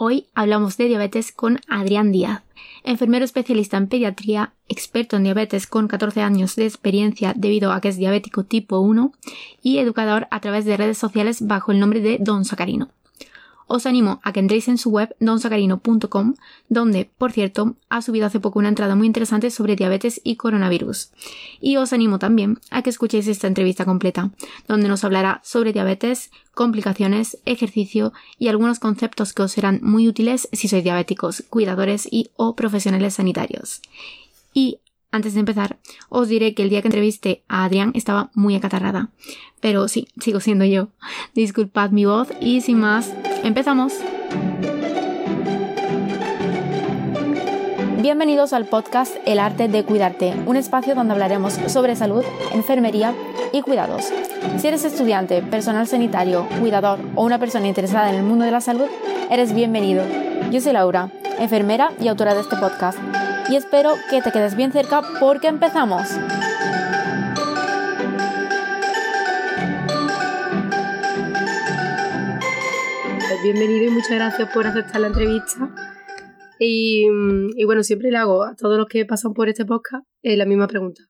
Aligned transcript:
Hoy 0.00 0.28
hablamos 0.32 0.76
de 0.76 0.84
diabetes 0.84 1.32
con 1.32 1.58
Adrián 1.66 2.12
Díaz, 2.12 2.44
enfermero 2.84 3.24
especialista 3.24 3.76
en 3.78 3.88
pediatría, 3.88 4.52
experto 4.68 5.16
en 5.16 5.24
diabetes 5.24 5.66
con 5.66 5.88
14 5.88 6.22
años 6.22 6.54
de 6.54 6.66
experiencia 6.66 7.34
debido 7.34 7.72
a 7.72 7.80
que 7.80 7.88
es 7.88 7.96
diabético 7.96 8.44
tipo 8.44 8.78
1 8.78 9.12
y 9.60 9.78
educador 9.78 10.28
a 10.30 10.38
través 10.38 10.64
de 10.66 10.76
redes 10.76 10.98
sociales 10.98 11.44
bajo 11.44 11.72
el 11.72 11.80
nombre 11.80 12.00
de 12.00 12.18
Don 12.20 12.44
Sacarino 12.44 12.90
os 13.68 13.86
animo 13.86 14.20
a 14.24 14.32
que 14.32 14.40
entréis 14.40 14.66
en 14.66 14.78
su 14.78 14.90
web 14.90 15.14
donsacarino.com, 15.20 16.34
donde, 16.68 17.08
por 17.18 17.30
cierto, 17.30 17.76
ha 17.88 18.02
subido 18.02 18.26
hace 18.26 18.40
poco 18.40 18.58
una 18.58 18.68
entrada 18.68 18.96
muy 18.96 19.06
interesante 19.06 19.50
sobre 19.50 19.76
diabetes 19.76 20.20
y 20.24 20.36
coronavirus. 20.36 21.10
Y 21.60 21.76
os 21.76 21.92
animo 21.92 22.18
también 22.18 22.58
a 22.70 22.82
que 22.82 22.90
escuchéis 22.90 23.28
esta 23.28 23.46
entrevista 23.46 23.84
completa, 23.84 24.30
donde 24.66 24.88
nos 24.88 25.04
hablará 25.04 25.40
sobre 25.44 25.72
diabetes, 25.72 26.30
complicaciones, 26.54 27.38
ejercicio 27.44 28.12
y 28.38 28.48
algunos 28.48 28.80
conceptos 28.80 29.32
que 29.32 29.42
os 29.42 29.52
serán 29.52 29.78
muy 29.82 30.08
útiles 30.08 30.48
si 30.52 30.66
sois 30.66 30.82
diabéticos, 30.82 31.44
cuidadores 31.48 32.08
y 32.10 32.30
o 32.36 32.56
profesionales 32.56 33.14
sanitarios. 33.14 33.80
Y 34.52 34.80
antes 35.10 35.34
de 35.34 35.40
empezar, 35.40 35.78
os 36.08 36.28
diré 36.28 36.54
que 36.54 36.62
el 36.62 36.70
día 36.70 36.82
que 36.82 36.88
entrevisté 36.88 37.42
a 37.48 37.64
Adrián 37.64 37.92
estaba 37.94 38.30
muy 38.34 38.54
acatarrada. 38.54 39.10
Pero 39.60 39.88
sí, 39.88 40.08
sigo 40.20 40.40
siendo 40.40 40.64
yo. 40.64 40.88
Disculpad 41.34 41.90
mi 41.90 42.04
voz 42.04 42.28
y 42.40 42.60
sin 42.60 42.78
más, 42.80 43.12
empezamos. 43.42 43.94
Bienvenidos 48.00 48.52
al 48.52 48.66
podcast 48.66 49.16
El 49.26 49.38
arte 49.38 49.68
de 49.68 49.84
cuidarte, 49.84 50.34
un 50.46 50.56
espacio 50.56 50.94
donde 50.94 51.12
hablaremos 51.12 51.54
sobre 51.66 51.96
salud, 51.96 52.24
enfermería 52.52 53.14
y 53.52 53.62
cuidados. 53.62 54.04
Si 54.58 54.68
eres 54.68 54.84
estudiante, 54.84 55.42
personal 55.42 55.86
sanitario, 55.86 56.46
cuidador 56.60 57.00
o 57.16 57.24
una 57.24 57.38
persona 57.38 57.66
interesada 57.66 58.10
en 58.10 58.16
el 58.16 58.22
mundo 58.22 58.44
de 58.44 58.50
la 58.50 58.60
salud, 58.60 58.86
eres 59.30 59.52
bienvenido. 59.52 60.04
Yo 60.50 60.60
soy 60.60 60.72
Laura, 60.72 61.10
enfermera 61.38 61.92
y 62.00 62.08
autora 62.08 62.34
de 62.34 62.42
este 62.42 62.56
podcast 62.56 62.98
y 63.50 63.56
espero 63.56 63.94
que 64.10 64.20
te 64.20 64.30
quedes 64.30 64.56
bien 64.56 64.72
cerca 64.72 65.02
porque 65.20 65.48
empezamos. 65.48 66.08
Pues 73.28 73.42
bienvenido 73.42 73.86
y 73.86 73.90
muchas 73.90 74.10
gracias 74.10 74.52
por 74.52 74.66
aceptar 74.66 75.00
la 75.00 75.06
entrevista. 75.08 75.74
Y, 76.60 77.06
bueno, 77.64 77.82
siempre 77.82 78.10
le 78.10 78.18
hago 78.18 78.42
a 78.42 78.56
todos 78.56 78.76
los 78.76 78.86
que 78.88 79.06
pasan 79.06 79.32
por 79.32 79.48
este 79.48 79.64
podcast 79.64 80.04
eh, 80.22 80.36
la 80.36 80.44
misma 80.44 80.66
pregunta. 80.66 81.02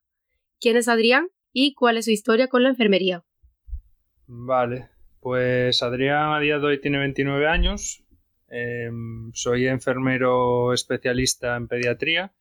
¿Quién 0.60 0.76
es 0.76 0.88
Adrián 0.88 1.28
y 1.52 1.74
cuál 1.74 1.96
es 1.96 2.04
su 2.04 2.10
historia 2.10 2.48
con 2.48 2.62
la 2.62 2.68
enfermería? 2.68 3.24
Vale, 4.26 4.90
pues 5.20 5.82
Adrián 5.82 6.32
a 6.32 6.40
día 6.40 6.58
de 6.58 6.66
hoy 6.66 6.80
tiene 6.80 6.98
29 6.98 7.48
años, 7.48 8.04
Em, 8.50 9.30
soy 9.34 9.66
enfermero 9.66 10.72
especialista 10.72 11.56
en 11.56 11.68
pediatría 11.68 12.32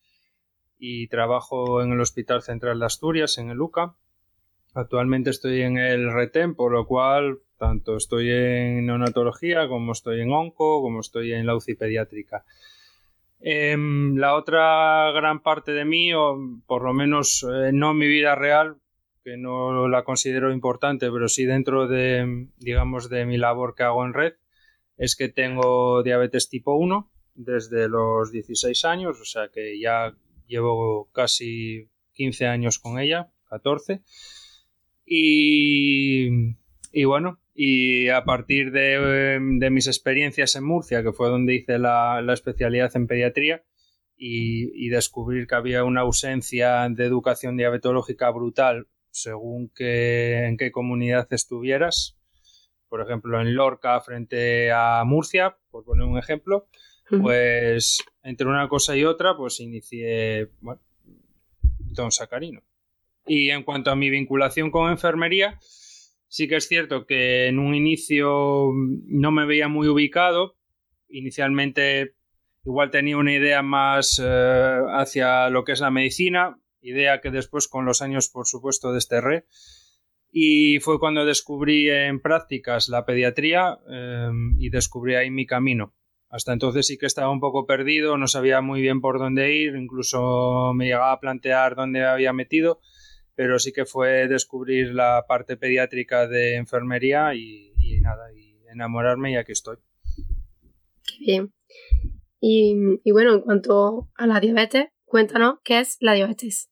y 0.80 1.08
trabajo 1.08 1.82
en 1.82 1.92
el 1.92 2.00
Hospital 2.00 2.42
Central 2.42 2.80
de 2.80 2.86
Asturias, 2.86 3.38
en 3.38 3.50
el 3.50 3.60
UCA. 3.60 3.96
Actualmente 4.74 5.32
estoy 5.32 5.62
en 5.62 5.78
el 5.78 6.14
RETEM, 6.14 6.56
por 6.56 6.72
lo 6.72 6.86
cual 6.86 7.40
tanto 7.58 7.98
estoy 7.98 8.30
en 8.30 8.86
neonatología 8.86 9.68
como 9.68 9.92
estoy 9.92 10.22
en 10.22 10.32
onco, 10.32 10.82
como 10.82 11.00
estoy 11.00 11.34
en 11.34 11.46
la 11.46 11.56
UCI 11.56 11.76
pediátrica. 11.76 12.46
Em, 13.40 14.16
la 14.16 14.36
otra 14.36 15.12
gran 15.12 15.42
parte 15.42 15.72
de 15.72 15.86
mí, 15.86 16.14
o 16.14 16.38
por 16.66 16.84
lo 16.84 16.94
menos 16.94 17.44
eh, 17.44 17.72
no 17.74 17.94
mi 17.94 18.08
vida 18.08 18.36
real, 18.36 18.78
que 19.24 19.38
no 19.38 19.88
la 19.88 20.04
considero 20.04 20.52
importante, 20.54 21.12
pero 21.12 21.28
sí 21.28 21.46
dentro 21.46 21.88
de, 21.88 22.48
digamos, 22.58 23.10
de 23.10 23.26
mi 23.26 23.38
labor 23.38 23.76
que 23.76 23.84
hago 23.84 24.06
en 24.06 24.14
red, 24.14 24.34
es 24.98 25.16
que 25.16 25.30
tengo 25.30 26.04
diabetes 26.04 26.50
tipo 26.50 26.76
1 26.76 27.10
desde 27.36 27.88
los 27.88 28.32
16 28.32 28.86
años, 28.86 29.22
o 29.22 29.26
sea 29.26 29.50
que 29.50 29.80
ya 29.80 30.16
llevo 30.48 31.10
casi 31.14 31.90
15 32.14 32.48
años 32.48 32.80
con 32.80 33.00
ella, 33.00 33.32
14. 33.50 34.02
Y, 35.06 36.56
bueno, 37.06 37.40
y 37.54 38.10
a 38.10 38.26
partir 38.26 38.72
de, 38.72 39.40
mis 39.72 39.88
experiencias 39.88 40.56
en 40.56 40.66
Murcia, 40.66 41.04
que 41.04 41.14
fue 41.14 41.30
donde 41.30 41.56
hice 41.56 41.78
la, 41.78 42.24
especialidad 42.34 42.92
en 42.96 43.08
pediatría, 43.08 43.64
y, 44.18 44.90
descubrir 44.90 45.48
que 45.48 45.56
había 45.56 45.84
una 45.84 46.02
ausencia 46.02 46.90
de 46.90 47.06
educación 47.06 47.56
diabetológica 47.56 48.32
brutal 48.32 48.88
según 49.12 49.72
en 49.78 50.58
qué 50.58 50.72
comunidad 50.72 51.28
estuvieras, 51.32 52.17
por 52.90 53.02
ejemplo, 53.02 53.40
en 53.42 53.56
Lorca 53.56 54.00
frente 54.02 54.72
a 54.72 55.04
Murcia, 55.06 55.58
por 55.70 55.84
poner 55.84 56.06
un 56.06 56.18
ejemplo, 56.18 56.68
pues 57.10 58.04
entre 58.24 58.48
una 58.48 58.68
cosa 58.68 58.96
y 58.96 59.06
otra, 59.06 59.36
pues 59.36 59.60
inicié, 59.60 60.50
bueno, 60.60 60.82
Don 61.80 62.12
Sacarino. 62.12 62.62
Y 63.26 63.50
en 63.50 63.64
cuanto 63.64 63.92
a 63.92 63.96
mi 63.96 64.10
vinculación 64.10 64.72
con 64.72 64.90
enfermería, 64.90 65.58
sí 66.28 66.48
que 66.48 66.58
es 66.58 66.68
cierto 66.68 67.06
que 67.06 67.48
en 67.48 67.60
un 67.60 67.76
inicio 67.76 68.72
no 68.74 69.32
me 69.32 69.46
veía 69.46 69.68
muy 69.68 69.88
ubicado. 69.88 70.56
Inicialmente 71.10 72.16
igual 72.66 72.92
tenía 72.92 73.18
una 73.18 73.34
idea 73.34 73.62
más 73.62 74.22
eh, 74.24 74.80
hacia 74.90 75.50
lo 75.50 75.64
que 75.64 75.72
es 75.72 75.80
la 75.80 75.92
medicina, 75.92 76.60
idea 76.82 77.22
que 77.22 77.32
después 77.32 77.68
con 77.68 77.86
los 77.86 78.02
años 78.02 78.30
por 78.30 78.48
supuesto 78.48 78.94
desterré 78.94 79.46
y 80.32 80.80
fue 80.80 81.00
cuando 81.00 81.26
descubrí 81.26 81.90
en 81.90 82.22
prácticas 82.22 82.90
la 82.90 83.06
pediatría 83.06 83.80
em, 83.90 84.56
y 84.60 84.70
descubrí 84.70 85.16
ahí 85.16 85.32
mi 85.32 85.46
camino. 85.46 85.94
Hasta 86.30 86.52
entonces 86.52 86.86
sí 86.88 86.98
que 86.98 87.06
estaba 87.06 87.32
un 87.32 87.40
poco 87.40 87.66
perdido, 87.66 88.18
no 88.18 88.28
sabía 88.28 88.62
muy 88.62 88.82
bien 88.82 89.00
por 89.00 89.18
dónde 89.18 89.56
ir, 89.56 89.76
incluso 89.76 90.74
me 90.74 90.86
llegaba 90.86 91.14
a 91.14 91.20
plantear 91.20 91.76
dónde 91.76 92.06
había 92.06 92.34
metido, 92.34 92.82
pero 93.36 93.60
sí 93.60 93.72
que 93.72 93.86
fue 93.86 94.28
descubrir 94.28 94.94
la 94.94 95.24
parte 95.28 95.56
pediátrica 95.56 96.28
de 96.28 96.56
enfermería 96.56 97.34
y, 97.34 97.72
nada, 98.02 98.34
y 98.34 98.58
enamorarme 98.70 99.32
y 99.32 99.36
aquí 99.38 99.54
estoy. 99.54 99.78
Qué 101.04 101.18
bien. 101.20 101.54
y 102.42 103.12
bueno, 103.12 103.36
en 103.36 103.42
cuanto 103.42 104.10
a 104.16 104.28
la 104.28 104.42
diabetes, 104.42 104.88
cuéntanos 105.06 105.60
qué 105.64 105.80
es 105.80 105.98
la 106.02 106.14
diabetes. 106.14 106.70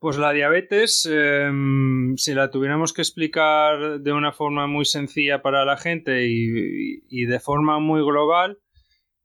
Pues 0.00 0.16
la 0.16 0.32
diabetes, 0.32 1.06
em, 1.12 2.16
si 2.16 2.32
la 2.32 2.50
tuviéramos 2.50 2.94
que 2.94 3.02
explicar 3.02 4.00
de 4.00 4.12
una 4.14 4.32
forma 4.32 4.66
muy 4.66 4.86
sencilla 4.86 5.42
para 5.42 5.66
la 5.66 5.76
gente 5.76 6.24
y, 6.26 7.26
de 7.26 7.38
forma 7.38 7.80
muy 7.80 8.00
global, 8.00 8.60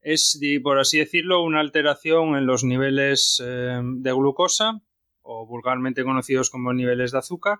es, 0.02 0.38
por 0.62 0.78
así 0.78 1.00
decirlo, 1.00 1.41
una 1.44 1.62
alteración 1.62 2.36
en 2.36 2.46
los 2.46 2.66
niveles 2.66 3.41
em, 3.41 4.02
de 4.02 4.12
glucosa, 4.12 4.81
o 5.22 5.47
vulgarmente 5.47 6.03
conocidos 6.03 6.50
como 6.50 6.74
niveles 6.74 7.13
de 7.13 7.19
azúcar, 7.19 7.59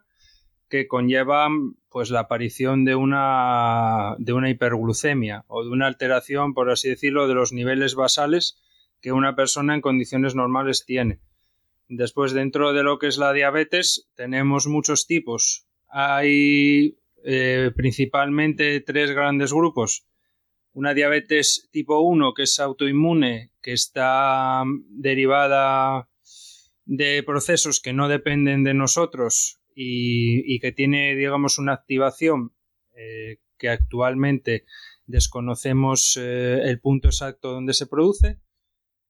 que 0.68 0.86
conllevan 0.86 1.76
pues, 1.88 2.10
la 2.10 2.20
aparición 2.20 2.84
de 2.84 2.96
una, 2.96 4.16
de 4.20 4.34
una 4.34 4.50
hiperglucemia 4.50 5.46
o 5.48 5.64
de 5.64 5.70
una 5.70 5.88
alteración, 5.88 6.54
por 6.54 6.70
así 6.70 6.90
decirlo, 6.90 7.30
de 7.30 7.36
los 7.36 7.54
niveles 7.54 7.96
basales 7.96 8.62
que 9.00 9.14
una 9.14 9.38
persona 9.38 9.74
en 9.74 9.80
condiciones 9.80 10.36
normales 10.36 10.84
tiene. 10.86 11.22
Después, 11.88 12.34
dentro 12.34 12.74
de 12.74 12.84
lo 12.84 12.98
que 12.98 13.08
es 13.08 13.18
la 13.18 13.34
diabetes, 13.34 14.10
tenemos 14.16 14.68
muchos 14.68 15.06
tipos. 15.06 15.68
Hay 15.88 16.98
eh, 17.24 17.72
principalmente 17.76 18.82
tres 18.82 19.12
grandes 19.12 19.54
grupos. 19.54 20.06
Una 20.74 20.94
diabetes 20.94 21.70
tipo 21.72 22.00
1, 22.02 22.34
que 22.34 22.44
es 22.44 22.60
autoinmune, 22.60 23.52
que 23.62 23.74
está 23.74 24.64
derivada 24.90 26.10
de 26.86 27.24
procesos 27.24 27.80
que 27.80 27.94
no 27.94 28.08
dependen 28.08 28.64
de 28.64 28.74
nosotros 28.74 29.60
y, 29.76 30.60
que 30.60 30.72
tiene, 30.72 31.16
digamos, 31.16 31.58
una 31.58 31.74
activación 31.74 32.54
eh, 32.94 33.40
que 33.58 33.70
actualmente 33.70 34.66
desconocemos 35.06 36.18
eh, 36.22 36.62
el 36.64 36.80
punto 36.80 37.08
exacto 37.10 37.52
donde 37.52 37.74
se 37.74 37.88
produce. 37.88 38.40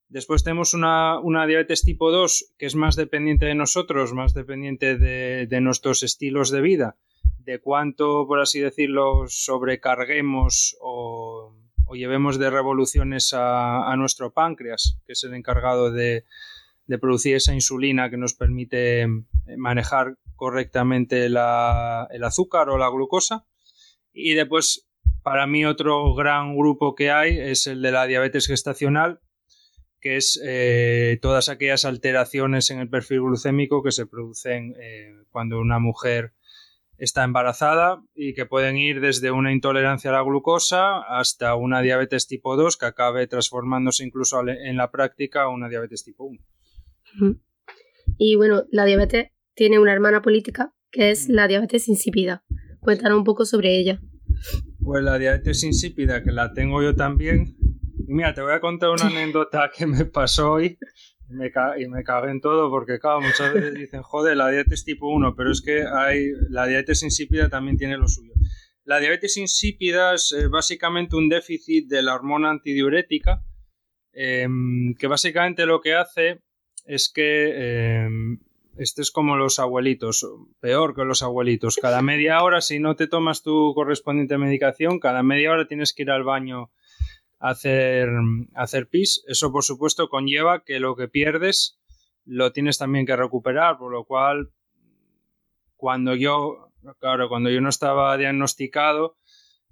Después 0.08 0.44
tenemos 0.44 0.72
una, 0.72 1.46
diabetes 1.46 1.82
tipo 1.82 2.12
2 2.12 2.54
que 2.58 2.66
es 2.66 2.76
más 2.76 2.94
dependiente 2.94 3.46
de 3.46 3.56
nosotros, 3.56 4.12
más 4.12 4.34
dependiente 4.34 4.96
de, 4.96 5.60
nuestros 5.60 6.02
estilos 6.04 6.50
de 6.50 6.60
vida, 6.60 6.96
de 7.40 7.58
cuánto, 7.58 8.26
por 8.26 8.40
así 8.40 8.60
decirlo, 8.60 9.24
sobrecarguemos 9.26 10.76
o, 10.80 11.54
llevemos 11.92 12.38
de 12.38 12.50
revoluciones 12.50 13.32
a, 13.34 13.92
nuestro 13.96 14.32
páncreas, 14.32 14.98
que 15.06 15.14
es 15.14 15.24
el 15.24 15.34
encargado 15.34 15.90
de, 15.90 16.24
producir 17.00 17.34
esa 17.34 17.52
insulina 17.52 18.08
que 18.08 18.16
nos 18.16 18.34
permite 18.34 19.02
eh, 19.02 19.08
manejar 19.56 20.18
correctamente 20.36 21.26
el 21.26 21.36
azúcar 21.36 22.68
o 22.68 22.78
la 22.78 22.88
glucosa. 22.90 23.44
Y 24.12 24.34
después, 24.34 24.88
para 25.24 25.48
mí, 25.48 25.64
otro 25.64 26.14
gran 26.14 26.56
grupo 26.56 26.94
que 26.94 27.10
hay 27.10 27.38
es 27.38 27.66
el 27.66 27.82
de 27.82 27.90
la 27.90 28.06
diabetes 28.06 28.46
gestacional, 28.46 29.20
que 30.00 30.16
es 30.16 30.40
eh, 30.44 31.18
todas 31.22 31.48
aquellas 31.48 31.84
alteraciones 31.84 32.70
en 32.70 32.78
el 32.78 32.88
perfil 32.88 33.20
glucémico 33.22 33.82
que 33.82 33.92
se 33.92 34.06
producen 34.06 34.74
eh, 34.80 35.14
cuando 35.30 35.58
una 35.58 35.78
mujer 35.78 36.32
está 36.98 37.24
embarazada 37.24 38.02
y 38.14 38.34
que 38.34 38.46
pueden 38.46 38.76
ir 38.76 39.00
desde 39.00 39.30
una 39.30 39.52
intolerancia 39.52 40.10
a 40.10 40.14
la 40.14 40.22
glucosa 40.22 41.00
hasta 41.00 41.54
una 41.54 41.82
diabetes 41.82 42.26
tipo 42.26 42.56
2 42.56 42.76
que 42.76 42.86
acabe 42.86 43.26
transformándose 43.26 44.04
incluso 44.04 44.40
en 44.46 44.76
la 44.76 44.90
práctica 44.90 45.42
a 45.42 45.48
una 45.48 45.68
diabetes 45.68 46.04
tipo 46.04 46.24
1. 46.24 47.38
Y 48.18 48.36
bueno, 48.36 48.64
la 48.70 48.84
diabetes 48.84 49.30
tiene 49.54 49.78
una 49.78 49.92
hermana 49.92 50.22
política 50.22 50.72
que 50.90 51.10
es 51.10 51.28
mm. 51.28 51.32
la 51.32 51.48
diabetes 51.48 51.88
insípida. 51.88 52.44
Cuéntanos 52.80 53.18
un 53.18 53.24
poco 53.24 53.44
sobre 53.44 53.76
ella. 53.78 54.00
Pues 54.82 55.02
la 55.02 55.18
diabetes 55.18 55.64
insípida, 55.64 56.22
que 56.22 56.32
la 56.32 56.52
tengo 56.52 56.82
yo 56.82 56.94
también. 56.94 57.56
Y 58.08 58.14
mira, 58.14 58.32
te 58.34 58.40
voy 58.40 58.52
a 58.52 58.60
contar 58.60 58.90
una 58.90 59.06
anécdota 59.06 59.70
que 59.76 59.86
me 59.86 60.04
pasó 60.04 60.52
hoy 60.52 60.78
y 61.28 61.88
me 61.88 62.04
cagué 62.04 62.30
en 62.30 62.40
todo 62.40 62.70
porque, 62.70 63.00
claro, 63.00 63.20
muchas 63.20 63.52
veces 63.52 63.74
dicen, 63.74 64.02
joder, 64.02 64.36
la 64.36 64.48
diabetes 64.48 64.84
tipo 64.84 65.08
1, 65.08 65.34
pero 65.34 65.50
es 65.50 65.60
que 65.60 65.84
hay 65.84 66.30
la 66.48 66.66
diabetes 66.66 67.02
insípida 67.02 67.48
también 67.48 67.76
tiene 67.76 67.96
lo 67.96 68.06
suyo. 68.06 68.32
La 68.84 69.00
diabetes 69.00 69.36
insípida 69.36 70.14
es 70.14 70.32
eh, 70.32 70.46
básicamente 70.46 71.16
un 71.16 71.28
déficit 71.28 71.88
de 71.88 72.02
la 72.02 72.14
hormona 72.14 72.50
antidiurética, 72.50 73.42
em, 74.12 74.94
que 74.94 75.08
básicamente 75.08 75.66
lo 75.66 75.80
que 75.80 75.94
hace 75.94 76.42
es 76.84 77.10
que 77.12 78.04
em, 78.04 78.38
este 78.78 79.02
es 79.02 79.10
como 79.10 79.36
los 79.36 79.58
abuelitos, 79.58 80.24
peor 80.60 80.94
que 80.94 81.04
los 81.04 81.24
abuelitos. 81.24 81.76
Cada 81.82 82.02
media 82.02 82.40
hora, 82.44 82.60
si 82.60 82.78
no 82.78 82.94
te 82.94 83.08
tomas 83.08 83.42
tu 83.42 83.72
correspondiente 83.74 84.38
medicación, 84.38 85.00
cada 85.00 85.24
media 85.24 85.50
hora 85.50 85.66
tienes 85.66 85.92
que 85.92 86.04
ir 86.04 86.10
al 86.12 86.22
baño 86.22 86.70
hacer, 87.38 88.08
hacer 88.54 88.88
pis. 88.88 89.24
Eso, 89.26 89.52
por 89.52 89.64
supuesto, 89.64 90.08
conlleva 90.08 90.64
que 90.64 90.80
lo 90.80 90.96
que 90.96 91.08
pierdes 91.08 91.78
lo 92.24 92.52
tienes 92.52 92.78
también 92.78 93.06
que 93.06 93.16
recuperar, 93.16 93.78
por 93.78 93.92
lo 93.92 94.04
cual, 94.04 94.50
cuando 95.76 96.14
yo, 96.14 96.72
claro, 96.98 97.28
cuando 97.28 97.50
yo 97.50 97.60
no 97.60 97.68
estaba 97.68 98.16
diagnosticado, 98.16 99.16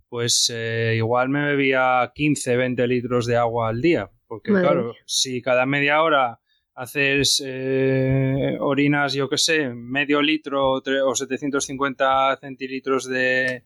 pues 0.09 0.51
eh, 0.55 0.95
igual 0.97 1.29
me 1.29 1.45
bebía 1.45 2.13
15, 2.15 2.57
20 2.57 2.87
litros 2.87 3.27
de 3.27 3.37
agua 3.37 3.69
al 3.69 3.81
día, 3.81 4.11
porque 4.29 4.53
claro, 4.53 4.95
si 5.07 5.43
cada 5.43 5.67
media 5.67 6.03
hora 6.03 6.41
haces 6.75 7.43
eh, 7.45 8.57
orinas, 8.61 9.15
yo 9.15 9.29
que 9.29 9.39
sé, 9.39 9.71
medio 9.71 10.23
litro 10.23 10.73
o 10.73 11.15
750 11.15 12.37
centilitros 12.41 13.09
de, 13.09 13.65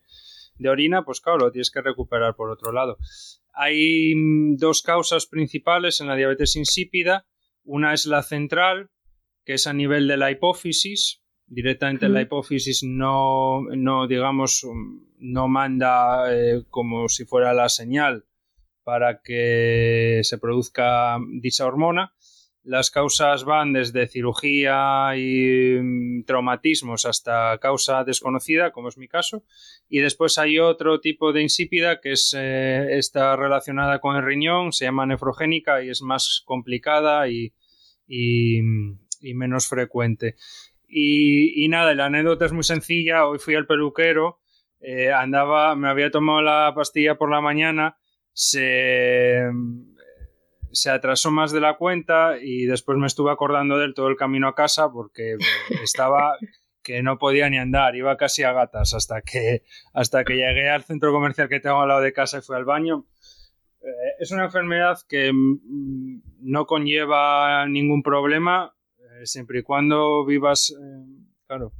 de 0.59 0.69
orina, 0.69 1.05
pues 1.05 1.21
claro, 1.21 1.39
lo 1.39 1.53
tienes 1.53 1.71
que 1.71 1.83
recuperar 1.83 2.35
por 2.35 2.51
otro 2.51 2.73
lado. 2.73 2.97
Hay 3.55 4.15
mm, 4.15 4.57
dos 4.57 4.83
causas 4.83 5.27
principales 5.27 6.01
en 6.01 6.09
la 6.09 6.17
diabetes 6.17 6.57
insípida. 6.57 7.27
Una 7.65 7.93
es 7.93 8.07
la 8.07 8.23
central, 8.23 8.91
que 9.45 9.55
es 9.55 9.67
a 9.67 9.73
nivel 9.73 10.09
de 10.09 10.17
la 10.17 10.31
hipófisis. 10.31 11.23
Directamente 11.47 12.09
la 12.09 12.21
hipófisis 12.21 12.83
no, 12.83 13.63
no, 13.75 14.07
digamos, 14.07 14.65
mm, 14.65 15.09
no 15.19 15.49
manda 15.49 16.33
eh, 16.35 16.65
como 16.71 17.09
si 17.09 17.25
fuera 17.25 17.55
la 17.55 17.69
señal 17.69 18.25
para 18.89 19.21
que 19.21 20.21
se 20.23 20.39
produzca 20.39 21.19
dicha 21.43 21.67
hormona, 21.67 22.15
las 22.69 22.91
causas 22.91 23.45
van 23.45 23.73
desde 23.73 24.07
cirugía 24.09 25.17
y 25.17 25.79
mm, 25.81 26.25
traumatismos 26.25 27.07
hasta 27.07 27.57
causa 27.59 28.05
desconocida, 28.05 28.73
como 28.73 28.89
es 28.89 28.99
mi 28.99 29.09
caso. 29.09 29.43
Y 29.89 30.01
después 30.01 30.37
hay 30.37 30.59
otro 30.59 31.01
tipo 31.01 31.33
de 31.33 31.41
insípida 31.41 31.99
que 32.01 32.13
es, 32.13 32.37
eh, 32.39 32.99
está 32.99 33.37
relacionada 33.37 34.01
con 34.01 34.17
el 34.17 34.23
riñón, 34.23 34.73
se 34.73 34.85
llama 34.85 35.07
nefrogénica 35.07 35.83
y 35.83 35.89
es 35.89 36.03
más 36.03 36.43
complicada 36.45 37.27
y, 37.29 37.55
menos 39.23 39.67
frecuente. 39.67 40.37
Y, 40.87 41.67
nada, 41.69 41.95
la 41.95 42.07
anécdota 42.07 42.45
es 42.45 42.53
muy 42.53 42.65
sencilla. 42.65 43.27
Hoy 43.27 43.39
fui 43.39 43.55
al 43.55 43.67
peluquero, 43.67 44.41
eh, 44.81 45.11
andaba, 45.11 45.75
me 45.75 45.89
había 45.89 46.11
tomado 46.11 46.43
la 46.43 46.73
pastilla 46.75 47.17
por 47.17 47.31
la 47.31 47.41
mañana, 47.41 47.97
se 48.35 49.43
se 50.81 50.91
atrasó 50.91 51.31
más 51.31 51.51
de 51.51 51.61
la 51.61 51.77
cuenta 51.77 52.39
y 52.41 52.67
después 52.67 52.99
me 52.99 53.09
estuve 53.09 53.33
acordando 53.33 53.79
de 53.79 53.87
él 53.87 53.95
todo 53.95 54.09
el 54.09 54.17
camino 54.17 54.47
a 54.47 54.55
casa 54.55 54.91
porque 54.93 55.37
estaba 55.83 56.37
que 56.83 57.03
no 57.03 57.19
podía 57.19 57.51
ni 57.51 57.59
andar, 57.59 57.97
iba 57.97 58.17
casi 58.17 58.45
a 58.45 58.53
gatas 58.53 58.95
hasta 58.95 59.21
que, 59.21 59.63
hasta 59.93 60.25
que 60.25 60.37
llegué 60.37 60.71
al 60.71 60.85
centro 60.85 61.13
comercial 61.13 61.49
que 61.49 61.61
tengo 61.61 61.81
al 61.83 61.89
lado 61.89 62.01
de 62.01 62.13
casa 62.13 62.39
y 62.39 62.41
fui 62.41 62.57
al 62.57 62.65
baño. 62.65 63.07
Eh, 63.83 64.15
es 64.21 64.31
una 64.31 64.45
enfermedad 64.45 64.99
que 65.07 65.33
mm, 65.33 66.23
no 66.41 66.67
conlleva 66.67 67.67
ningún 67.67 68.03
problema 68.03 68.75
eh, 68.99 69.27
siempre 69.27 69.59
y 69.59 69.63
cuando 69.63 70.25
vivas, 70.25 70.71
eh, 70.71 71.05
claro, 71.47 71.73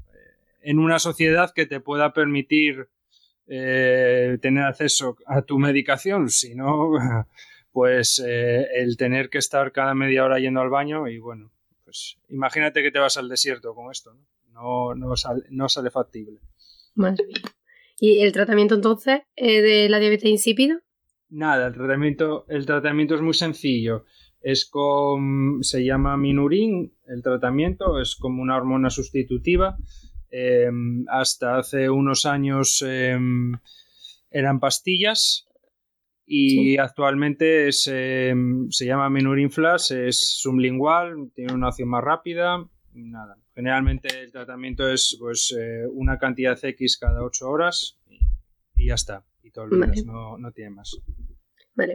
en 0.61 0.79
una 0.79 0.99
sociedad 0.99 1.53
que 1.55 1.67
te 1.67 1.81
pueda 1.81 2.13
permitir 2.13 2.89
tener 3.47 4.65
acceso 4.65 5.17
a 5.25 5.41
tu 5.41 5.59
medicación, 5.59 6.29
si 6.29 6.55
no 6.55 6.91
pues 7.73 8.23
eh, 8.27 8.67
el 8.75 8.97
tener 8.97 9.31
que 9.31 9.39
estar 9.39 9.73
cada 9.73 9.95
media 9.95 10.25
hora 10.25 10.39
yendo 10.39 10.61
al 10.61 10.71
baño 10.71 11.09
y 11.09 11.19
bueno, 11.19 11.53
pues 11.85 12.19
imagínate 12.29 12.83
que 12.83 12.91
te 12.91 12.99
vas 12.99 13.17
al 13.17 13.29
desierto 13.29 13.75
con 13.75 13.91
esto, 13.91 14.15
¿no? 14.15 14.27
No, 14.53 14.95
no, 14.95 15.69
sale, 15.69 15.91
factible. 15.91 16.41
Más 16.97 17.17
bien. 17.17 17.31
¿Y 18.01 18.21
el 18.23 18.33
tratamiento 18.33 18.75
entonces 18.75 19.21
eh, 19.37 19.63
de 19.63 19.89
la 19.89 20.01
diabetes 20.01 20.29
insípida? 20.29 20.83
Nada, 21.29 21.69
el 21.69 21.75
tratamiento, 21.75 22.45
el 22.49 22.67
tratamiento 22.67 23.15
es 23.15 23.21
muy 23.21 23.35
sencillo. 23.35 24.05
Es 24.41 24.67
con, 24.67 25.63
se 25.63 25.85
llama 25.85 26.17
Minurin, 26.17 26.93
el 27.07 27.23
tratamiento 27.23 28.01
es 28.01 28.17
como 28.17 28.43
una 28.43 28.57
hormona 28.57 28.91
sustitutiva. 28.91 29.77
Em, 30.31 31.07
hasta 31.09 31.59
hace 31.59 31.89
unos 31.89 32.27
años 32.27 32.83
em, 32.87 33.53
eran 34.31 34.61
pastillas 34.61 35.48
y 36.31 36.77
actualmente 36.77 37.71
em, 37.87 38.71
se 38.71 38.85
llama 38.85 39.09
Menurin 39.09 39.51
Flash, 39.51 39.93
es 39.93 40.21
sublingual, 40.39 41.31
tiene 41.35 41.55
una 41.55 41.69
acción 41.69 41.89
más 41.89 42.05
rápida. 42.05 42.69
Nada. 42.93 43.39
Generalmente 43.55 44.09
el 44.25 44.31
tratamiento 44.31 44.87
es 44.89 45.17
pues 45.19 45.57
eh, 45.59 45.87
una 45.91 46.19
cantidad 46.19 46.59
X 46.63 46.99
cada 46.99 47.25
8 47.25 47.49
horas 47.49 47.99
y, 48.77 48.87
ya 48.87 48.95
está. 48.95 49.25
Y 49.43 49.51
todo 49.51 49.65
el 49.65 49.79
vale. 49.79 50.03
no, 50.05 50.37
no, 50.37 50.53
tiene 50.53 50.71
más. 50.71 51.01
Vale. 51.75 51.95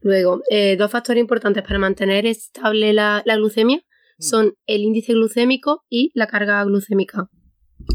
Luego, 0.00 0.42
eh, 0.50 0.76
dos 0.76 0.90
factores 0.90 1.20
importantes 1.20 1.62
para 1.62 1.78
mantener 1.78 2.26
estable 2.26 2.92
la, 2.92 3.22
glucemia 3.24 3.78
mm. 3.78 4.22
son 4.22 4.54
el 4.66 4.80
índice 4.80 5.12
glucémico 5.12 5.84
y 5.88 6.10
la 6.14 6.26
carga 6.26 6.64
glucémica. 6.64 7.30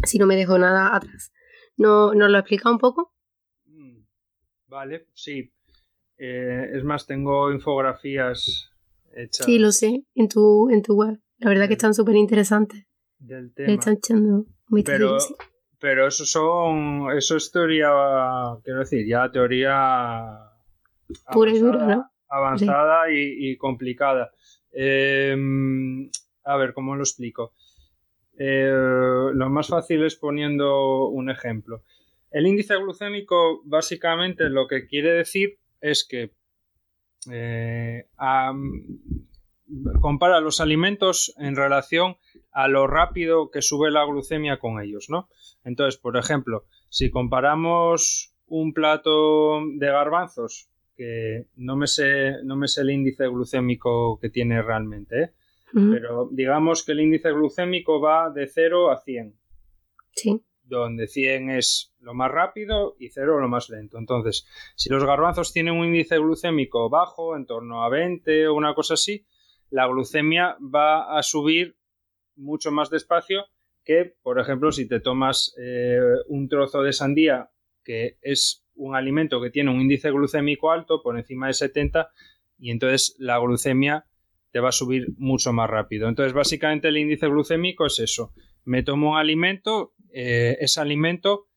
Si 0.05 0.19
no 0.19 0.25
me 0.25 0.37
dejo 0.37 0.57
nada 0.57 0.95
atrás. 0.95 1.33
¿No, 1.75 2.13
¿Nos 2.13 2.29
lo 2.29 2.37
explica 2.37 2.71
un 2.71 2.77
poco? 2.77 3.13
Mm. 3.65 4.05
Vale, 4.67 5.07
sí. 5.13 5.51
Eh, 6.17 6.71
es 6.73 6.83
más, 6.83 7.05
tengo 7.05 7.51
infografías 7.51 8.71
hechas. 9.13 9.45
Sí, 9.45 9.59
lo 9.59 9.71
sé, 9.71 10.03
en 10.15 10.29
tu, 10.29 10.69
en 10.69 10.81
tu 10.81 10.95
web. 10.95 11.19
La 11.39 11.49
verdad 11.49 11.67
que 11.67 11.73
están 11.73 11.93
súper 11.93 12.15
interesantes. 12.15 12.85
Del 13.17 13.53
tema. 13.53 13.73
están 13.73 13.95
echando 13.95 14.45
muy 14.67 14.83
pero, 14.83 15.17
pero 15.79 16.07
eso 16.07 16.25
son. 16.25 17.07
Eso 17.15 17.37
es 17.37 17.51
teoría. 17.51 17.89
Quiero 18.63 18.79
decir, 18.79 19.05
ya 19.07 19.31
teoría. 19.31 20.51
Pura 21.31 21.51
y 21.51 21.59
dura, 21.59 21.85
¿no? 21.85 22.11
Avanzada 22.29 23.11
y, 23.11 23.55
complicada. 23.57 24.31
Em, 24.71 26.09
a 26.43 26.57
ver, 26.57 26.73
¿cómo 26.73 26.95
lo 26.95 27.03
explico? 27.03 27.53
Eh, 28.37 28.69
lo 29.33 29.49
más 29.49 29.67
fácil 29.69 30.03
es 30.03 30.15
poniendo 30.15 31.07
un 31.07 31.29
ejemplo. 31.29 31.83
El 32.31 32.47
índice 32.47 32.75
glucémico 32.75 33.61
básicamente 33.63 34.49
lo 34.49 34.67
que 34.67 34.87
quiere 34.87 35.13
decir 35.13 35.57
es 35.85 36.05
que 36.07 36.31
eh, 37.31 38.07
compara 40.01 40.39
los 40.39 40.61
alimentos 40.61 41.33
en 41.37 41.55
relación 41.55 42.17
a 42.51 42.67
lo 42.67 42.87
rápido 42.87 43.51
que 43.51 43.61
sube 43.61 43.91
la 43.91 44.05
glucemia 44.05 44.59
con 44.59 44.81
ellos, 44.81 45.07
¿no? 45.09 45.29
Entonces, 45.63 45.99
por 45.99 46.17
ejemplo, 46.17 46.65
si 46.89 47.09
comparamos 47.09 48.33
un 48.47 48.73
plato 48.73 49.61
de 49.77 49.87
garbanzos, 49.87 50.69
que 50.95 51.47
no 51.55 51.75
me 51.75 51.87
sé, 51.87 52.43
no 52.43 52.55
me 52.55 52.67
sé 52.67 52.81
el 52.81 52.91
índice 52.91 53.27
glucémico 53.27 54.17
que 54.19 54.29
tiene 54.29 54.61
realmente, 54.61 55.23
¿eh? 55.23 55.31
pero 55.73 56.29
digamos 56.31 56.85
que 56.85 56.93
el 56.93 57.01
índice 57.01 57.31
glucémico 57.31 57.99
va 57.99 58.29
de 58.29 58.47
0 58.47 58.91
a 58.91 59.01
100. 59.01 59.35
Sí 60.15 60.41
donde 60.65 61.07
100 61.07 61.51
es 61.51 61.93
lo 61.99 62.13
más 62.13 62.31
rápido 62.31 62.95
y 62.99 63.09
0 63.09 63.39
lo 63.39 63.47
más 63.47 63.69
lento. 63.69 63.97
Entonces, 63.97 64.47
si 64.75 64.89
los 64.89 65.03
garbanzos 65.03 65.53
tienen 65.53 65.75
un 65.75 65.85
índice 65.85 66.17
glucémico 66.17 66.89
bajo, 66.89 67.35
en 67.35 67.45
torno 67.45 67.83
a 67.83 67.89
20 67.89 68.47
o 68.47 68.55
una 68.55 68.73
cosa 68.73 68.95
así, 68.95 69.25
la 69.69 69.87
glucemia 69.87 70.57
va 70.61 71.17
a 71.17 71.23
subir 71.23 71.77
mucho 72.35 72.71
más 72.71 72.89
despacio 72.89 73.45
que, 73.83 74.15
por 74.23 74.39
ejemplo, 74.39 74.71
si 74.71 74.87
te 74.87 74.99
tomas 74.99 75.53
eh, 75.59 75.99
un 76.27 76.49
trozo 76.49 76.81
de 76.81 76.93
sandía, 76.93 77.51
que 77.83 78.17
es 78.21 78.65
un 78.73 78.95
alimento 78.95 79.39
que 79.41 79.51
tiene 79.51 79.69
un 79.69 79.81
índice 79.81 80.09
glucémico 80.09 80.71
alto, 80.71 81.01
por 81.03 81.17
encima 81.17 81.47
de 81.47 81.53
70, 81.53 82.09
y 82.57 82.71
entonces 82.71 83.15
la 83.19 83.37
glucemia 83.37 84.05
te 84.51 84.59
va 84.59 84.69
a 84.69 84.71
subir 84.71 85.07
mucho 85.17 85.53
más 85.53 85.69
rápido. 85.69 86.07
Entonces, 86.09 86.33
básicamente 86.33 86.87
el 86.87 86.97
índice 86.97 87.27
glucémico 87.27 87.85
es 87.85 87.99
eso 87.99 88.33
me 88.65 88.83
tomo 88.83 89.11
un 89.11 89.17
alimento, 89.17 89.93
eh, 90.11 90.57
ese 90.59 90.81
alimento, 90.81 91.47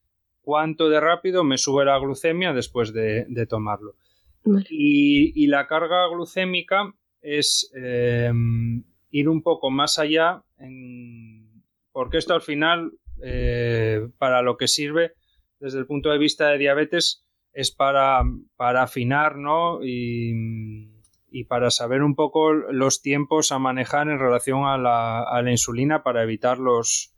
cuánto 0.41 0.88
de 0.88 1.00
rápido 1.00 1.45
me 1.45 1.59
sube 1.59 1.85
la 1.85 1.99
glucemia 1.99 2.53
después 2.53 2.93
de, 2.93 3.47
tomarlo. 3.49 3.97
Y, 4.71 5.47
la 5.49 5.67
carga 5.67 6.09
glucémica 6.09 6.95
es 7.21 7.71
em, 7.75 8.85
ir 9.11 9.29
un 9.29 9.43
poco 9.43 9.71
más 9.71 9.99
allá, 9.99 10.43
porque 11.93 12.19
esto 12.19 12.35
al 12.35 12.43
final, 12.43 12.93
eh, 13.23 14.09
para 14.19 14.43
lo 14.43 14.57
que 14.57 14.69
sirve 14.69 15.12
desde 15.61 15.81
el 15.81 15.87
punto 15.87 16.11
de 16.11 16.19
vista 16.19 16.49
de 16.49 16.59
diabetes, 16.59 17.27
es 17.53 17.73
para, 17.73 18.23
para 18.57 18.85
afinar, 18.85 19.37
¿no? 19.37 19.85
Y, 19.85 20.98
para 21.49 21.70
saber 21.70 22.02
un 22.02 22.14
poco 22.14 22.52
los 22.52 23.02
tiempos 23.02 23.52
a 23.52 23.58
manejar 23.58 24.08
en 24.08 24.18
relación 24.18 24.64
a 24.64 24.78
la, 24.78 25.50
insulina 25.50 26.02
para 26.02 26.23
evitar 26.23 26.58
los, 26.58 27.14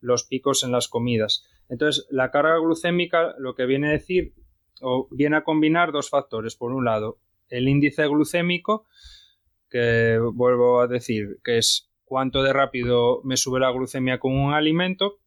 los 0.00 0.24
picos 0.24 0.64
en 0.64 0.72
las 0.72 0.88
comidas. 0.88 1.44
Entonces, 1.68 2.06
la 2.10 2.30
carga 2.30 2.58
glucémica 2.58 3.34
lo 3.38 3.54
que 3.54 3.66
viene 3.66 3.88
a 3.88 3.92
decir 3.92 4.34
o 4.80 5.08
viene 5.10 5.36
a 5.36 5.44
combinar 5.44 5.92
dos 5.92 6.10
factores. 6.10 6.56
Por 6.56 6.72
un 6.72 6.84
lado, 6.84 7.18
el 7.48 7.68
índice 7.68 8.06
glucémico, 8.06 8.86
que 9.70 10.18
vuelvo 10.32 10.80
a 10.80 10.86
decir 10.86 11.38
que 11.44 11.58
es 11.58 11.90
cuánto 12.04 12.42
de 12.42 12.52
rápido 12.52 13.20
me 13.24 13.36
sube 13.36 13.60
la 13.60 13.70
glucemia 13.70 14.18
con 14.18 14.36
un 14.36 14.54
alimento, 14.54 15.20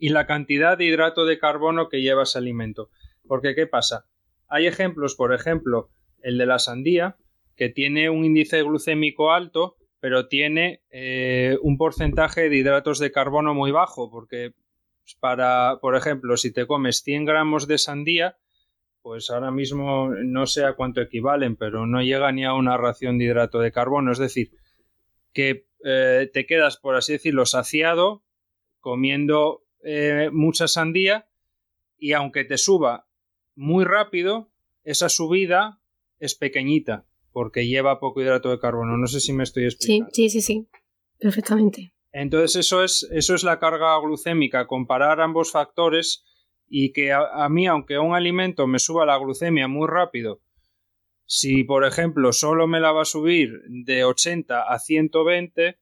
y 0.00 0.08
la 0.08 0.26
cantidad 0.26 0.78
de 0.78 0.86
hidrato 0.86 1.26
de 1.26 1.38
carbono 1.38 1.88
que 1.88 2.00
lleva 2.00 2.22
ese 2.22 2.38
alimento. 2.38 2.88
Porque, 3.28 3.54
¿qué 3.54 3.66
pasa? 3.66 4.06
Hay 4.48 4.66
ejemplos, 4.66 5.14
por 5.14 5.34
ejemplo, 5.34 5.90
el 6.22 6.38
de 6.38 6.46
la 6.46 6.58
sandía, 6.58 7.16
que 7.60 7.68
tiene 7.68 8.08
un 8.08 8.24
índice 8.24 8.62
glucémico 8.62 9.32
alto, 9.32 9.76
pero 10.00 10.28
tiene 10.28 10.80
eh, 10.90 11.58
un 11.60 11.76
porcentaje 11.76 12.48
de 12.48 12.56
hidratos 12.56 12.98
de 12.98 13.12
carbono 13.12 13.52
muy 13.52 13.70
bajo, 13.70 14.10
porque 14.10 14.54
pues, 15.02 15.14
para, 15.20 15.76
por 15.82 15.94
ejemplo, 15.94 16.38
si 16.38 16.54
te 16.54 16.66
comes 16.66 17.02
100 17.02 17.26
gramos 17.26 17.68
de 17.68 17.76
sandía, 17.76 18.38
pues 19.02 19.28
ahora 19.28 19.50
mismo 19.50 20.08
no 20.08 20.46
sé 20.46 20.64
a 20.64 20.72
cuánto 20.72 21.02
equivalen, 21.02 21.54
pero 21.54 21.86
no 21.86 22.00
llega 22.00 22.32
ni 22.32 22.46
a 22.46 22.54
una 22.54 22.78
ración 22.78 23.18
de 23.18 23.26
hidrato 23.26 23.58
de 23.58 23.72
carbono. 23.72 24.10
Es 24.10 24.18
decir, 24.18 24.52
que 25.34 25.66
eh, 25.84 26.30
te 26.32 26.46
quedas, 26.46 26.78
por 26.78 26.96
así 26.96 27.12
decirlo, 27.12 27.44
saciado 27.44 28.22
comiendo 28.80 29.66
eh, 29.84 30.30
mucha 30.32 30.66
sandía 30.66 31.28
y 31.98 32.14
aunque 32.14 32.44
te 32.44 32.56
suba 32.56 33.06
muy 33.54 33.84
rápido, 33.84 34.50
esa 34.82 35.10
subida 35.10 35.78
es 36.20 36.34
pequeñita 36.34 37.04
porque 37.32 37.66
lleva 37.66 38.00
poco 38.00 38.20
hidrato 38.20 38.50
de 38.50 38.58
carbono. 38.58 38.96
No 38.96 39.06
sé 39.06 39.20
si 39.20 39.32
me 39.32 39.42
estoy 39.42 39.64
explicando. 39.64 40.10
Sí, 40.12 40.28
sí, 40.28 40.40
sí, 40.40 40.42
sí. 40.42 40.68
Perfectamente. 41.18 41.92
Entonces 42.12 42.56
eso 42.56 42.82
es, 42.82 43.08
eso 43.12 43.34
es 43.34 43.44
la 43.44 43.58
carga 43.58 43.98
glucémica, 44.00 44.66
comparar 44.66 45.20
ambos 45.20 45.52
factores 45.52 46.24
y 46.68 46.92
que 46.92 47.12
a, 47.12 47.48
mí, 47.48 47.66
aunque 47.66 47.98
un 47.98 48.14
alimento 48.14 48.66
me 48.66 48.78
suba 48.78 49.06
la 49.06 49.18
glucemia 49.18 49.68
muy 49.68 49.88
rápido, 49.88 50.40
si 51.24 51.62
por 51.64 51.84
ejemplo 51.84 52.32
solo 52.32 52.66
me 52.66 52.80
la 52.80 52.92
va 52.92 53.02
a 53.02 53.04
subir 53.04 53.50
de 53.68 54.04
80 54.04 54.62
a 54.62 54.78
120, 54.78 55.78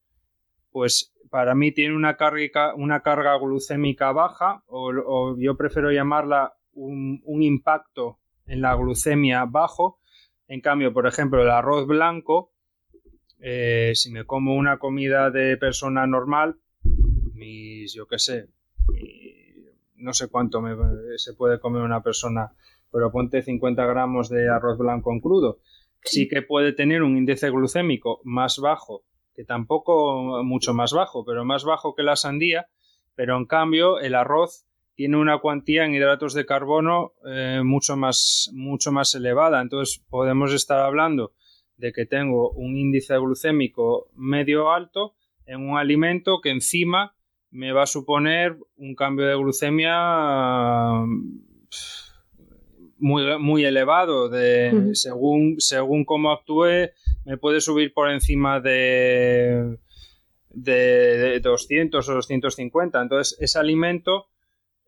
pues 0.70 1.14
para 1.30 1.54
mí 1.54 1.72
tiene 1.72 1.94
una 1.94 2.16
carga, 2.16 2.74
una 2.74 3.02
carga 3.02 3.38
glucémica 3.38 4.12
baja 4.12 4.62
o 4.66 5.36
yo 5.38 5.56
prefiero 5.56 5.90
llamarla 5.90 6.58
un, 6.78 7.42
impacto 7.42 8.18
en 8.46 8.62
la 8.62 8.74
glucemia 8.74 9.44
bajo. 9.44 10.00
En 10.48 10.60
cambio, 10.60 10.92
por 10.92 11.06
ejemplo, 11.06 11.42
el 11.42 11.50
arroz 11.50 11.86
blanco, 11.86 12.52
eh, 13.40 13.92
si 13.94 14.10
me 14.10 14.24
como 14.24 14.54
una 14.56 14.78
comida 14.78 15.30
de 15.30 15.56
persona 15.58 16.06
normal, 16.06 16.56
mis, 17.34 17.92
yo 17.94 18.06
qué 18.06 18.18
sé, 18.18 18.48
no 19.96 20.12
sé 20.12 20.28
cuánto 20.28 20.62
se 21.16 21.34
puede 21.34 21.60
comer 21.60 21.82
una 21.82 22.02
persona, 22.02 22.52
pero 22.90 23.12
ponte 23.12 23.42
50 23.42 23.84
gramos 23.86 24.28
de 24.28 24.48
arroz 24.48 24.78
blanco 24.78 25.12
en 25.12 25.20
crudo. 25.20 25.58
Sí 26.02 26.28
que 26.28 26.42
puede 26.42 26.72
tener 26.72 27.02
un 27.02 27.16
índice 27.16 27.50
glucémico 27.50 28.20
más 28.24 28.58
bajo, 28.58 29.02
que 29.34 29.44
tampoco 29.44 30.42
mucho 30.44 30.72
más 30.72 30.92
bajo, 30.92 31.24
pero 31.24 31.44
más 31.44 31.64
bajo 31.64 31.94
que 31.94 32.02
la 32.02 32.16
sandía, 32.16 32.68
pero 33.14 33.36
en 33.36 33.46
cambio 33.46 33.98
el 34.00 34.14
arroz 34.14 34.64
tiene 34.98 35.16
una 35.16 35.38
cuantía 35.38 35.84
en 35.84 35.94
hidratos 35.94 36.34
de 36.34 36.44
carbono 36.44 37.12
eh, 37.24 37.60
mucho, 37.64 37.96
más, 37.96 38.50
mucho 38.52 38.90
más 38.90 39.14
elevada. 39.14 39.62
Entonces 39.62 40.04
podemos 40.10 40.52
estar 40.52 40.80
hablando 40.80 41.34
de 41.76 41.92
que 41.92 42.04
tengo 42.04 42.50
un 42.50 42.76
índice 42.76 43.16
glucémico 43.16 44.10
medio 44.16 44.72
alto 44.72 45.14
en 45.46 45.60
un 45.60 45.78
alimento 45.78 46.40
que 46.40 46.50
encima 46.50 47.14
me 47.52 47.70
va 47.70 47.84
a 47.84 47.86
suponer 47.86 48.58
un 48.76 48.96
cambio 48.96 49.26
de 49.26 49.36
glucemia 49.36 51.04
muy, 52.96 53.38
muy 53.38 53.64
elevado. 53.64 54.28
De, 54.28 54.90
según, 54.94 55.60
según 55.60 56.04
cómo 56.04 56.32
actúe, 56.32 56.90
me 57.24 57.36
puede 57.38 57.60
subir 57.60 57.94
por 57.94 58.10
encima 58.10 58.58
de, 58.58 59.78
de 60.50 61.38
200 61.38 62.08
o 62.08 62.14
250. 62.14 63.00
Entonces, 63.00 63.38
ese 63.40 63.60
alimento 63.60 64.26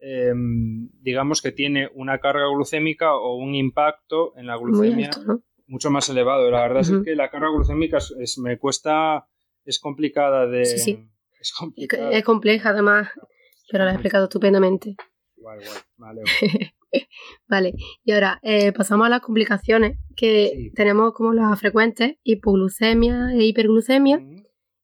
Em, 0.03 0.89
digamos 1.03 1.43
que 1.43 1.53
tiene 1.53 1.91
una 1.95 2.19
carga 2.19 2.47
glucémica 2.47 3.15
o 3.15 3.37
un 3.37 3.55
impacto 3.55 4.35
en 4.37 4.47
la 4.47 4.57
glucemia 4.57 5.11
mucho 5.67 5.91
más 5.91 6.09
elevado. 6.09 6.51
La 6.51 6.63
verdad 6.63 6.81
es 6.81 6.93
que 7.05 7.15
la 7.15 7.31
carga 7.31 7.49
glucémica 7.51 7.99
es, 7.99 8.39
me 8.39 8.59
cuesta, 8.59 9.27
es 9.65 9.79
complicada 9.79 10.47
de... 10.47 10.63
Es, 10.63 12.25
compleja 12.25 12.71
además, 12.71 13.09
pero 13.71 13.85
la 13.85 13.93
he 13.93 13.95
explicado 13.95 14.25
estupendamente. 14.25 14.97
Vale. 15.37 15.65
vale, 17.49 17.75
y 18.05 18.13
ahora 18.13 18.39
eh, 18.43 18.73
pasamos 18.73 19.07
a 19.07 19.11
las 19.11 19.21
complicaciones 19.21 19.99
que 20.17 20.71
tenemos 20.75 21.15
como 21.15 21.33
las 21.33 21.59
frecuentes, 21.59 22.17
hipoglucemia 22.25 23.33
e 23.33 23.45
hiperglucemia, 23.45 24.21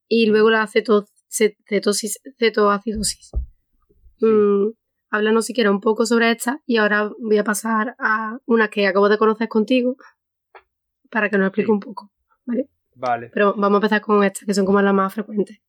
y 0.09 0.27
luego 0.27 0.51
la 0.51 0.67
cetosis, 0.67 2.21
cetoacidosis. 2.39 3.33
Mm, 4.21 4.69
háblanos 5.11 5.47
siquiera 5.47 5.71
un 5.71 5.81
poco 5.81 6.07
sobre 6.07 6.31
esta 6.31 6.61
y 6.67 6.77
ahora 6.79 7.11
voy 7.19 7.39
a 7.39 7.45
pasar 7.45 7.95
a 7.99 8.39
una 8.47 8.69
que 8.69 8.87
acabo 8.87 9.09
de 9.09 9.19
conocer 9.19 9.49
contigo 9.49 9.97
para 11.11 11.31
que 11.31 11.39
nos 11.39 11.49
explique 11.49 11.71
un 11.71 11.81
poco, 11.81 12.11
¿vale? 12.45 12.69
Vale. 12.95 13.31
Pero 13.33 13.55
vamos 13.55 13.77
a 13.77 13.77
empezar 13.77 14.01
con 14.01 14.25
estas, 14.25 14.47
que 14.47 14.55
son 14.55 14.65
como 14.65 14.81
las 14.81 14.95
más 14.95 15.15
frecuentes. 15.15 15.61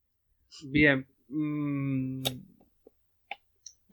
Bien. 0.64 1.06
Mm, 1.30 2.22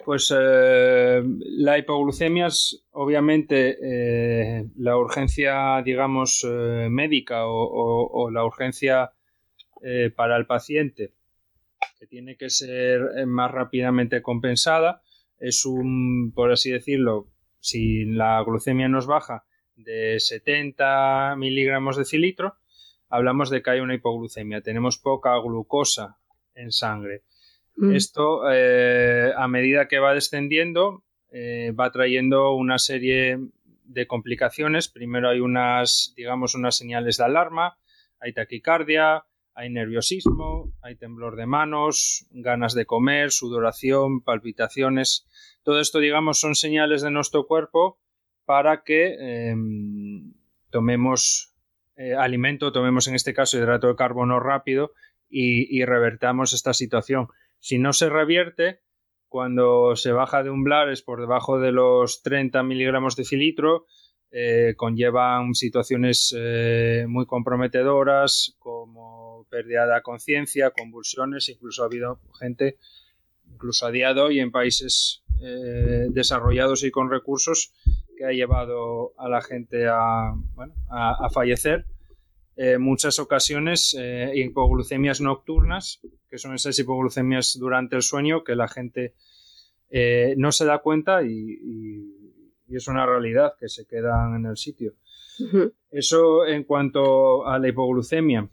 pues 0.04 0.32
eh, 0.36 1.22
la 1.40 1.78
hipoglucemia 1.78 2.46
es 2.46 2.84
obviamente 2.92 3.78
eh, 3.82 4.68
la 4.76 4.96
urgencia, 4.96 5.82
digamos, 5.82 6.46
eh, 6.48 6.88
médica 6.90 7.46
o, 7.46 8.30
la 8.30 8.44
urgencia 8.44 9.10
para 10.16 10.38
el 10.38 10.46
paciente 10.46 11.12
que 11.98 12.06
tiene 12.06 12.38
que 12.38 12.48
ser 12.48 13.26
más 13.26 13.50
rápidamente 13.50 14.22
compensada 14.22 15.02
es 15.44 15.66
un, 15.66 16.32
por 16.34 16.50
así 16.52 16.70
decirlo, 16.70 17.28
si 17.60 18.04
la 18.04 18.42
glucemia 18.42 18.88
nos 18.88 19.06
baja 19.06 19.44
de 19.76 20.18
70 20.18 21.34
miligramos 21.36 21.96
de 21.96 22.04
cilitro, 22.04 22.56
hablamos 23.08 23.50
de 23.50 23.62
que 23.62 23.70
hay 23.70 23.80
una 23.80 23.94
hipoglucemia. 23.94 24.62
Tenemos 24.62 24.98
poca 24.98 25.36
glucosa 25.38 26.16
en 26.54 26.72
sangre. 26.72 27.22
Mm. 27.76 27.94
Esto, 27.94 28.50
eh, 28.50 29.32
a 29.36 29.46
medida 29.48 29.86
que 29.88 29.98
va 29.98 30.14
descendiendo, 30.14 31.02
eh, 31.30 31.72
va 31.78 31.90
trayendo 31.90 32.54
una 32.54 32.78
serie 32.78 33.38
de 33.84 34.06
complicaciones. 34.06 34.88
Primero 34.88 35.28
hay 35.28 35.40
unas, 35.40 36.14
digamos, 36.16 36.54
unas 36.54 36.76
señales 36.76 37.18
de 37.18 37.24
alarma, 37.24 37.76
hay 38.18 38.32
taquicardia, 38.32 39.24
hay 39.54 39.70
nerviosismo, 39.70 40.72
hay 40.82 40.96
temblor 40.96 41.36
de 41.36 41.46
manos, 41.46 42.26
ganas 42.30 42.74
de 42.74 42.86
comer, 42.86 43.30
sudoración, 43.30 44.20
palpitaciones. 44.20 45.26
Todo 45.62 45.80
esto, 45.80 46.00
digamos, 46.00 46.40
son 46.40 46.54
señales 46.54 47.02
de 47.02 47.10
nuestro 47.10 47.46
cuerpo 47.46 48.00
para 48.44 48.82
que 48.82 49.14
em, 49.48 50.34
tomemos 50.70 51.54
eh, 51.96 52.14
alimento, 52.14 52.72
tomemos 52.72 53.06
en 53.06 53.14
este 53.14 53.32
caso 53.32 53.56
hidrato 53.56 53.86
de 53.86 53.96
carbono 53.96 54.40
rápido 54.40 54.92
y, 55.30 55.84
revertamos 55.84 56.52
esta 56.52 56.74
situación. 56.74 57.28
Si 57.58 57.78
no 57.78 57.92
se 57.92 58.08
revierte, 58.08 58.80
cuando 59.28 59.96
se 59.96 60.12
baja 60.12 60.42
de 60.42 60.50
umbrales 60.50 61.02
por 61.02 61.20
debajo 61.20 61.58
de 61.58 61.72
los 61.72 62.22
30 62.22 62.62
miligramos 62.62 63.16
de 63.16 63.24
filitro, 63.24 63.86
eh, 64.30 64.74
conllevan 64.76 65.54
situaciones 65.54 66.34
eh, 66.36 67.06
muy 67.08 67.26
comprometedoras 67.26 68.54
como 68.58 69.23
pérdida 69.54 69.86
de 69.86 70.02
conciencia, 70.02 70.70
convulsiones, 70.70 71.48
incluso 71.48 71.84
ha 71.84 71.86
habido 71.86 72.18
gente, 72.40 72.76
incluso 73.52 73.86
a 73.86 73.92
día 73.92 74.12
de 74.12 74.20
hoy 74.20 74.40
en 74.40 74.50
países 74.50 75.22
eh, 75.40 76.08
desarrollados 76.10 76.82
y 76.82 76.90
con 76.90 77.08
recursos, 77.08 77.72
que 78.16 78.24
ha 78.24 78.32
llevado 78.32 79.12
a 79.16 79.28
la 79.28 79.40
gente 79.42 79.86
a, 79.88 80.34
fallecer 81.32 81.86
eh, 82.56 82.78
muchas 82.78 83.20
ocasiones 83.20 83.96
eh, 83.96 84.32
hipoglucemias 84.34 85.20
nocturnas, 85.20 86.00
que 86.28 86.38
son 86.38 86.54
esas 86.54 86.76
hipoglucemias 86.76 87.56
durante 87.56 87.94
el 87.94 88.02
sueño 88.02 88.42
que 88.42 88.56
la 88.56 88.66
gente 88.66 89.14
eh, 89.88 90.34
no 90.36 90.50
se 90.50 90.64
da 90.64 90.78
cuenta 90.78 91.22
y, 91.22 92.10
es 92.68 92.88
una 92.88 93.06
realidad 93.06 93.52
que 93.60 93.68
se 93.68 93.86
quedan 93.86 94.34
en 94.34 94.46
el 94.46 94.56
sitio. 94.56 94.94
Eso 95.92 96.44
en 96.44 96.64
cuanto 96.64 97.46
a 97.46 97.56
la 97.60 97.68
hipoglucemia. 97.68 98.48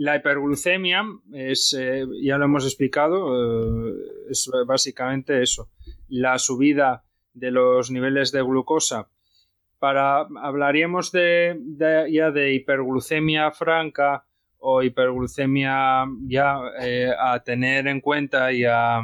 La 0.00 0.16
hiperglucemia 0.16 1.04
es, 1.34 1.76
ya 2.22 2.38
lo 2.38 2.46
hemos 2.46 2.64
explicado, 2.64 3.36
es 4.30 4.50
básicamente 4.66 5.42
eso, 5.42 5.68
la 6.08 6.38
subida 6.38 7.04
de 7.34 7.50
los 7.50 7.90
niveles 7.90 8.32
de 8.32 8.40
glucosa. 8.40 9.10
Para 9.78 10.26
hablaríamos 10.42 11.12
de, 11.12 11.54
ya 12.10 12.30
de 12.30 12.54
hiperglucemia 12.54 13.50
franca 13.50 14.24
o 14.56 14.82
hiperglucemia 14.82 16.06
ya 16.22 16.60
eh, 16.80 17.12
a 17.18 17.42
tener 17.42 17.86
en 17.86 18.00
cuenta 18.00 18.54
y 18.54 18.64
a, 18.64 19.02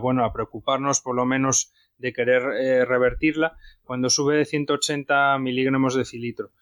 bueno 0.00 0.24
a 0.24 0.32
preocuparnos 0.32 1.00
por 1.00 1.16
lo 1.16 1.26
menos 1.26 1.72
de 1.98 2.12
querer 2.12 2.42
eh, 2.60 2.84
revertirla 2.84 3.56
cuando 3.82 4.08
sube 4.08 4.36
de 4.36 4.44
180 4.44 5.36
miligramos 5.40 5.96
de 5.96 6.04
cilitro 6.04 6.52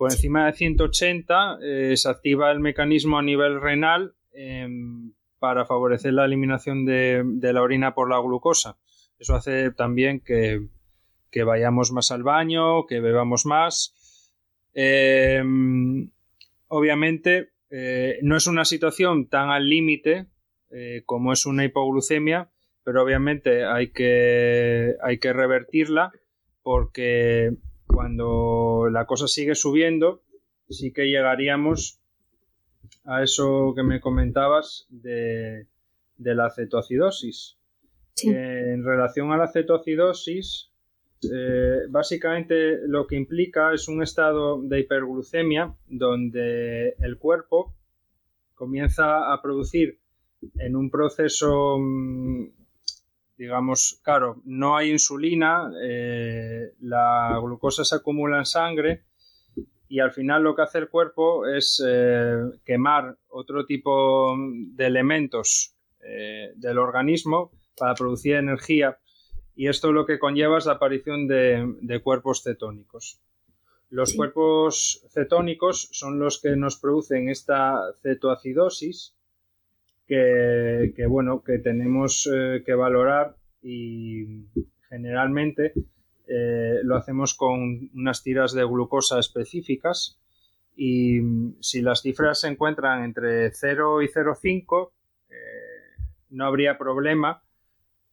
por 0.00 0.10
encima 0.10 0.46
de 0.46 0.54
180 0.54 1.58
eh, 1.62 1.92
se 1.94 2.08
activa 2.08 2.50
el 2.50 2.60
mecanismo 2.60 3.18
a 3.18 3.22
nivel 3.22 3.60
renal 3.60 4.14
em, 4.32 5.12
para 5.38 5.66
favorecer 5.66 6.14
la 6.14 6.24
eliminación 6.24 6.86
de, 6.86 7.22
de 7.24 7.52
la 7.52 7.60
orina 7.60 7.94
por 7.94 8.08
la 8.08 8.18
glucosa 8.18 8.78
eso 9.18 9.34
hace 9.34 9.70
también 9.72 10.20
que 10.20 10.68
que 11.30 11.44
vayamos 11.44 11.92
más 11.92 12.10
al 12.10 12.22
baño, 12.22 12.86
que 12.86 13.00
bebamos 13.00 13.46
más. 13.46 13.94
Eh, 14.74 15.42
obviamente 16.68 17.50
eh, 17.70 18.18
no 18.22 18.36
es 18.36 18.46
una 18.46 18.64
situación 18.64 19.28
tan 19.28 19.50
al 19.50 19.68
límite 19.68 20.26
eh, 20.70 21.02
como 21.06 21.32
es 21.32 21.46
una 21.46 21.64
hipoglucemia, 21.64 22.50
pero 22.84 23.02
obviamente 23.02 23.64
hay 23.64 23.92
que, 23.92 24.94
hay 25.02 25.18
que 25.18 25.32
revertirla 25.32 26.12
porque 26.62 27.52
cuando 28.00 28.88
la 28.90 29.04
cosa 29.04 29.28
sigue 29.28 29.54
subiendo, 29.54 30.22
sí 30.70 30.90
que 30.90 31.10
llegaríamos 31.10 32.00
a 33.04 33.22
eso 33.22 33.74
que 33.76 33.82
me 33.82 34.00
comentabas 34.00 34.86
de, 34.88 35.66
la 36.16 36.48
cetoacidosis. 36.48 37.58
En 38.24 38.82
relación 38.86 39.32
a 39.32 39.36
la 39.36 39.48
cetoacidosis, 39.52 40.70
eh, 41.30 41.80
básicamente 41.90 42.78
lo 42.86 43.06
que 43.06 43.16
implica 43.16 43.74
es 43.74 43.86
un 43.86 44.02
estado 44.02 44.62
de 44.62 44.80
hiperglucemia 44.80 45.74
donde 45.86 46.94
el 47.00 47.18
cuerpo 47.18 47.74
comienza 48.54 49.30
a 49.30 49.42
producir 49.42 49.98
en 50.54 50.74
un 50.74 50.90
proceso, 50.90 51.76
mm, 51.78 52.44
digamos, 53.40 53.98
claro, 54.02 54.42
no 54.44 54.76
hay 54.76 54.90
insulina, 54.90 55.72
eh, 55.82 56.74
la 56.80 57.38
glucosa 57.42 57.84
se 57.84 57.96
acumula 57.96 58.36
en 58.36 58.44
sangre 58.44 59.04
y 59.88 60.00
al 60.00 60.12
final 60.12 60.42
lo 60.42 60.54
que 60.54 60.60
hace 60.60 60.76
el 60.76 60.90
cuerpo 60.90 61.46
es 61.46 61.82
eh, 61.82 62.36
quemar 62.66 63.16
otro 63.28 63.64
tipo 63.64 64.36
de 64.36 64.86
elementos 64.86 65.74
del 66.56 66.78
organismo 66.78 67.52
para 67.76 67.94
producir 67.94 68.34
energía 68.34 68.98
y 69.54 69.68
esto 69.68 69.92
lo 69.92 70.06
que 70.06 70.18
conlleva 70.18 70.58
es 70.58 70.66
la 70.66 70.72
aparición 70.72 71.28
de, 71.28 72.00
cuerpos 72.02 72.42
cetónicos. 72.42 73.20
Los 73.90 74.14
cuerpos 74.14 75.06
cetónicos 75.10 75.88
son 75.92 76.18
los 76.18 76.40
que 76.40 76.56
nos 76.56 76.78
producen 76.78 77.28
esta 77.28 77.78
cetoacidosis 78.02 79.16
que, 80.10 81.06
bueno, 81.06 81.44
que 81.44 81.58
tenemos 81.58 82.28
eh, 82.32 82.64
que 82.66 82.74
valorar 82.74 83.36
y 83.62 84.46
generalmente 84.88 85.72
eh, 86.26 86.80
lo 86.82 86.96
hacemos 86.96 87.34
con 87.34 87.90
unas 87.94 88.24
tiras 88.24 88.52
de 88.52 88.64
glucosa 88.64 89.20
específicas 89.20 90.18
y 90.74 91.20
si 91.60 91.80
las 91.80 92.02
cifras 92.02 92.40
se 92.40 92.48
encuentran 92.48 93.04
entre 93.04 93.52
0 93.52 94.02
y 94.02 94.08
0,5 94.08 94.90
eh, 95.28 95.34
no 96.30 96.44
habría 96.44 96.76
problema 96.76 97.44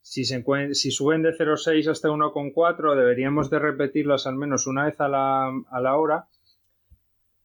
si, 0.01 0.23
si 0.23 0.91
suben 0.91 1.23
de 1.23 1.31
0,6 1.31 1.89
hasta 1.89 2.09
1,4 2.09 2.95
deberíamos 2.95 3.49
de 3.49 3.57
repetirlas 3.57 4.27
al 4.27 4.35
menos 4.35 4.67
una 4.67 4.85
vez 4.85 5.01
a 5.01 5.07
la, 5.09 5.95
hora. 5.97 6.27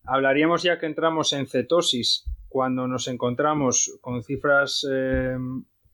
Hablaríamos 0.04 0.62
ya 0.62 0.78
que 0.78 0.86
entramos 0.86 1.32
en 1.32 1.46
cetosis 1.46 2.24
cuando 2.52 2.86
nos 2.86 3.08
encontramos 3.08 3.98
con 4.02 4.22
cifras 4.22 4.86
eh, 4.90 5.36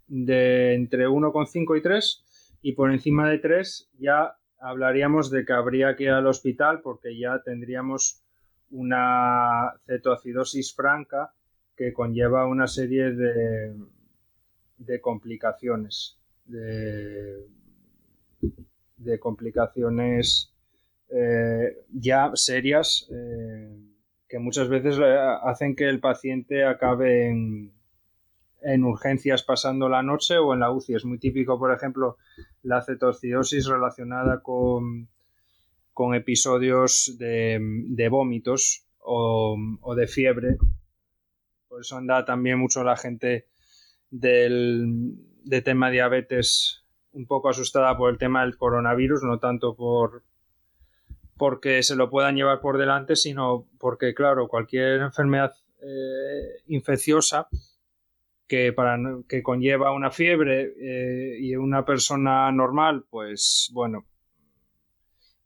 de 0.08 0.74
entre 0.74 1.06
1,5 1.06 1.78
y 1.78 1.82
3 1.82 2.58
y 2.62 2.72
por 2.72 2.90
encima 2.90 3.30
de 3.30 3.38
3 3.38 3.90
ya 3.98 4.36
hablaríamos 4.58 5.30
de 5.30 5.44
que 5.44 5.52
habría 5.52 5.94
que 5.94 6.04
ir 6.04 6.10
al 6.10 6.26
hospital 6.26 6.80
porque 6.82 7.16
ya 7.16 7.40
tendríamos 7.44 8.22
una 8.70 9.72
cetoacidosis 9.86 10.74
franca 10.74 11.32
que 11.76 11.92
conlleva 11.92 12.46
una 12.46 12.66
serie 12.66 13.12
de, 13.12 13.76
de 14.78 15.00
complicaciones 15.00 16.18
de, 16.48 17.46
complicaciones 19.20 20.52
eh, 21.10 21.84
ya 21.92 22.30
serias 22.34 23.08
eh, 23.10 23.76
que 24.28 24.38
muchas 24.38 24.68
veces 24.68 24.98
hacen 25.42 25.74
que 25.74 25.88
el 25.88 26.00
paciente 26.00 26.64
acabe 26.64 27.28
en, 27.30 28.84
urgencias 28.84 29.42
pasando 29.42 29.88
la 29.88 30.02
noche 30.02 30.36
o 30.36 30.52
en 30.52 30.60
la 30.60 30.70
UCI. 30.70 30.94
Es 30.94 31.04
muy 31.04 31.18
típico, 31.18 31.58
por 31.58 31.72
ejemplo, 31.72 32.18
la 32.62 32.82
cetoacidosis 32.82 33.66
relacionada 33.66 34.42
con, 34.42 35.08
con 35.92 36.14
episodios 36.14 37.16
de, 37.18 38.08
vómitos 38.10 38.86
o, 38.98 39.56
o, 39.80 39.94
de 39.94 40.06
fiebre. 40.06 40.56
Por 41.68 41.80
eso 41.80 41.96
anda 41.96 42.24
también 42.24 42.58
mucho 42.58 42.84
la 42.84 42.96
gente 42.96 43.46
del, 44.10 45.14
de 45.44 45.62
tema 45.62 45.90
diabetes 45.90 46.84
un 47.12 47.26
poco 47.26 47.48
asustada 47.48 47.96
por 47.96 48.10
el 48.10 48.18
tema 48.18 48.42
del 48.42 48.56
coronavirus, 48.56 49.22
no 49.24 49.38
tanto 49.38 49.74
por 49.74 50.24
porque 51.38 51.82
se 51.82 51.96
lo 51.96 52.10
puedan 52.10 52.36
llevar 52.36 52.60
por 52.60 52.76
delante, 52.76 53.16
sino 53.16 53.66
porque, 53.78 54.12
claro, 54.12 54.48
cualquier 54.48 55.00
enfermedad 55.00 55.52
eh, 55.80 56.62
infecciosa 56.66 57.48
que, 58.46 58.72
para, 58.72 58.98
que 59.28 59.42
conlleva 59.42 59.92
una 59.92 60.10
fiebre 60.10 60.74
eh, 60.80 61.38
y 61.40 61.54
una 61.56 61.84
persona 61.84 62.50
normal, 62.50 63.04
pues 63.08 63.70
bueno, 63.72 64.06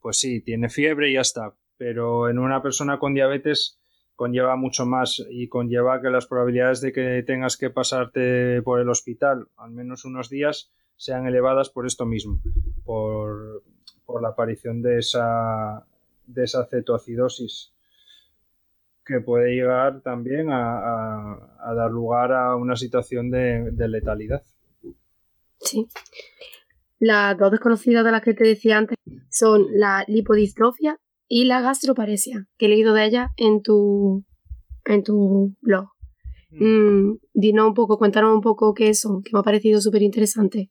pues 0.01 0.19
sí, 0.19 0.41
tiene 0.41 0.69
fiebre 0.69 1.11
y 1.11 1.15
ya 1.15 1.21
está. 1.21 1.55
Pero 1.77 2.29
en 2.29 2.39
una 2.39 2.63
persona 2.63 2.99
con 2.99 3.13
diabetes 3.13 3.79
conlleva 4.17 4.57
mucho 4.57 4.87
más 4.87 5.23
y 5.31 5.49
conlleva 5.49 6.01
que 6.01 6.11
las 6.11 6.27
probabilidades 6.27 6.81
de 6.81 6.93
que 6.93 7.23
tengas 7.27 7.57
que 7.57 7.71
pasarte 7.71 8.63
por 8.63 8.81
el 8.81 8.89
hospital 8.89 9.49
al 9.57 9.73
menos 9.73 10.05
unos 10.05 10.29
días 10.29 10.71
sean 10.97 11.27
elevadas 11.27 11.71
por 11.71 11.87
esto 11.87 12.07
mismo, 12.07 12.41
por, 12.85 13.63
la 14.21 14.29
aparición 14.29 14.83
de 14.83 14.99
esa, 14.99 15.87
de 16.27 16.45
esa 16.45 16.67
cetoacidosis 16.67 17.73
que 19.05 19.21
puede 19.21 19.55
llegar 19.55 20.01
también 20.03 20.49
a, 20.51 21.39
dar 21.75 21.91
lugar 21.91 22.33
a 22.33 22.57
una 22.57 22.77
situación 22.77 23.31
de, 23.31 23.71
de, 23.73 23.89
letalidad. 23.89 24.43
Sí. 25.59 25.89
Las 26.99 27.37
dos 27.37 27.51
desconocidas 27.51 28.05
de 28.05 28.13
las 28.13 28.23
que 28.23 28.35
te 28.35 28.45
decía 28.45 28.79
antes 28.79 28.97
son 29.29 29.67
la 29.73 30.05
lipodistrofia 30.07 30.99
y 31.29 31.47
la 31.47 31.61
gastroparesia, 31.61 32.47
que 32.59 32.67
he 32.67 32.69
leído 32.69 32.95
de 32.95 33.07
ella 33.07 33.31
en 33.37 33.63
tu, 33.63 34.25
en 34.85 35.03
tu 35.03 35.57
blog. 35.61 35.89
Mm. 36.51 36.65
mm 36.65 37.19
dinos 37.35 37.67
un 37.69 37.75
poco, 37.75 37.99
cuéntanos 37.99 38.35
un 38.35 38.43
poco 38.43 38.75
qué 38.75 38.93
son, 38.95 39.23
que 39.23 39.31
me 39.33 39.41
ha 39.41 39.43
parecido 39.43 39.81
súper 39.81 40.03
interesante. 40.03 40.71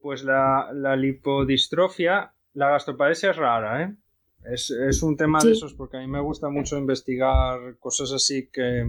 Pues 0.00 0.24
la, 0.24 0.70
lipodistrofia, 0.96 2.32
la 2.54 2.70
gastroparesia 2.70 3.30
es 3.30 3.36
rara, 3.36 3.82
¿eh? 3.84 3.94
Es, 4.42 5.02
un 5.02 5.18
tema 5.18 5.38
de 5.44 5.52
esos 5.52 5.74
porque 5.74 5.98
a 5.98 6.00
mí 6.00 6.06
me 6.06 6.20
gusta 6.20 6.48
mucho 6.48 6.78
investigar 6.78 7.76
cosas 7.78 8.10
así 8.12 8.48
que, 8.50 8.86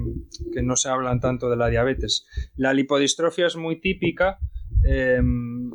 no 0.64 0.78
se 0.78 0.88
hablan 0.88 1.20
tanto 1.20 1.50
de 1.50 1.58
la 1.58 1.68
diabetes. 1.68 2.26
La 2.56 2.74
lipodistrofia 2.74 3.48
es 3.48 3.58
muy 3.58 3.82
típica, 3.82 4.40
em, 4.86 5.72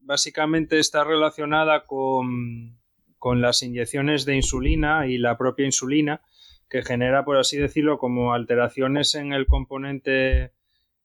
básicamente 0.00 0.78
está 0.78 1.04
relacionada 1.04 1.84
con, 1.84 2.78
con 3.18 3.42
las 3.42 3.62
inyecciones 3.62 4.24
de 4.24 4.36
insulina 4.36 5.06
y 5.06 5.18
la 5.18 5.36
propia 5.36 5.66
insulina, 5.66 6.22
que 6.70 6.82
genera, 6.82 7.26
por 7.26 7.36
así 7.36 7.58
decirlo, 7.58 7.98
como 7.98 8.32
alteraciones 8.32 9.14
en 9.14 9.34
el 9.34 9.46
componente 9.46 10.54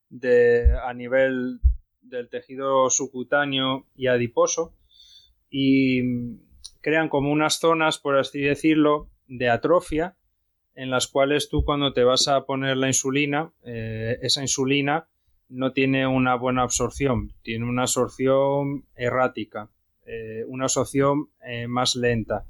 de, 0.08 0.72
a 0.82 0.94
nivel 0.94 1.60
del 2.08 2.28
tejido 2.28 2.88
subcutáneo 2.90 3.86
y 3.94 4.06
adiposo 4.06 4.74
y 5.50 6.02
crean 6.80 7.08
como 7.08 7.30
unas 7.30 7.58
zonas, 7.58 7.98
por 7.98 8.18
así 8.18 8.40
decirlo, 8.40 9.08
de 9.26 9.48
atrofia 9.48 10.16
en 10.76 10.90
las 10.90 11.08
cuales 11.08 11.48
tú 11.48 11.64
cuando 11.64 11.92
te 11.92 12.04
vas 12.04 12.28
a 12.28 12.44
poner 12.44 12.76
la 12.76 12.86
insulina, 12.86 13.50
eh, 13.64 14.18
esa 14.20 14.42
insulina 14.42 15.08
no 15.48 15.72
tiene 15.72 16.06
una 16.06 16.34
buena 16.36 16.62
absorción, 16.62 17.32
tiene 17.42 17.64
una 17.64 17.82
absorción 17.82 18.84
errática, 18.94 19.70
eh, 20.04 20.44
una 20.46 20.64
absorción 20.64 21.30
eh, 21.46 21.66
más 21.66 21.96
lenta. 21.96 22.44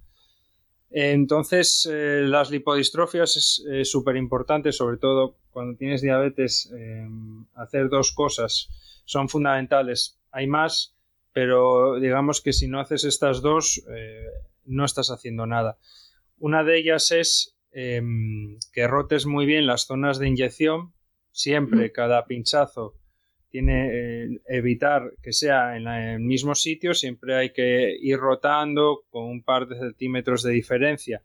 Entonces, 0.90 1.88
las 1.90 2.50
lipodistrofias 2.50 3.64
es 3.70 3.90
súper 3.90 4.16
importante, 4.16 4.72
sobre 4.72 4.96
todo 4.96 5.36
cuando 5.50 5.76
tienes 5.76 6.00
diabetes, 6.00 6.72
hacer 7.54 7.88
dos 7.88 8.12
cosas 8.12 8.68
son 9.04 9.28
fundamentales. 9.28 10.18
Hay 10.30 10.46
más, 10.46 10.96
pero 11.32 11.98
digamos 12.00 12.40
que 12.40 12.52
si 12.52 12.68
no 12.68 12.80
haces 12.80 13.04
estas 13.04 13.42
dos, 13.42 13.82
no 14.64 14.84
estás 14.84 15.10
haciendo 15.10 15.46
nada. 15.46 15.78
Una 16.38 16.64
de 16.64 16.78
ellas 16.78 17.10
es 17.10 17.56
que 17.72 18.86
rotes 18.86 19.26
muy 19.26 19.44
bien 19.44 19.66
las 19.66 19.86
zonas 19.86 20.18
de 20.18 20.28
inyección, 20.28 20.92
siempre 21.32 21.92
cada 21.92 22.26
pinchazo 22.26 22.94
tiene 23.56 23.88
eh, 23.88 24.40
evitar 24.48 25.14
que 25.22 25.32
sea 25.32 25.78
en, 25.78 25.88
el 25.88 26.20
mismo 26.20 26.54
sitio, 26.54 26.92
siempre 26.92 27.36
hay 27.36 27.54
que 27.54 27.96
ir 27.98 28.18
rotando 28.18 29.04
con 29.08 29.24
un 29.24 29.42
par 29.42 29.66
de 29.66 29.78
centímetros 29.78 30.42
de 30.42 30.52
diferencia 30.52 31.22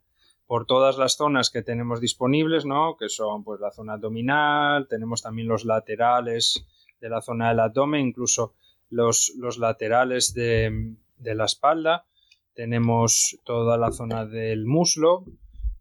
por 0.48 0.66
todas 0.66 0.98
las 0.98 1.18
zonas 1.18 1.50
que 1.50 1.62
tenemos 1.62 2.00
disponibles, 2.00 2.66
¿no? 2.66 2.96
Que 2.96 3.10
son 3.10 3.44
pues 3.44 3.60
la 3.60 3.72
zona 3.72 3.96
abdominal, 3.96 4.88
tenemos 4.88 5.22
también 5.22 5.50
los 5.50 5.66
laterales 5.66 6.66
de 7.02 7.10
la 7.10 7.22
zona 7.22 7.50
del 7.50 7.60
abdomen, 7.60 8.08
incluso 8.08 8.56
los, 8.90 9.34
los 9.38 9.58
laterales 9.58 10.34
de, 10.34 10.96
de 11.18 11.36
la 11.36 11.44
espalda, 11.44 12.06
tenemos 12.54 13.38
toda 13.44 13.78
la 13.78 13.92
zona 13.92 14.26
del 14.26 14.66
muslo, 14.66 15.26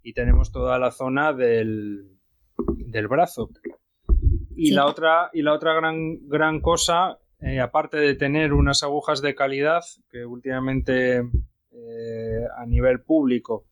y 0.02 0.14
tenemos 0.14 0.50
toda 0.50 0.80
la 0.80 0.90
zona 0.90 1.32
del, 1.32 2.18
del 2.58 3.06
brazo. 3.06 3.50
Y 4.62 4.72
la 4.72 4.86
otra, 4.86 5.30
y 5.32 5.42
la 5.42 5.54
otra 5.54 5.74
gran, 5.74 6.28
gran 6.28 6.60
cosa, 6.60 7.18
eh, 7.40 7.60
aparte 7.60 7.96
de 7.96 8.14
tener 8.14 8.52
unas 8.52 8.82
agujas 8.82 9.22
de 9.22 9.34
calidad, 9.34 9.82
que 10.10 10.26
últimamente 10.26 11.22
eh, 11.72 12.44
a 12.56 12.66
nivel 12.66 13.00
público 13.00 13.64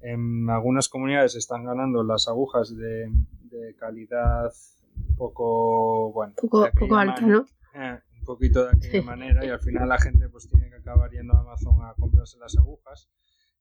en 0.00 0.48
algunas 0.48 0.88
comunidades 0.88 1.34
están 1.34 1.64
ganando 1.64 2.02
las 2.04 2.28
agujas 2.28 2.74
de, 2.76 3.10
de 3.50 3.74
calidad 3.76 4.52
poco, 5.16 6.12
bueno, 6.12 6.34
poco, 6.40 6.68
poco 6.78 6.96
alta, 6.96 7.20
¿no? 7.22 7.44
Eh, 7.74 7.98
un 8.20 8.24
poquito 8.24 8.64
de 8.64 8.70
aquella 8.76 9.02
manera 9.02 9.44
y 9.44 9.48
al 9.48 9.60
final 9.60 9.88
la 9.88 9.98
gente 9.98 10.28
pues 10.28 10.48
tiene 10.48 10.68
que 10.68 10.76
acabar 10.76 11.10
yendo 11.10 11.34
a 11.34 11.40
Amazon 11.40 11.82
a 11.84 11.94
comprarse 11.94 12.38
las 12.38 12.56
agujas. 12.56 13.08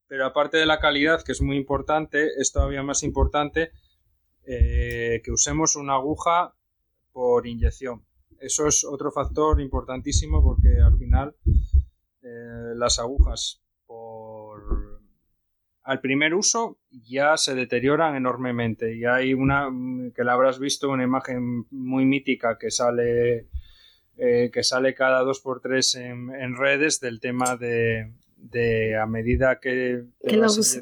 Pero 0.07 0.25
aparte 0.25 0.57
de 0.57 0.65
la 0.65 0.79
calidad, 0.79 1.21
que 1.23 1.31
es 1.31 1.41
muy 1.41 1.57
importante, 1.57 2.29
es 2.37 2.51
todavía 2.51 2.81
más 2.81 3.03
importante 3.03 3.71
eh, 4.45 5.21
que 5.23 5.31
usemos 5.31 5.75
una 5.75 5.95
aguja 5.95 6.55
por 7.19 7.45
inyección. 7.45 8.05
Eso 8.39 8.65
es 8.65 8.85
otro 8.85 9.11
factor 9.11 9.59
importantísimo 9.59 10.41
porque 10.41 10.79
al 10.81 10.97
final 10.97 11.35
eh, 12.21 12.73
las 12.75 12.97
agujas 12.97 13.61
por 13.85 15.01
al 15.83 15.99
primer 15.99 16.33
uso 16.33 16.79
ya 16.89 17.35
se 17.35 17.55
deterioran 17.55 18.15
enormemente 18.15 18.95
y 18.95 19.03
hay 19.03 19.33
una 19.33 19.69
que 20.15 20.23
la 20.23 20.31
habrás 20.31 20.59
visto 20.59 20.89
una 20.89 21.03
imagen 21.03 21.65
muy 21.71 22.05
mítica 22.05 22.57
que 22.57 22.71
sale 22.71 23.49
eh, 24.15 24.49
que 24.53 24.63
sale 24.63 24.95
cada 24.95 25.19
dos 25.23 25.41
por 25.41 25.59
tres 25.59 25.95
en 25.95 26.55
redes 26.55 27.01
del 27.01 27.19
tema 27.19 27.57
de, 27.57 28.13
de 28.37 28.97
a 28.97 29.07
medida 29.07 29.59
que 29.59 30.05
te 30.21 30.37
vas 30.37 30.81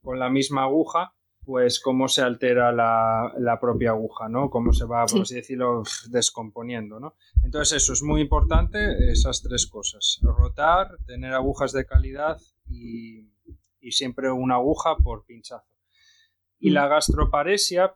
con 0.00 0.20
la 0.20 0.30
misma 0.30 0.62
aguja, 0.62 1.15
pues 1.46 1.78
cómo 1.78 2.08
se 2.08 2.22
altera 2.22 2.72
la, 2.72 3.58
propia 3.60 3.90
aguja, 3.90 4.28
¿no? 4.28 4.50
Cómo 4.50 4.72
se 4.72 4.84
va, 4.84 5.06
por 5.06 5.22
así 5.22 5.36
decirlo, 5.36 5.84
descomponiendo, 6.10 6.98
¿no? 6.98 7.14
Entonces 7.44 7.82
eso 7.84 7.92
es 7.92 8.02
muy 8.02 8.20
importante, 8.20 9.12
esas 9.12 9.42
tres 9.42 9.68
cosas. 9.68 10.18
Rotar, 10.22 10.98
tener 11.06 11.32
agujas 11.32 11.72
de 11.72 11.86
calidad 11.86 12.38
y, 12.68 13.28
siempre 13.92 14.28
una 14.32 14.56
aguja 14.56 14.96
por 14.96 15.24
pinchazo. 15.24 15.64
Y 16.58 16.70
la 16.70 16.86
mm. 16.86 16.90
gastroparesia 16.90 17.94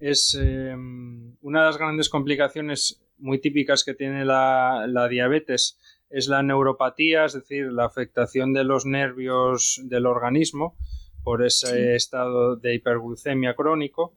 es 0.00 0.34
em, 0.40 1.36
una 1.42 1.60
de 1.60 1.66
las 1.66 1.76
grandes 1.76 2.08
complicaciones 2.08 3.02
muy 3.18 3.38
típicas 3.38 3.84
que 3.84 3.92
tiene 3.92 4.24
la, 4.24 4.86
la 4.88 5.06
diabetes 5.06 5.78
es 6.08 6.28
la 6.28 6.42
neuropatía, 6.42 7.26
es 7.26 7.34
decir, 7.34 7.70
la 7.70 7.84
afectación 7.84 8.54
de 8.54 8.64
los 8.64 8.86
nervios 8.86 9.82
del 9.84 10.06
organismo 10.06 10.78
por 11.26 11.44
ese 11.44 11.96
estado 11.96 12.54
de 12.54 12.76
hiperglucemia 12.76 13.56
crónico, 13.56 14.14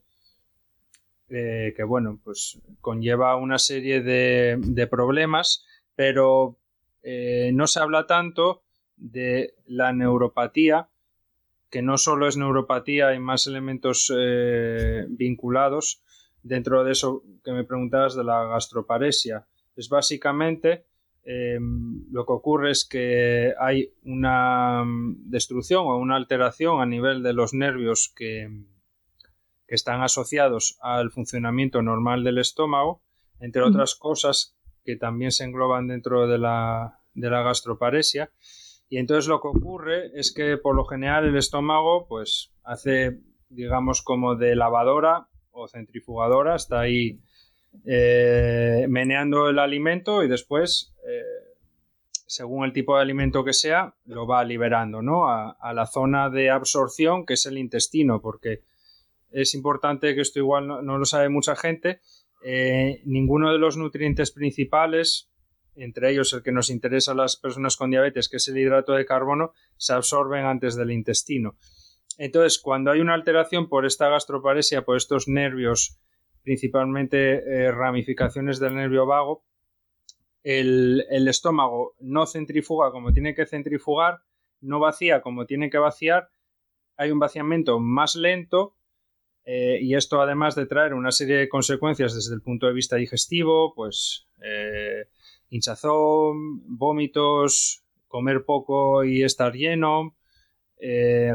eh, 1.28 1.74
que 1.76 1.84
bueno, 1.84 2.19
pues 2.24 2.60
conlleva 2.82 3.36
una 3.36 3.58
serie 3.58 4.02
de, 4.04 4.88
problemas, 4.91 5.65
pero 5.95 6.60
eh, 7.02 7.50
no 7.52 7.65
se 7.65 7.80
habla 7.80 8.06
tanto 8.06 8.62
de 8.95 9.56
la 9.65 9.91
neuropatía, 9.91 10.88
que 11.72 11.82
no 11.82 11.98
solo 11.98 12.28
es 12.28 12.38
neuropatía, 12.38 13.08
hay 13.08 13.17
más 13.17 13.48
elementos 13.48 14.13
eh, 14.15 15.08
vinculados 15.10 16.04
dentro 16.43 16.84
de 16.84 16.91
eso 16.91 17.24
que 17.43 17.54
me 17.54 17.63
preguntabas 17.63 18.15
de 18.15 18.24
la 18.24 18.43
gastroparesia. 18.43 19.48
Es 19.76 19.89
básicamente 19.89 20.86
Em, 21.23 22.05
lo 22.12 22.25
que 22.25 22.34
ocurre 22.34 22.71
es 22.71 22.88
que 22.89 23.53
hay 23.60 23.93
una 24.03 24.84
mm, 24.84 25.29
destrucción 25.29 25.86
o 25.86 25.97
una 25.97 26.15
alteración 26.15 26.82
a 26.82 26.86
nivel 26.86 27.23
de 27.23 27.34
los 27.34 27.53
nervios 27.53 28.12
que, 28.15 28.49
que 29.67 29.75
están 29.75 30.01
asociados 30.01 30.77
al 30.82 31.12
funcionamiento 31.12 31.82
normal 31.82 32.23
del 32.23 32.39
estómago, 32.39 33.01
entre 33.39 33.62
otras 33.62 33.95
cosas 33.95 34.55
que 34.84 34.95
también 34.95 35.32
se 35.32 35.43
engloban 35.43 35.88
dentro 35.88 36.27
de 36.27 36.39
la, 36.39 36.99
de 37.13 37.29
la 37.29 37.43
gastroparesia. 37.43 38.32
Y 38.89 38.97
entonces 38.97 39.27
lo 39.27 39.39
que 39.39 39.49
ocurre 39.49 40.12
es 40.19 40.34
que 40.34 40.58
por 40.58 40.75
lo 40.75 40.86
general 40.86 41.25
el 41.25 41.38
estómago 41.38 42.08
pues 42.08 42.51
hace 42.63 43.21
digamos 43.49 44.01
como 44.01 44.36
de 44.36 44.55
lavadora 44.55 45.27
o 45.51 45.67
centrifugadora, 45.67 46.55
está 46.55 46.79
ahí 46.79 47.19
eh, 47.86 48.86
meneando 48.89 49.49
el 49.49 49.60
alimento 49.60 50.23
y 50.23 50.27
después, 50.27 50.93
eh, 51.08 51.23
según 52.27 52.65
el 52.65 52.73
tipo 52.73 52.95
de 52.95 53.01
alimento 53.01 53.43
que 53.43 53.53
sea, 53.53 53.95
lo 54.05 54.27
va 54.27 54.43
liberando 54.43 55.01
¿no? 55.01 55.29
a, 55.29 55.73
la 55.73 55.86
zona 55.86 56.29
de 56.29 56.49
absorción 56.49 57.25
que 57.25 57.34
es 57.34 57.45
el 57.45 57.58
intestino, 57.58 58.21
porque 58.21 58.63
es 59.32 59.53
importante 59.53 60.13
que 60.15 60.21
esto 60.21 60.39
igual 60.39 60.67
no, 60.67 60.97
lo 60.97 61.05
sabe 61.05 61.29
mucha 61.29 61.55
gente. 61.55 62.01
Eh, 62.43 63.01
ninguno 63.05 63.51
de 63.51 63.60
los 63.60 63.77
nutrientes 63.77 64.32
principales, 64.32 65.29
entre 65.75 66.12
ellos 66.12 66.34
el 66.34 66.43
que 66.43 66.51
nos 66.51 66.69
interesa 66.69 67.12
a 67.12 67.15
las 67.15 67.38
personas 67.38 67.77
con 67.77 67.91
diabetes, 67.91 68.29
que 68.29 68.38
es 68.38 68.47
el 68.47 68.58
hidrato 68.58 68.93
de 68.93 69.05
carbono, 69.05 69.53
se 69.77 69.93
absorben 69.93 70.45
antes 70.45 70.75
del 70.75 70.91
intestino. 70.91 71.58
Entonces, 72.17 72.60
cuando 72.60 72.91
hay 72.91 72.99
una 72.99 73.13
alteración 73.13 73.69
por 73.69 73.86
esta 73.86 74.10
gastroparesia, 74.10 74.84
por 74.84 74.97
estos 74.97 75.27
nervios 75.27 75.99
principalmente 76.43 77.38
eh, 77.38 77.71
ramificaciones 77.71 78.60
del 78.60 78.75
nervio 78.75 79.06
vago, 79.06 79.43
el, 80.43 81.06
estómago 81.28 81.95
no 81.99 82.25
centrifuga 82.25 82.91
como 82.91 83.13
tiene 83.13 83.36
que 83.36 83.45
centrifugar, 83.45 84.21
no 84.62 84.80
vacía 84.80 85.21
como 85.21 85.45
tiene 85.45 85.69
que 85.69 85.78
vaciar, 85.78 86.30
hay 86.97 87.12
un 87.12 87.19
vaciamiento 87.19 87.80
más 87.80 88.15
lento 88.15 88.75
eh, 89.45 89.80
y 89.82 89.95
esto 89.95 90.21
además 90.21 90.56
de 90.56 90.65
traer 90.65 90.93
una 90.93 91.12
serie 91.12 91.38
de 91.38 91.49
consecuencias 91.49 92.15
desde 92.15 92.36
el 92.36 92.41
punto 92.41 92.67
de 92.67 92.73
vista 92.73 92.95
digestivo, 92.95 93.73
pues 93.73 94.28
eh, 94.41 95.08
hinchazón, 95.49 96.78
vómitos, 96.78 97.84
comer 98.08 98.43
poco 98.45 99.04
y 99.04 99.23
estar 99.23 99.54
lleno, 99.54 100.15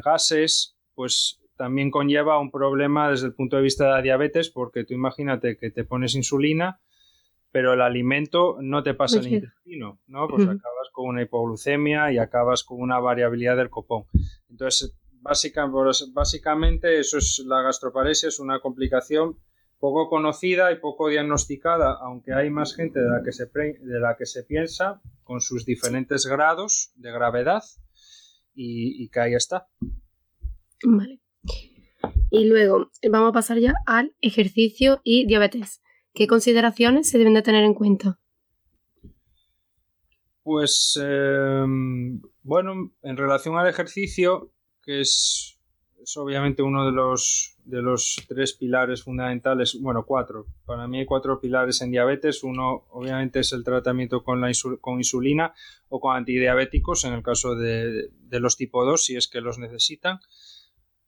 gases, 0.03 0.77
pues 0.95 1.44
también 1.57 1.91
conlleva 1.91 2.39
un 2.39 2.51
problema 2.51 3.11
desde 3.11 3.27
el 3.27 3.35
punto 3.35 3.57
de 3.57 3.63
vista 3.63 3.85
de 3.85 3.91
la 3.91 4.03
diabetes, 4.03 4.51
porque 4.51 4.85
tú 4.85 4.95
imagínate 4.95 5.57
que 5.57 5.71
te 5.71 5.85
pones 5.85 6.15
insulina, 6.15 6.81
pero 7.51 7.73
el 7.73 7.81
alimento 7.81 8.57
no 8.61 8.83
te 8.83 8.95
pasa 8.95 9.21
al 9.21 9.29
intestino, 9.29 10.01
¿no? 10.09 10.27
Pues 10.29 10.43
acabas 10.43 10.89
con 10.93 11.07
una 11.07 11.23
hipoglucemia 11.23 12.13
y 12.13 12.19
acabas 12.19 12.65
con 12.65 12.81
una 12.81 12.99
variabilidad 12.99 13.57
del 13.57 13.71
copón. 13.71 14.07
Entonces, 14.51 14.99
básicamente, 15.21 16.99
eso 16.99 17.19
es 17.19 17.45
la 17.47 17.63
gastroparesia, 17.63 18.29
es 18.29 18.41
una 18.41 18.61
complicación 18.61 19.39
poco 19.79 20.09
conocida 20.09 20.73
y 20.73 20.81
poco 20.81 21.09
diagnosticada, 21.09 21.93
aunque 22.01 22.33
hay 22.33 22.51
más 22.51 22.75
gente 22.75 23.01
de 23.01 23.09
la 23.09 23.23
que 23.23 23.33
se, 23.33 23.47
de 23.47 24.01
la 24.01 24.17
que 24.17 24.27
se 24.27 24.43
piensa, 24.43 25.01
con 25.23 25.41
sus 25.41 25.65
diferentes 25.65 26.27
grados 26.27 26.93
de 26.97 27.13
gravedad, 27.13 27.63
y, 28.55 29.05
y 29.05 29.09
que 29.11 29.21
ahí 29.21 29.35
está. 29.35 29.69
Vale. 30.85 31.21
Y 32.31 32.45
luego 32.47 32.91
vamos 33.11 33.31
a 33.31 33.33
pasar 33.33 33.59
ya 33.59 33.75
al 33.87 34.15
ejercicio 34.21 35.01
y 35.05 35.27
diabetes. 35.27 35.83
¿Qué 36.13 36.27
consideraciones 36.27 37.09
se 37.09 37.19
deben 37.19 37.35
de 37.35 37.43
tener 37.43 37.65
en 37.65 37.75
cuenta? 37.75 38.19
Pues 40.45 41.01
em, 41.03 42.21
bueno, 42.43 42.93
en 43.03 43.17
relación 43.17 43.57
al 43.57 43.67
ejercicio, 43.67 44.53
que 44.83 45.01
es, 45.01 45.59
obviamente 46.17 46.63
uno 46.63 46.85
de 46.85 46.93
los, 46.93 47.57
de 47.65 47.81
los 47.81 48.23
tres 48.29 48.53
pilares 48.53 49.03
fundamentales, 49.03 49.79
bueno, 49.81 50.05
cuatro. 50.07 50.47
Para 50.67 50.87
mí 50.87 50.99
hay 50.99 51.07
cuatro 51.07 51.41
pilares 51.41 51.81
en 51.81 51.91
diabetes. 51.91 52.45
Uno, 52.45 52.85
obviamente, 52.91 53.41
es 53.41 53.53
el 53.53 53.65
tratamiento 53.65 54.23
con, 54.23 54.43
la 54.43 54.53
con 54.83 54.99
insulina 54.99 55.55
o 55.89 55.99
con 55.99 56.15
antidiabéticos, 56.15 57.05
en 57.07 57.15
el 57.15 57.23
caso 57.23 57.55
de, 57.55 58.11
los 58.31 58.57
tipo 58.59 58.85
2, 58.85 59.03
si 59.03 59.17
es 59.17 59.29
que 59.29 59.41
los 59.41 59.59
necesitan. 59.59 60.21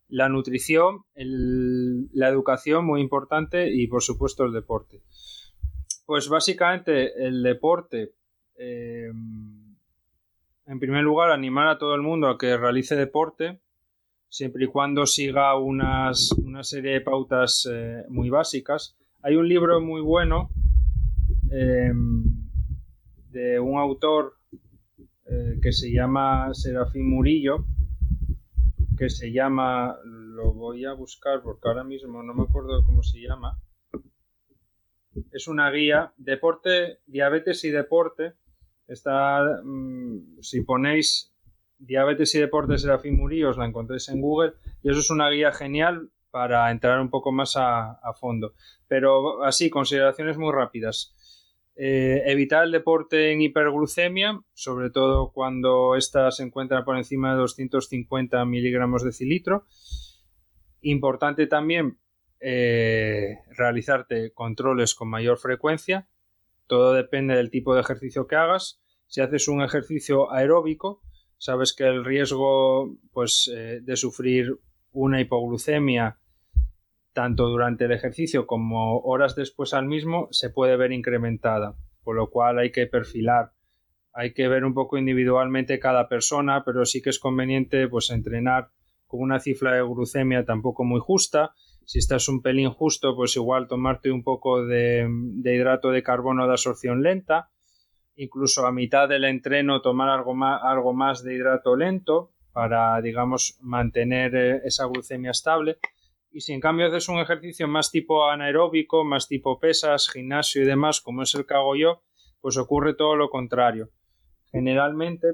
La 0.08 0.28
nutrición, 0.28 1.04
la 1.14 2.28
educación, 2.28 2.84
muy 2.84 3.00
importante, 3.00 3.72
y 3.72 3.86
por 3.88 4.02
supuesto 4.02 4.44
el 4.44 4.52
deporte. 4.52 5.00
Pues 6.04 6.28
básicamente 6.28 7.26
el 7.26 7.42
deporte, 7.42 8.12
eh, 8.56 9.10
en 10.66 10.80
primer 10.80 11.02
lugar, 11.02 11.30
animar 11.30 11.68
a 11.68 11.78
todo 11.78 11.94
el 11.94 12.02
mundo 12.02 12.28
a 12.28 12.38
que 12.38 12.56
realice 12.56 12.94
deporte 12.94 13.60
siempre 14.28 14.64
y 14.64 14.68
cuando 14.68 15.06
siga 15.06 15.56
unas, 15.58 16.32
una 16.32 16.62
serie 16.62 16.92
de 16.92 17.00
pautas 17.00 17.68
eh, 17.70 18.04
muy 18.08 18.30
básicas. 18.30 18.96
Hay 19.22 19.36
un 19.36 19.48
libro 19.48 19.80
muy 19.80 20.00
bueno 20.00 20.50
em, 21.50 22.24
de 23.30 23.58
un 23.58 23.78
autor 23.78 24.34
eh, 25.26 25.58
que 25.62 25.72
se 25.72 25.90
llama 25.90 26.52
Serafín 26.52 27.08
Murillo, 27.08 27.64
que 28.96 29.10
se 29.10 29.32
llama, 29.32 29.98
lo 30.04 30.52
voy 30.52 30.84
a 30.84 30.92
buscar 30.92 31.42
porque 31.42 31.68
ahora 31.68 31.84
mismo 31.84 32.22
no 32.22 32.34
me 32.34 32.44
acuerdo 32.44 32.84
cómo 32.84 33.02
se 33.02 33.20
llama. 33.20 33.58
Es 35.32 35.48
una 35.48 35.70
guía, 35.70 36.12
deporte, 36.16 37.00
diabetes 37.06 37.64
y 37.64 37.70
deporte. 37.70 38.34
Está, 38.88 39.60
mm, 39.62 40.40
si 40.40 40.62
ponéis 40.62 41.32
Diabetes 41.78 42.34
y 42.34 42.40
Deportes 42.40 42.82
de 42.82 42.88
la 42.88 43.00
Murillo 43.12 43.50
os 43.50 43.58
la 43.58 43.66
encontréis 43.66 44.08
en 44.08 44.20
Google 44.20 44.54
y 44.82 44.90
eso 44.90 45.00
es 45.00 45.10
una 45.10 45.28
guía 45.28 45.52
genial 45.52 46.10
para 46.30 46.70
entrar 46.70 47.00
un 47.00 47.10
poco 47.10 47.32
más 47.32 47.54
a, 47.56 47.98
fondo. 48.20 48.54
Pero 48.88 49.42
así, 49.42 49.70
consideraciones 49.70 50.36
muy 50.36 50.52
rápidas. 50.52 51.15
Eh, 51.78 52.22
evitar 52.24 52.64
el 52.64 52.72
deporte 52.72 53.32
en 53.32 53.42
hiperglucemia, 53.42 54.40
sobre 54.54 54.88
todo 54.88 55.30
cuando 55.32 55.94
ésta 55.94 56.30
se 56.30 56.42
encuentra 56.42 56.84
por 56.86 56.96
encima 56.96 57.32
de 57.32 57.38
250 57.38 58.42
miligramos 58.46 59.04
de 59.04 59.12
cilitro. 59.12 59.66
Importante 60.80 61.46
también 61.46 61.98
eh, 62.40 63.38
realizarte 63.50 64.32
controles 64.32 64.94
con 64.94 65.08
mayor 65.08 65.36
frecuencia. 65.38 66.08
Todo 66.66 66.94
depende 66.94 67.36
del 67.36 67.50
tipo 67.50 67.74
de 67.74 67.82
ejercicio 67.82 68.26
que 68.26 68.36
hagas. 68.36 68.80
Si 69.06 69.20
haces 69.20 69.46
un 69.46 69.62
ejercicio 69.62 70.32
aeróbico, 70.32 71.02
sabes 71.36 71.74
que 71.74 71.84
el 71.84 72.04
riesgo 72.06 72.96
pues, 73.12 73.50
eh, 73.54 73.80
de 73.82 73.96
sufrir 73.96 74.58
una 74.92 75.20
hipoglucemia 75.20 76.18
tanto 77.16 77.48
durante 77.48 77.86
el 77.86 77.92
ejercicio 77.92 78.46
como 78.46 78.98
horas 78.98 79.34
después 79.34 79.72
al 79.72 79.86
mismo 79.86 80.28
se 80.32 80.50
puede 80.50 80.76
ver 80.76 80.92
incrementada, 80.92 81.74
por 82.04 82.14
lo 82.14 82.28
cual 82.28 82.58
hay 82.58 82.70
que 82.70 82.86
perfilar, 82.86 83.52
hay 84.12 84.34
que 84.34 84.48
ver 84.48 84.66
un 84.66 84.74
poco 84.74 84.98
individualmente 84.98 85.78
cada 85.78 86.10
persona, 86.10 86.62
pero 86.62 86.84
sí 86.84 87.00
que 87.00 87.08
es 87.08 87.18
conveniente 87.18 87.88
pues 87.88 88.10
entrenar 88.10 88.68
con 89.06 89.22
una 89.22 89.40
cifra 89.40 89.74
de 89.74 89.80
glucemia 89.80 90.44
tampoco 90.44 90.84
muy 90.84 91.00
justa. 91.00 91.54
Si 91.86 92.00
estás 92.00 92.28
un 92.28 92.42
pelín 92.42 92.68
justo, 92.68 93.16
pues 93.16 93.34
igual 93.36 93.66
tomarte 93.66 94.10
un 94.10 94.22
poco 94.22 94.66
de, 94.66 95.08
hidrato 95.42 95.92
de 95.92 96.02
carbono 96.02 96.46
de 96.46 96.52
absorción 96.52 97.02
lenta 97.02 97.48
incluso 98.18 98.66
a 98.66 98.72
mitad 98.72 99.08
del 99.08 99.24
entreno 99.24 99.80
tomar 99.80 100.10
algo 100.10 100.34
más, 100.34 100.60
algo 100.62 100.92
más 100.92 101.22
de 101.22 101.34
hidrato 101.34 101.76
lento 101.76 102.32
para, 102.52 103.00
digamos, 103.00 103.58
mantener 103.62 104.34
eh, 104.34 104.60
esa 104.64 104.84
glucemia 104.86 105.30
estable. 105.30 105.78
Y 106.36 106.42
si 106.42 106.52
en 106.52 106.60
cambio 106.60 106.86
haces 106.88 107.08
un 107.08 107.18
ejercicio 107.18 107.66
más 107.66 107.90
tipo 107.90 108.28
anaeróbico, 108.28 109.04
más 109.04 109.26
tipo 109.26 109.58
pesas, 109.58 110.10
gimnasio 110.10 110.62
y 110.62 110.66
demás, 110.66 111.00
como 111.00 111.22
es 111.22 111.34
el 111.34 111.46
que 111.46 111.54
hago 111.54 111.76
yo, 111.76 112.02
pues 112.42 112.58
ocurre 112.58 112.92
todo 112.92 113.16
lo 113.16 113.30
contrario. 113.30 113.88
Generalmente, 114.52 115.28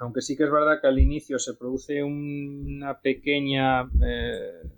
aunque 0.00 0.20
sí 0.20 0.36
que 0.36 0.42
es 0.42 0.50
verdad 0.50 0.80
que 0.80 0.88
al 0.88 0.98
inicio 0.98 1.38
se 1.38 1.54
produce 1.54 2.02
una 2.02 2.98
pequeña 3.00 3.88
eh, 4.04 4.68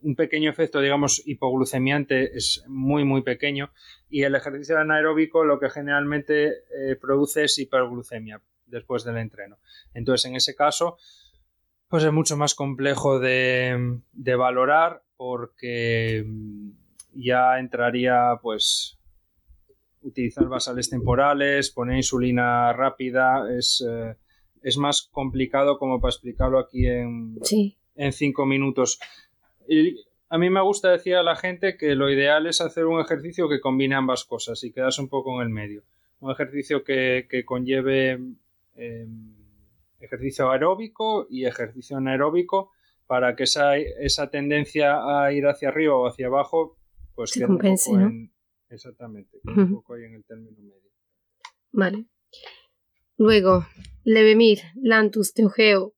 un 0.00 0.16
pequeño 0.16 0.48
efecto, 0.48 0.80
digamos, 0.80 1.22
hipoglucemiante 1.26 2.38
es 2.38 2.64
muy, 2.68 3.04
muy 3.04 3.20
pequeño 3.20 3.70
y 4.08 4.22
el 4.22 4.34
ejercicio 4.34 4.78
anaeróbico 4.78 5.44
lo 5.44 5.60
que 5.60 5.68
generalmente 5.68 6.48
eh, 6.48 6.96
produce 6.98 7.44
es 7.44 7.58
hiperglucemia 7.58 8.40
después 8.64 9.04
del 9.04 9.18
entreno. 9.18 9.58
Entonces, 9.92 10.24
en 10.30 10.36
ese 10.36 10.54
caso, 10.54 10.96
pues 11.88 12.04
es 12.04 12.12
mucho 12.12 12.36
más 12.36 12.54
complejo 12.54 13.18
de, 13.20 14.00
valorar 14.36 15.02
porque 15.16 16.24
ya 17.12 17.58
entraría, 17.58 18.38
pues, 18.42 18.98
utilizar 20.02 20.46
basales 20.46 20.90
temporales, 20.90 21.70
poner 21.70 21.96
insulina 21.96 22.72
rápida, 22.72 23.46
es, 23.56 23.84
eh, 23.88 24.14
es 24.62 24.76
más 24.78 25.08
complicado 25.10 25.78
como 25.78 26.00
para 26.00 26.10
explicarlo 26.10 26.58
aquí 26.58 26.86
en, 26.86 27.38
en 27.96 28.12
cinco 28.12 28.46
minutos. 28.46 28.98
Y 29.68 29.96
a 30.28 30.38
mí 30.38 30.50
me 30.50 30.60
gusta 30.60 30.90
decir 30.90 31.14
a 31.14 31.22
la 31.22 31.36
gente 31.36 31.76
que 31.76 31.94
lo 31.94 32.10
ideal 32.10 32.46
es 32.46 32.60
hacer 32.60 32.86
un 32.86 33.00
ejercicio 33.00 33.48
que 33.48 33.60
combine 33.60 33.94
ambas 33.94 34.24
cosas 34.24 34.62
y 34.64 34.72
quedas 34.72 34.98
un 34.98 35.08
poco 35.08 35.40
en 35.40 35.46
el 35.46 35.52
medio. 35.52 35.84
Un 36.18 36.32
ejercicio 36.32 36.82
que, 36.82 37.26
conlleve 37.44 38.18
em, 38.74 39.35
ejercicio 40.00 40.50
aeróbico 40.50 41.26
y 41.30 41.46
ejercicio 41.46 41.96
anaeróbico 41.96 42.70
para 43.06 43.36
que 43.36 43.44
esa, 43.44 43.76
esa 43.76 44.30
tendencia 44.30 45.24
a 45.24 45.32
ir 45.32 45.46
hacia 45.46 45.68
arriba 45.68 45.94
o 45.94 46.06
hacia 46.06 46.26
abajo 46.26 46.76
pues 47.14 47.30
se 47.30 47.46
compense, 47.46 47.92
¿no? 47.92 48.10
exactamente, 48.68 49.38
un 49.44 49.74
poco 49.74 49.94
ahí 49.94 50.04
en 50.04 50.14
el 50.14 50.24
término 50.24 50.58
medio. 50.58 50.90
Vale. 51.72 52.06
Luego, 53.16 53.64
Levemir, 54.04 54.58
Lantus, 54.74 55.32
Teogeo, 55.32 55.94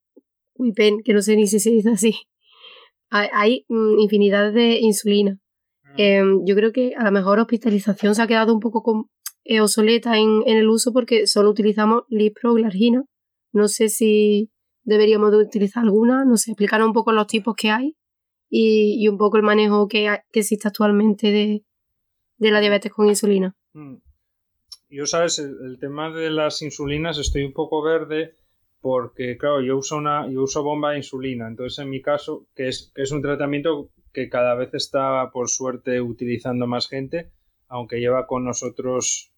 Wipen, 0.54 1.02
que 1.02 1.12
no 1.12 1.22
sé 1.22 1.34
ni 1.34 1.46
si 1.46 1.58
se 1.58 1.70
dice 1.70 1.90
así, 1.90 2.14
hay, 3.10 3.64
mm, 3.68 3.98
infinidad 3.98 4.52
de 4.52 4.78
insulina. 4.80 5.38
Ah. 5.84 5.94
Em, 5.96 6.44
yo 6.44 6.54
creo 6.54 6.72
que 6.72 6.94
a 6.96 7.04
lo 7.04 7.12
mejor 7.12 7.38
hospitalización 7.38 8.14
se 8.14 8.22
ha 8.22 8.26
quedado 8.26 8.54
un 8.54 8.60
poco 8.60 9.08
eh, 9.44 9.60
obsoleta 9.60 10.18
en, 10.18 10.42
el 10.46 10.68
uso 10.68 10.92
porque 10.92 11.26
solo 11.26 11.50
utilizamos 11.50 12.02
liproglargina. 12.08 13.04
No 13.52 13.68
sé 13.68 13.88
si 13.88 14.50
deberíamos 14.88 15.30
de 15.30 15.38
utilizar 15.38 15.84
alguna, 15.84 16.24
no 16.24 16.36
sé, 16.36 16.52
explicar 16.52 16.82
un 16.82 16.92
poco 16.92 17.12
los 17.12 17.26
tipos 17.26 17.54
que 17.54 17.70
hay 17.70 17.96
y, 18.48 19.06
un 19.08 19.18
poco 19.18 19.36
el 19.36 19.42
manejo 19.42 19.86
que, 19.86 20.08
existe 20.32 20.68
actualmente 20.68 21.30
de, 21.30 22.50
la 22.50 22.60
diabetes 22.60 22.92
con 22.92 23.08
insulina. 23.08 23.54
Mm. 23.74 23.96
Yo, 24.90 25.04
sabes, 25.04 25.38
el, 25.38 25.78
tema 25.78 26.10
de 26.10 26.30
las 26.30 26.62
insulinas 26.62 27.18
estoy 27.18 27.44
un 27.44 27.52
poco 27.52 27.82
verde 27.82 28.36
porque, 28.80 29.36
claro, 29.36 29.60
yo 29.60 29.76
uso, 29.76 29.96
una, 29.96 30.26
yo 30.30 30.42
uso 30.42 30.62
bomba 30.62 30.92
de 30.92 30.98
insulina, 30.98 31.46
entonces 31.46 31.80
en 31.80 31.90
mi 31.90 32.00
caso, 32.00 32.46
que 32.54 32.68
es, 32.68 32.90
que 32.94 33.02
es 33.02 33.10
un 33.10 33.20
tratamiento 33.20 33.90
que 34.14 34.30
cada 34.30 34.54
vez 34.54 34.72
está, 34.72 35.30
por 35.30 35.50
suerte, 35.50 36.00
utilizando 36.00 36.66
más 36.66 36.88
gente, 36.88 37.30
aunque 37.66 38.00
lleva 38.00 38.26
con 38.26 38.44
nosotros 38.44 39.30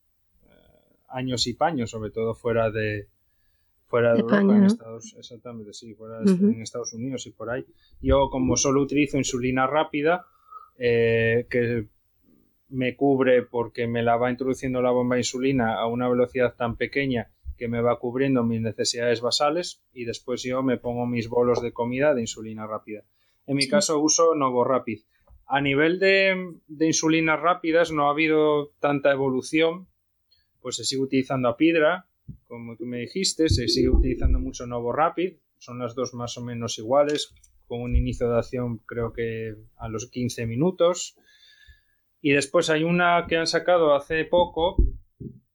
eh, 0.45 0.49
años 1.09 1.49
y 1.49 1.55
paños, 1.55 1.91
sobre 1.91 2.13
todo 2.13 2.35
fuera 2.35 2.71
de, 2.71 3.09
fuera 3.91 4.15
de, 4.15 4.21
Europa, 4.21 4.41
en 4.41 4.65
Estados, 4.65 5.15
exactamente, 5.19 5.73
sí, 5.75 5.95
fuera 5.95 6.21
en 6.23 6.63
Estados 6.63 6.93
Unidos 6.93 7.27
y 7.27 7.33
por 7.33 7.51
ahí. 7.51 7.67
Yo, 8.01 8.31
como 8.31 8.57
solo 8.57 8.81
utilizo 8.81 9.19
insulina 9.19 9.67
rápida, 9.67 10.27
eh, 10.79 11.47
que 11.51 11.89
me 12.69 12.95
cubre 12.95 13.43
porque 13.43 13.89
me 13.89 14.05
la 14.05 14.17
va 14.17 14.31
introduciendo 14.31 14.81
la 14.81 14.93
bomba 14.93 15.17
de 15.17 15.23
insulina 15.23 15.75
a 15.75 15.87
una 15.89 16.09
velocidad 16.09 16.55
tan 16.55 16.77
pequeña 16.77 17.33
que 17.59 17.67
me 17.67 17.83
va 17.83 17.99
cubriendo 17.99 18.45
mis 18.45 18.61
necesidades 18.61 19.21
basales 19.21 19.83
y 19.93 20.05
después 20.05 20.43
yo 20.45 20.63
me 20.63 20.79
pongo 20.79 21.05
mis 21.05 21.29
bolos 21.29 21.61
de 21.61 21.73
comida 21.73 22.15
de 22.15 22.21
insulina 22.21 22.67
rápida. 22.67 23.03
En 23.47 23.57
mi 23.57 23.67
caso 23.69 23.99
uso 23.99 24.37
Novorapid. 24.37 25.01
A 25.47 25.61
nivel 25.61 25.99
de, 25.99 26.55
de, 26.69 26.87
insulinas 26.87 27.41
rápidas 27.41 27.91
no 27.91 28.07
ha 28.07 28.13
habido 28.13 28.71
tanta 28.79 29.11
evolución, 29.11 29.89
pues 30.61 30.77
se 30.77 30.85
sigue 30.85 31.03
utilizando 31.03 31.49
Apidra, 31.49 32.07
como 32.47 32.77
tú 32.77 32.87
me 32.87 32.99
dijiste, 32.99 33.49
se 33.49 33.69
sigue 33.69 33.89
utilizando 33.89 34.39
mucho 34.39 34.67
Novorapid, 34.67 35.35
son 35.59 35.79
las 35.79 35.95
dos 35.95 36.15
más 36.15 36.37
o 36.39 36.43
menos 36.43 36.79
iguales, 36.79 37.35
con 37.71 37.83
un 37.83 37.95
inicio 37.95 38.29
de 38.29 38.39
acción 38.39 38.79
creo 38.79 39.13
que 39.13 39.55
a 39.77 39.89
los 39.89 40.11
15 40.11 40.47
minutos. 40.47 41.17
Y 42.21 42.33
después 42.33 42.69
hay 42.69 42.83
una 42.83 43.27
que 43.29 43.37
han 43.37 43.47
sacado 43.47 43.95
hace 43.95 44.25
poco, 44.25 44.77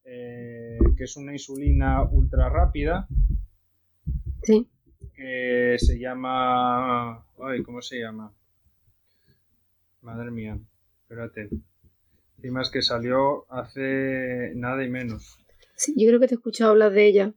eh, 0.04 0.78
que 0.96 1.04
es 1.04 1.16
una 1.16 1.32
insulina 1.32 2.02
ultra 2.02 2.48
rápida. 2.48 3.06
Sí. 4.42 4.66
Que 5.14 5.76
se 5.78 5.98
llama. 5.98 7.26
Ay, 7.38 7.62
¿cómo 7.62 7.82
se 7.82 8.00
llama? 8.00 8.32
Madre 10.00 10.30
mía, 10.30 10.58
espérate. 11.02 11.50
Encima 12.36 12.62
es 12.62 12.70
que 12.70 12.80
salió 12.80 13.44
hace 13.50 14.52
nada 14.54 14.82
y 14.82 14.88
menos. 14.88 15.38
Sí, 15.76 15.94
yo 15.96 16.08
creo 16.08 16.20
que 16.20 16.28
te 16.28 16.34
he 16.34 16.38
escuchado 16.38 16.70
hablar 16.70 16.92
de 16.92 17.06
ella 17.06 17.34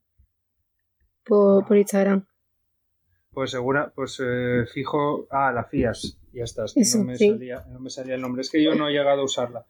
por, 1.25 1.67
por 1.67 1.78
Instagram. 1.78 2.25
Pues 3.32 3.52
segura, 3.52 3.91
pues 3.93 4.19
eh, 4.25 4.65
fijo. 4.71 5.28
Ah, 5.30 5.52
la 5.52 5.63
FIAS. 5.63 6.17
Ya 6.34 6.43
está. 6.43 6.65
no, 6.75 7.04
me 7.04 7.17
salía, 7.17 7.65
no 7.69 7.80
me 7.80 7.89
salía 7.89 8.15
el 8.15 8.21
nombre. 8.21 8.41
Es 8.41 8.49
que 8.49 8.63
yo 8.63 8.75
no 8.75 8.89
he 8.89 8.93
llegado 8.93 9.21
a 9.21 9.25
usarla. 9.25 9.65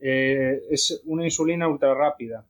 Eh, 0.00 0.62
es 0.70 1.02
una 1.04 1.24
insulina 1.24 1.68
ultra 1.68 1.94
rápida 1.94 2.46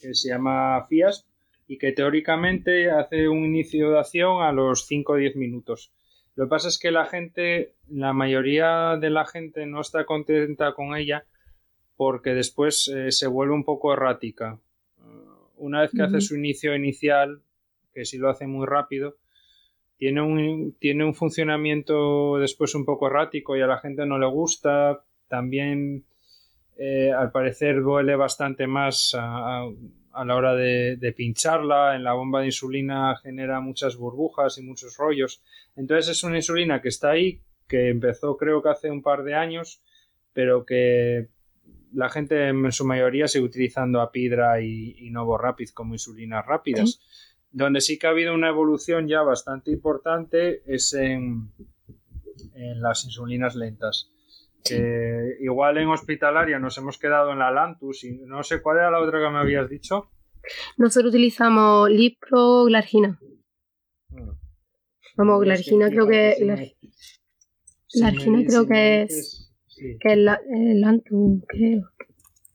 que 0.00 0.14
se 0.14 0.28
llama 0.28 0.84
FIAS 0.88 1.26
y 1.66 1.78
que 1.78 1.92
teóricamente 1.92 2.90
hace 2.90 3.28
un 3.28 3.44
inicio 3.44 3.90
de 3.90 4.00
acción 4.00 4.42
a 4.42 4.52
los 4.52 4.86
5 4.86 5.12
o 5.12 5.16
10 5.16 5.36
minutos. 5.36 5.92
Lo 6.34 6.44
que 6.44 6.50
pasa 6.50 6.68
es 6.68 6.78
que 6.78 6.90
la 6.90 7.06
gente, 7.06 7.74
la 7.88 8.12
mayoría 8.12 8.96
de 9.00 9.10
la 9.10 9.26
gente 9.26 9.66
no 9.66 9.80
está 9.80 10.04
contenta 10.04 10.74
con 10.74 10.96
ella 10.96 11.26
porque 11.96 12.34
después 12.34 12.88
eh, 12.88 13.12
se 13.12 13.26
vuelve 13.26 13.54
un 13.54 13.64
poco 13.64 13.92
errática. 13.92 14.58
Una 15.62 15.82
vez 15.82 15.92
que 15.92 16.02
hace 16.02 16.20
su 16.20 16.34
inicio 16.34 16.74
inicial, 16.74 17.40
que 17.94 18.04
si 18.04 18.18
lo 18.18 18.28
hace 18.28 18.48
muy 18.48 18.66
rápido, 18.66 19.14
tiene 19.96 20.20
un, 20.20 20.76
tiene 20.80 21.04
un 21.04 21.14
funcionamiento 21.14 22.38
después 22.38 22.74
un 22.74 22.84
poco 22.84 23.06
errático 23.06 23.56
y 23.56 23.60
a 23.60 23.68
la 23.68 23.78
gente 23.78 24.04
no 24.04 24.18
le 24.18 24.26
gusta. 24.26 25.04
También, 25.28 26.04
eh, 26.76 27.12
al 27.12 27.30
parecer, 27.30 27.80
duele 27.80 28.16
bastante 28.16 28.66
más 28.66 29.16
a, 29.16 29.68
la 30.24 30.34
hora 30.34 30.56
de, 30.56 31.14
pincharla. 31.16 31.94
En 31.94 32.02
la 32.02 32.14
bomba 32.14 32.40
de 32.40 32.46
insulina 32.46 33.14
genera 33.22 33.60
muchas 33.60 33.96
burbujas 33.96 34.58
y 34.58 34.62
muchos 34.62 34.96
rollos. 34.96 35.44
Entonces 35.76 36.16
es 36.16 36.24
una 36.24 36.38
insulina 36.38 36.82
que 36.82 36.88
está 36.88 37.10
ahí, 37.10 37.40
que 37.68 37.88
empezó 37.88 38.36
creo 38.36 38.62
que 38.62 38.70
hace 38.70 38.90
un 38.90 39.00
par 39.00 39.22
de 39.22 39.36
años, 39.36 39.80
pero 40.32 40.66
que 40.66 41.28
la 41.94 42.08
gente 42.08 42.48
en 42.48 42.72
su 42.72 42.84
mayoría 42.84 43.28
sigue 43.28 43.44
utilizando 43.44 44.00
Apidra 44.00 44.60
y, 44.60 44.96
y 44.98 45.10
Novo 45.10 45.38
Rapid 45.38 45.70
como 45.70 45.94
insulinas 45.94 46.44
rápidas. 46.46 47.00
Donde 47.50 47.82
sí 47.82 47.98
que 47.98 48.06
ha 48.06 48.10
habido 48.10 48.34
una 48.34 48.48
evolución 48.48 49.08
ya 49.08 49.22
bastante 49.22 49.70
importante 49.70 50.62
es 50.66 50.94
en, 50.94 51.50
las 52.54 53.04
insulinas 53.04 53.54
lentas. 53.54 54.10
igual 55.40 55.78
en 55.78 55.88
hospitalaria 55.88 56.58
nos 56.58 56.78
hemos 56.78 56.98
quedado 56.98 57.32
en 57.32 57.40
la 57.40 57.50
Lantus 57.50 58.04
y 58.04 58.12
no 58.24 58.42
sé 58.42 58.62
cuál 58.62 58.78
era 58.78 58.90
la 58.90 59.00
otra 59.00 59.20
que 59.20 59.30
me 59.30 59.38
habías 59.38 59.68
dicho. 59.68 60.10
Nosotros 60.76 61.10
utilizamos 61.10 61.90
Lipro, 61.90 62.64
Glargina. 62.64 63.20
Vamos, 65.16 65.42
Glargina 65.42 65.90
creo 65.90 66.08
que. 66.08 66.74
Glargina 67.94 68.44
creo 68.46 68.66
que 68.66 69.02
es. 69.02 69.41
Que 69.76 70.12
es 70.12 70.18
la, 70.18 70.40
el 70.50 70.80
Lantus, 70.80 71.42
creo. 71.48 71.90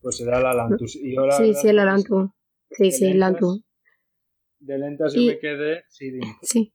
Pues 0.01 0.17
será 0.17 0.39
la 0.39 0.53
Lantus. 0.53 0.93
sí, 0.93 1.15
sí, 1.53 1.67
es 1.67 1.73
la 1.73 1.85
Lantus. 1.85 2.29
Sí, 2.71 2.91
sí, 2.91 3.05
el 3.05 3.19
Lantus 3.19 3.61
de 4.59 4.77
lentas 4.77 5.13
yo 5.13 5.21
me 5.21 5.39
quedé. 5.39 5.83
Sí, 5.89 6.11
sí. 6.41 6.73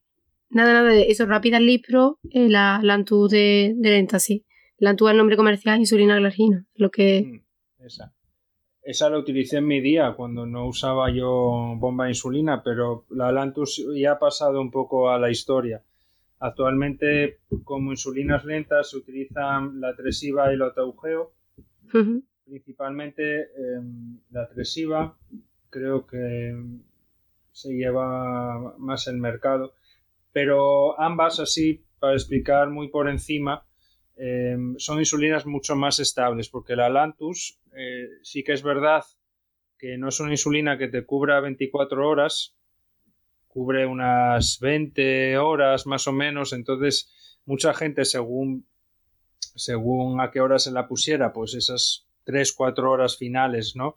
Nada, 0.49 0.73
nada, 0.73 0.89
de 0.89 1.03
eso, 1.09 1.25
Rápida 1.25 1.59
Lipro, 1.59 2.19
eh, 2.29 2.47
la, 2.47 2.79
la 2.83 2.93
Antu 2.93 3.27
de, 3.27 3.73
de 3.75 3.89
lentas, 3.89 4.23
sí. 4.23 4.45
La 4.77 4.91
Antu 4.91 5.07
es 5.07 5.11
el 5.11 5.17
nombre 5.17 5.35
comercial, 5.35 5.79
insulina 5.79 6.17
glargina, 6.17 6.67
lo 6.75 6.91
que... 6.91 7.23
Mm, 7.25 7.85
esa. 7.85 8.13
Esa 8.83 9.09
la 9.09 9.17
utilicé 9.17 9.57
en 9.57 9.65
mi 9.65 9.79
día 9.79 10.13
cuando 10.15 10.45
no 10.45 10.67
usaba 10.67 11.09
yo 11.09 11.73
bomba 11.77 12.03
de 12.03 12.11
insulina, 12.11 12.61
pero 12.61 13.05
la 13.09 13.31
Lantus 13.31 13.83
ya 13.95 14.13
ha 14.13 14.19
pasado 14.19 14.59
un 14.59 14.69
poco 14.69 15.09
a 15.09 15.17
la 15.17 15.31
historia. 15.31 15.81
Actualmente, 16.43 17.39
como 17.63 17.91
insulinas 17.91 18.43
lentas, 18.43 18.89
se 18.89 18.97
utilizan 18.97 19.79
la 19.79 19.95
Tresiva 19.95 20.51
y 20.51 20.55
el 20.55 20.61
Otaugeo. 20.61 21.31
Principalmente 22.43 23.43
em, 23.55 24.19
la 24.29 24.49
Tresiva, 24.49 25.17
creo 25.69 26.05
que 26.05 26.53
se 27.53 27.73
lleva 27.73 28.75
más 28.77 29.07
el 29.07 29.19
mercado. 29.19 29.75
Pero 30.33 30.99
ambas, 30.99 31.39
así, 31.39 31.85
para 31.97 32.15
explicar 32.15 32.69
muy 32.69 32.89
por 32.89 33.07
encima, 33.07 33.65
eh, 34.17 34.57
son 34.79 34.99
insulinas 34.99 35.45
mucho 35.45 35.77
más 35.77 36.01
estables, 36.01 36.49
porque 36.49 36.75
la 36.75 36.89
Lantus 36.89 37.61
eh, 37.73 38.09
sí 38.21 38.43
que 38.43 38.51
es 38.51 38.63
verdad 38.63 39.05
que 39.77 39.97
no 39.97 40.09
es 40.09 40.19
una 40.19 40.31
insulina 40.31 40.77
que 40.77 40.89
te 40.89 41.05
cubra 41.05 41.39
24 41.39 42.05
horas, 42.05 42.57
cubre 43.53 43.85
unas 43.85 44.59
20 44.59 45.37
horas 45.37 45.85
más 45.85 46.07
o 46.07 46.11
menos, 46.11 46.53
entonces 46.53 47.13
mucha 47.45 47.71
gente 47.75 48.03
según 48.03 48.65
según 49.55 50.19
a 50.19 50.31
qué 50.31 50.41
hora 50.41 50.57
se 50.57 50.71
la 50.71 50.87
pusiera, 50.87 51.31
pues 51.31 51.53
esas 51.53 52.07
3, 52.23 52.51
4 52.53 52.89
horas 52.89 53.15
finales, 53.17 53.75
¿no? 53.75 53.95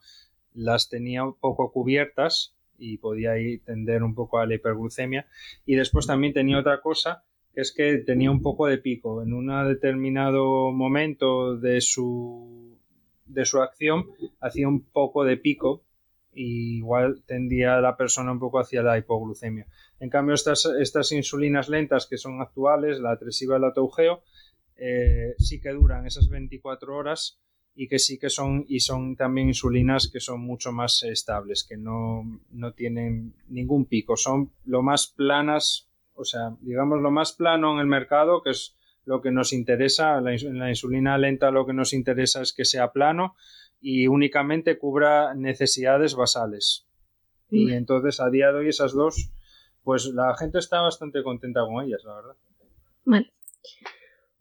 Las 0.52 0.90
tenía 0.90 1.24
un 1.24 1.34
poco 1.34 1.72
cubiertas 1.72 2.54
y 2.76 2.98
podía 2.98 3.32
ahí 3.32 3.56
tender 3.58 4.02
un 4.02 4.14
poco 4.14 4.38
a 4.38 4.46
la 4.46 4.56
hiperglucemia. 4.56 5.26
Y 5.64 5.76
después 5.76 6.06
también 6.06 6.34
tenía 6.34 6.58
otra 6.58 6.82
cosa, 6.82 7.24
que 7.54 7.62
es 7.62 7.72
que 7.72 7.96
tenía 7.98 8.30
un 8.30 8.42
poco 8.42 8.66
de 8.66 8.76
pico. 8.76 9.22
En 9.22 9.32
un 9.32 9.46
determinado 9.66 10.72
momento 10.72 11.56
de 11.56 11.80
su, 11.80 12.76
de 13.24 13.46
su 13.46 13.62
acción 13.62 14.04
hacía 14.40 14.68
un 14.68 14.82
poco 14.82 15.24
de 15.24 15.38
pico 15.38 15.85
igual 16.36 17.22
tendía 17.26 17.80
la 17.80 17.96
persona 17.96 18.32
un 18.32 18.38
poco 18.38 18.58
hacia 18.58 18.82
la 18.82 18.98
hipoglucemia. 18.98 19.66
En 19.98 20.10
cambio, 20.10 20.34
estas, 20.34 20.66
estas 20.78 21.12
insulinas 21.12 21.68
lentas 21.68 22.06
que 22.06 22.18
son 22.18 22.40
actuales, 22.40 23.00
la 23.00 23.18
tresiva 23.18 23.56
y 23.56 23.60
la 23.60 23.72
taugeo, 23.72 24.22
eh, 24.76 25.34
sí 25.38 25.60
que 25.60 25.70
duran 25.70 26.06
esas 26.06 26.28
24 26.28 26.94
horas 26.94 27.40
y 27.74 27.88
que 27.88 27.98
sí 27.98 28.18
que 28.18 28.30
son 28.30 28.64
y 28.68 28.80
son 28.80 29.16
también 29.16 29.48
insulinas 29.48 30.10
que 30.10 30.20
son 30.20 30.40
mucho 30.40 30.72
más 30.72 31.02
estables, 31.02 31.64
que 31.64 31.76
no, 31.76 32.40
no 32.50 32.72
tienen 32.72 33.34
ningún 33.48 33.86
pico, 33.86 34.16
son 34.16 34.52
lo 34.64 34.82
más 34.82 35.06
planas, 35.06 35.88
o 36.14 36.24
sea, 36.24 36.56
digamos 36.60 37.00
lo 37.00 37.10
más 37.10 37.32
plano 37.32 37.72
en 37.74 37.80
el 37.80 37.86
mercado, 37.86 38.42
que 38.42 38.50
es 38.50 38.76
lo 39.04 39.22
que 39.22 39.30
nos 39.30 39.52
interesa, 39.52 40.20
la, 40.20 40.36
la 40.52 40.68
insulina 40.68 41.16
lenta 41.16 41.50
lo 41.50 41.64
que 41.64 41.72
nos 41.72 41.92
interesa 41.92 42.42
es 42.42 42.52
que 42.52 42.64
sea 42.64 42.92
plano 42.92 43.36
y 43.80 44.06
únicamente 44.06 44.78
cubra 44.78 45.34
necesidades 45.34 46.14
basales. 46.14 46.86
Y 47.48 47.72
entonces 47.72 48.20
a 48.20 48.28
día 48.28 48.50
de 48.50 48.58
hoy 48.58 48.68
esas 48.68 48.92
dos, 48.92 49.30
pues 49.82 50.06
la 50.06 50.36
gente 50.36 50.58
está 50.58 50.80
bastante 50.80 51.22
contenta 51.22 51.60
con 51.60 51.84
ellas, 51.84 52.02
la 52.04 52.14
verdad. 52.16 52.36
Vale. 53.04 53.32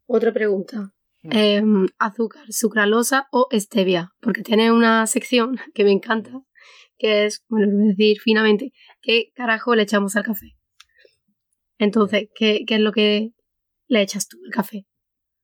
Otra 0.08 0.34
pregunta. 0.34 0.92
Em, 1.32 1.88
azúcar, 1.98 2.46
sucralosa 2.50 3.28
o 3.32 3.48
stevia, 3.54 4.14
porque 4.22 4.44
tiene 4.44 4.72
una 4.72 5.08
sección 5.08 5.58
que 5.74 5.84
me 5.84 5.92
encanta, 5.92 6.32
que 7.00 7.26
es, 7.26 7.44
bueno, 7.50 7.72
voy 7.72 7.86
a 7.86 7.88
decir 7.88 8.20
finamente, 8.22 8.74
¿qué 9.02 9.32
carajo 9.34 9.74
le 9.74 9.84
echamos 9.84 10.16
al 10.16 10.24
café? 10.24 10.56
Entonces, 11.80 12.30
¿qué, 12.36 12.64
es 12.68 12.80
lo 12.80 12.92
que 12.92 13.32
le 13.88 14.02
echas 14.02 14.28
tú 14.28 14.38
al 14.46 14.52
café? 14.52 14.86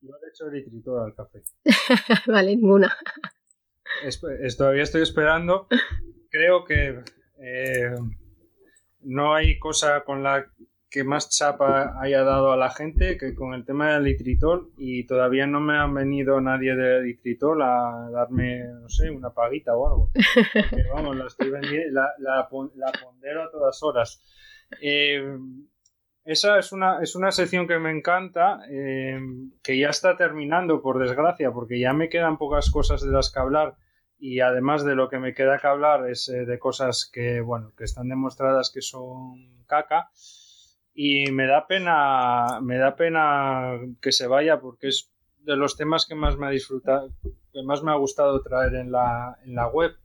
Yo 0.01 0.12
le 0.21 0.30
echo 0.30 0.47
eritritol 0.47 1.04
al 1.04 1.15
café. 1.15 1.41
vale, 2.27 2.56
ninguna. 2.56 2.95
Todavía 4.58 4.84
estoy 4.84 5.01
esperando. 5.01 5.67
Creo 6.30 6.63
que 6.65 6.99
eh, 7.39 7.95
no 9.01 9.34
hay 9.34 9.60
cosa 9.60 10.04
con 10.04 10.23
la 10.23 10.45
que 10.89 11.04
más 11.06 11.30
chapa 11.30 11.95
haya 12.01 12.23
dado 12.23 12.51
a 12.51 12.58
la 12.58 12.69
gente 12.69 13.17
que 13.17 13.34
con 13.34 13.54
el 13.54 13.63
tema 13.65 13.93
del 13.93 14.04
litritol 14.04 14.73
y 14.77 15.06
todavía 15.06 15.47
no 15.47 15.62
me 15.62 15.77
han 15.77 15.93
venido 15.93 16.41
nadie 16.41 16.75
de 16.75 17.01
litritol 17.01 17.62
a 17.62 18.10
darme, 18.12 18.65
no 18.82 18.89
sé, 18.89 19.10
una 19.10 19.30
paguita 19.30 19.73
o 19.75 19.88
algo. 19.88 20.12
Vamos, 20.93 21.15
la, 21.15 21.27
estoy 21.27 21.49
la, 21.91 22.10
la, 22.19 22.49
pondero 22.49 23.43
a 23.43 23.51
todas 23.51 23.82
horas. 23.84 24.21
Eh, 24.82 25.38
esa 26.25 26.60
es 26.60 26.73
una, 26.73 27.01
es 27.01 27.15
una 27.15 27.32
sección 27.32 27.67
que 27.67 27.80
me 27.80 27.89
encanta, 27.89 28.60
eh, 28.69 29.17
que 29.63 29.80
ya 29.80 29.89
está 29.89 30.17
terminando, 30.17 30.82
por 30.82 30.99
desgracia, 30.99 31.51
porque 31.51 31.80
ya 31.80 31.93
me 31.93 32.10
quedan 32.10 32.38
pocas 32.38 32.69
cosas 32.69 33.01
de 33.01 33.12
las 33.12 33.32
que 33.32 33.39
hablar 33.39 33.75
y 34.21 34.39
además 34.39 34.86
de 34.86 34.93
lo 34.93 35.10
que 35.10 35.17
me 35.17 35.34
queda 35.34 35.57
que 35.57 35.65
hablar 35.65 36.07
es 36.07 36.29
eh, 36.29 36.45
de 36.45 36.60
cosas 36.60 37.10
que, 37.12 37.41
bueno, 37.41 37.73
que 37.75 37.86
están 37.86 38.07
demostradas 38.07 38.69
que 38.69 38.84
son 38.84 39.65
caca. 39.65 40.12
Y 40.93 41.31
me 41.31 41.47
da 41.47 41.65
pena 41.65 42.60
me 42.62 42.77
da 42.77 42.95
pena 42.95 43.79
que 43.99 44.12
se 44.12 44.27
vaya 44.27 44.60
porque 44.60 44.89
es 44.89 45.10
de 45.39 45.55
los 45.55 45.75
temas 45.75 46.05
que 46.05 46.13
más 46.13 46.38
me 46.38 46.45
ha 46.45 46.49
disfrutado 46.51 47.12
que 47.51 47.63
más 47.63 47.81
me 47.81 47.91
ha 47.91 47.95
gustado 47.95 48.41
traer 48.43 48.75
en 48.75 48.91
la, 48.91 49.39
en 49.43 49.56
la 49.56 49.67
web. 49.67 49.96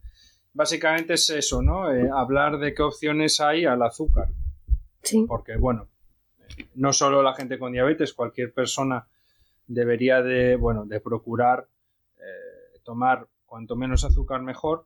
Básicamente 0.51 1.13
es 1.13 1.29
eso 1.29 1.61
no 1.61 1.93
eh, 1.93 2.09
hablar 2.11 2.57
de 2.57 2.73
qué 2.73 2.81
opciones 2.81 3.39
hay 3.39 3.65
al 3.65 3.83
azúcar. 3.83 4.29
Sí. 5.03 5.25
porque 5.27 5.55
bueno 5.57 5.87
no 6.73 6.91
solo 6.91 7.21
la 7.21 7.35
gente 7.35 7.59
con 7.59 7.71
diabetes 7.71 8.13
cualquier 8.13 8.51
persona 8.51 9.07
debería 9.67 10.23
de 10.23 10.55
bueno 10.55 10.85
de 10.85 10.99
procurar 10.99 11.67
eh, 12.17 12.79
tomar 12.83 13.27
cuanto 13.47 13.75
menos 13.75 14.03
azúcar 14.03 14.43
mejor 14.43 14.85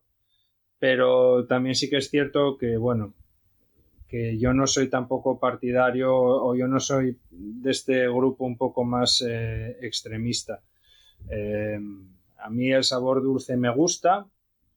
pero 0.79 1.45
también 1.45 1.75
sí 1.75 1.89
que 1.89 1.97
es 1.97 2.09
cierto 2.09 2.57
que 2.57 2.77
bueno 2.77 3.13
que 4.11 4.37
yo 4.37 4.53
no 4.53 4.67
soy 4.67 4.89
tampoco 4.89 5.39
partidario 5.39 6.13
o 6.13 6.53
yo 6.53 6.67
no 6.67 6.81
soy 6.81 7.17
de 7.29 7.71
este 7.71 8.09
grupo 8.09 8.43
un 8.43 8.57
poco 8.57 8.83
más 8.83 9.23
eh, 9.25 9.77
extremista. 9.81 10.61
Eh, 11.29 11.79
a 12.37 12.49
mí 12.49 12.73
el 12.73 12.83
sabor 12.83 13.23
dulce 13.23 13.55
me 13.55 13.73
gusta, 13.73 14.27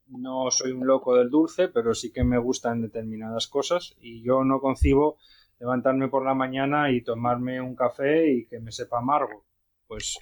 no 0.07 0.53
soy 0.53 0.71
un 0.71 0.87
loco 0.87 1.17
del 1.17 1.31
dulce, 1.31 1.67
pero 1.67 1.95
sí 1.95 2.13
que 2.13 2.23
me 2.23 2.39
gustan 2.39 2.81
determinadas 2.81 3.49
cosas 3.49 3.97
y 4.01 4.23
yo 4.23 4.45
no 4.45 4.61
concibo 4.61 5.17
levantarme 5.59 6.07
por 6.07 6.25
la 6.25 6.35
mañana 6.35 6.93
y 6.93 7.03
tomarme 7.03 7.61
un 7.61 7.75
café 7.75 8.31
y 8.31 8.47
que 8.47 8.61
me 8.61 8.71
sepa 8.71 8.99
amargo. 8.99 9.43
Pues 9.89 10.17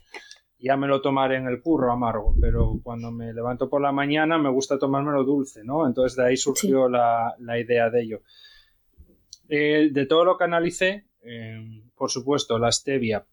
ya 0.62 0.76
me 0.76 0.86
lo 0.86 1.02
tomaré 1.02 1.36
en 1.36 1.48
el 1.48 1.60
curro 1.60 1.90
amargo, 1.90 2.36
pero 2.40 2.78
cuando 2.84 3.10
me 3.10 3.32
levanto 3.32 3.68
por 3.68 3.82
la 3.82 3.90
mañana 3.90 4.38
me 4.38 4.48
gusta 4.48 4.78
tomármelo 4.78 5.24
dulce, 5.24 5.64
¿no? 5.64 5.86
Entonces 5.88 6.16
de 6.16 6.24
ahí 6.24 6.36
surgió 6.36 6.88
la, 6.88 7.34
idea 7.58 7.90
de 7.90 8.02
ello. 8.02 8.22
Eh, 9.48 9.90
de 9.92 10.06
todo 10.06 10.24
lo 10.24 10.38
que 10.38 10.44
analicé, 10.44 11.06
eh, 11.22 11.82
por 11.96 12.10
supuesto, 12.10 12.58
la 12.58 12.70
stevia 12.70 13.26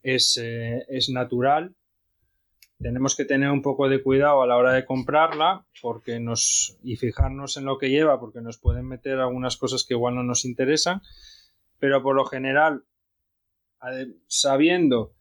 es, 0.00 0.38
eh, 0.40 0.86
es 0.88 1.10
natural, 1.10 1.74
tenemos 2.78 3.16
que 3.16 3.24
tener 3.24 3.50
un 3.50 3.60
poco 3.60 3.88
de 3.88 4.00
cuidado 4.00 4.40
a 4.40 4.46
la 4.46 4.56
hora 4.56 4.72
de 4.72 4.84
comprarla 4.84 5.66
porque 5.82 6.20
nos 6.20 6.78
y 6.84 6.94
fijarnos 6.94 7.56
en 7.56 7.64
lo 7.64 7.78
que 7.78 7.90
lleva 7.90 8.20
porque 8.20 8.40
nos 8.40 8.58
pueden 8.58 8.86
meter 8.86 9.18
algunas 9.18 9.56
cosas 9.56 9.84
que 9.84 9.94
igual 9.94 10.14
no 10.14 10.22
nos 10.22 10.44
interesan 10.44 11.02
pero 11.80 12.04
por 12.04 12.14
lo 12.14 12.24
general 12.24 12.84
sabiendo 14.28 15.12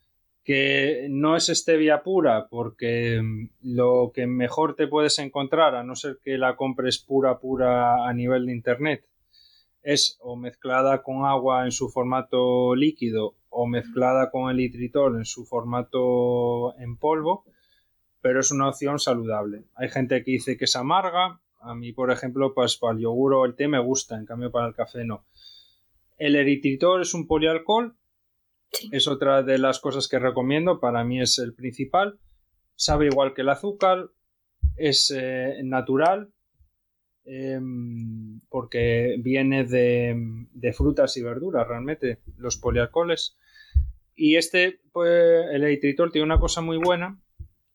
que 0.47 1.07
no 1.09 1.35
es 1.35 1.47
stevia 1.47 2.03
pura 2.03 2.47
porque 2.49 3.21
mm, 3.21 3.49
lo 3.63 4.13
que 4.15 4.27
mejor 4.27 4.75
te 4.75 4.87
puedes 4.87 5.19
encontrar 5.19 5.75
a 5.75 5.83
no 5.83 5.93
ser 5.97 6.19
que 6.23 6.37
la 6.37 6.55
compres 6.55 6.99
pura 6.99 7.37
pura 7.39 8.07
a 8.07 8.13
nivel 8.13 8.45
de 8.45 8.53
internet 8.53 9.05
es 9.83 10.17
o 10.21 10.37
mezclada 10.37 11.03
con 11.03 11.25
agua 11.25 11.65
en 11.65 11.71
su 11.73 11.89
formato 11.89 12.75
líquido 12.75 13.35
o 13.49 13.67
mezclada 13.67 14.31
con 14.31 14.49
el 14.49 14.55
litritol 14.55 15.17
en 15.17 15.25
su 15.25 15.45
formato 15.45 16.77
en 16.79 16.95
polvo, 16.95 17.43
pero 18.21 18.39
es 18.39 18.49
una 18.49 18.69
opción 18.69 18.99
saludable. 18.99 19.65
Hay 19.75 19.89
gente 19.89 20.23
que 20.23 20.31
dice 20.31 20.55
que 20.55 20.63
es 20.63 20.77
amarga, 20.77 21.41
a 21.59 21.75
mí 21.75 21.91
por 21.91 22.09
ejemplo 22.09 22.53
pues 22.53 22.77
para 22.77 22.93
el 22.93 23.01
yogur 23.01 23.33
o 23.33 23.43
el 23.43 23.55
té 23.55 23.67
me 23.67 23.79
gusta, 23.79 24.15
en 24.15 24.25
cambio 24.25 24.49
para 24.49 24.67
el 24.67 24.75
café 24.75 25.03
no. 25.03 25.25
El 26.17 26.37
eritritol 26.37 27.01
es 27.01 27.13
un 27.13 27.27
polialcohol, 27.27 27.96
es 28.91 29.07
otra 29.07 29.43
de 29.43 29.57
las 29.57 29.79
cosas 29.79 30.07
que 30.07 30.19
recomiendo, 30.19 30.79
para 30.79 31.03
mí 31.03 31.21
es 31.21 31.39
el 31.39 31.53
principal, 31.53 32.19
sabe 32.75 33.07
igual 33.07 33.33
que 33.33 33.41
el 33.41 33.49
azúcar, 33.49 34.09
es 34.75 35.11
eh, 35.15 35.61
natural, 35.63 36.31
Em, 37.29 38.39
porque 38.49 39.17
viene 39.19 39.65
de, 39.65 40.73
frutas 40.73 41.17
y 41.17 41.21
verduras 41.21 41.67
realmente, 41.67 42.19
los 42.37 42.55
polialcoholes. 42.55 43.37
Y 44.15 44.37
este, 44.37 44.79
pues, 44.93 45.45
el 45.51 45.61
eritritol 45.65 46.09
tiene 46.09 46.23
una 46.23 46.39
cosa 46.39 46.61
muy 46.61 46.77
buena 46.77 47.19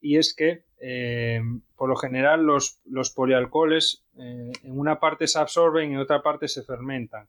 y 0.01 0.17
es 0.17 0.33
que 0.33 0.65
em, 0.79 1.61
por 1.77 1.87
lo 1.87 1.95
general 1.95 2.43
los, 2.43 2.79
los 2.85 3.11
polialcoholes 3.11 4.03
eh, 4.17 4.51
en 4.63 4.79
una 4.79 4.99
parte 4.99 5.27
se 5.27 5.37
absorben 5.37 5.91
y 5.91 5.93
en 5.93 5.99
otra 5.99 6.23
parte 6.23 6.47
se 6.47 6.63
fermentan. 6.63 7.27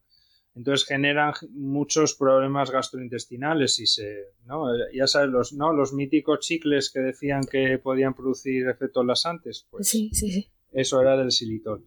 Entonces 0.55 0.87
generan 0.87 1.33
muchos 1.51 2.15
problemas 2.15 2.71
gastrointestinales 2.71 3.77
y 3.79 3.87
se, 3.87 4.29
¿no? 4.45 4.67
Ya 4.93 5.05
sabes, 5.05 5.29
los, 5.29 5.53
¿no? 5.53 5.73
los 5.73 5.93
míticos 5.93 6.39
chicles 6.39 6.89
que 6.91 7.01
decían 7.01 7.41
que 7.43 7.77
podían 7.77 8.13
producir 8.13 8.67
efectos 8.67 9.05
lasantes, 9.05 9.67
pues 9.69 9.89
sí, 9.89 10.09
sí, 10.13 10.31
sí. 10.31 10.49
eso 10.71 11.01
era 11.01 11.17
del 11.17 11.31
xilitol. 11.31 11.83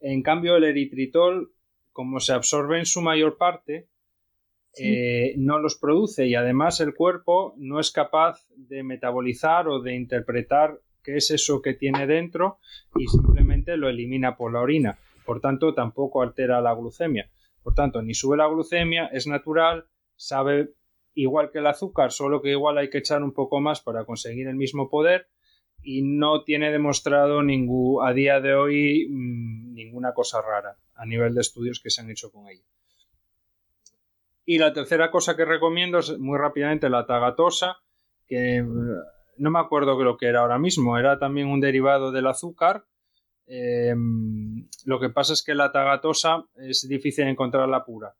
En 0.00 0.22
cambio, 0.22 0.56
el 0.56 0.64
eritritol, 0.64 1.52
como 1.92 2.20
se 2.20 2.32
absorbe 2.32 2.78
en 2.78 2.86
su 2.86 3.00
mayor 3.00 3.38
parte, 3.38 3.88
eh, 4.76 5.34
no 5.36 5.58
los 5.58 5.76
produce 5.76 6.26
y 6.26 6.34
además 6.34 6.80
el 6.80 6.94
cuerpo 6.94 7.54
no 7.56 7.78
es 7.78 7.92
capaz 7.92 8.46
de 8.56 8.82
metabolizar 8.82 9.68
o 9.68 9.80
de 9.80 9.94
interpretar 9.94 10.80
qué 11.02 11.16
es 11.16 11.30
eso 11.30 11.62
que 11.62 11.74
tiene 11.74 12.06
dentro 12.06 12.58
y 12.96 13.06
simplemente 13.06 13.76
lo 13.76 13.88
elimina 13.88 14.36
por 14.36 14.52
la 14.52 14.60
orina. 14.60 14.98
Por 15.24 15.40
tanto, 15.40 15.74
tampoco 15.74 16.22
altera 16.22 16.60
la 16.60 16.74
glucemia. 16.74 17.30
Por 17.64 17.74
tanto, 17.74 18.02
ni 18.02 18.14
sube 18.14 18.36
la 18.36 18.46
glucemia, 18.46 19.06
es 19.06 19.26
natural, 19.26 19.86
sabe 20.14 20.74
igual 21.14 21.50
que 21.50 21.58
el 21.58 21.66
azúcar, 21.66 22.12
solo 22.12 22.42
que 22.42 22.50
igual 22.50 22.76
hay 22.78 22.90
que 22.90 22.98
echar 22.98 23.22
un 23.22 23.32
poco 23.32 23.60
más 23.60 23.80
para 23.80 24.04
conseguir 24.04 24.46
el 24.48 24.56
mismo 24.56 24.90
poder 24.90 25.28
y 25.82 26.02
no 26.02 26.44
tiene 26.44 26.70
demostrado 26.70 27.42
ningún, 27.42 28.06
a 28.06 28.12
día 28.12 28.40
de 28.40 28.54
hoy 28.54 29.08
mm, 29.08 29.74
ninguna 29.74 30.12
cosa 30.12 30.42
rara 30.42 30.76
a 30.94 31.06
nivel 31.06 31.34
de 31.34 31.40
estudios 31.40 31.80
que 31.80 31.90
se 31.90 32.02
han 32.02 32.10
hecho 32.10 32.30
con 32.30 32.48
ella. 32.48 32.64
Y 34.44 34.58
la 34.58 34.74
tercera 34.74 35.10
cosa 35.10 35.34
que 35.34 35.46
recomiendo 35.46 35.98
es 35.98 36.18
muy 36.18 36.38
rápidamente 36.38 36.90
la 36.90 37.06
tagatosa, 37.06 37.78
que 38.26 38.62
mm, 38.62 38.96
no 39.38 39.50
me 39.50 39.58
acuerdo 39.58 39.98
lo 40.02 40.18
que 40.18 40.26
era 40.26 40.40
ahora 40.40 40.58
mismo, 40.58 40.98
era 40.98 41.18
también 41.18 41.48
un 41.48 41.60
derivado 41.60 42.12
del 42.12 42.26
azúcar. 42.26 42.84
Em, 43.46 44.68
lo 44.84 44.98
que 45.00 45.10
pasa 45.10 45.32
es 45.32 45.42
que 45.42 45.54
la 45.54 45.70
tagatosa 45.72 46.44
es 46.56 46.88
difícil 46.88 47.26
encontrarla 47.28 47.84
pura. 47.84 48.14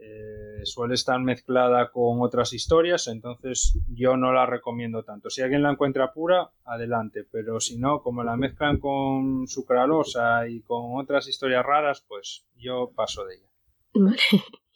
Eh, 0.00 0.60
suele 0.64 0.94
estar 0.94 1.20
mezclada 1.20 1.90
con 1.90 2.22
otras 2.22 2.52
historias, 2.52 3.08
entonces 3.08 3.78
yo 3.88 4.16
no 4.16 4.32
la 4.32 4.46
recomiendo 4.46 5.02
tanto. 5.02 5.28
Si 5.28 5.42
alguien 5.42 5.62
la 5.62 5.72
encuentra 5.72 6.12
pura, 6.12 6.50
adelante, 6.64 7.24
pero 7.30 7.58
si 7.58 7.78
no, 7.78 8.00
como 8.02 8.22
la 8.22 8.36
mezclan 8.36 8.78
con 8.78 9.48
sucralosa 9.48 10.48
y 10.48 10.60
con 10.62 10.96
otras 10.96 11.26
historias 11.26 11.66
raras, 11.66 12.04
pues 12.06 12.46
yo 12.56 12.92
paso 12.94 13.24
de 13.24 13.36
ella. 13.36 13.48
Vale. 13.94 14.18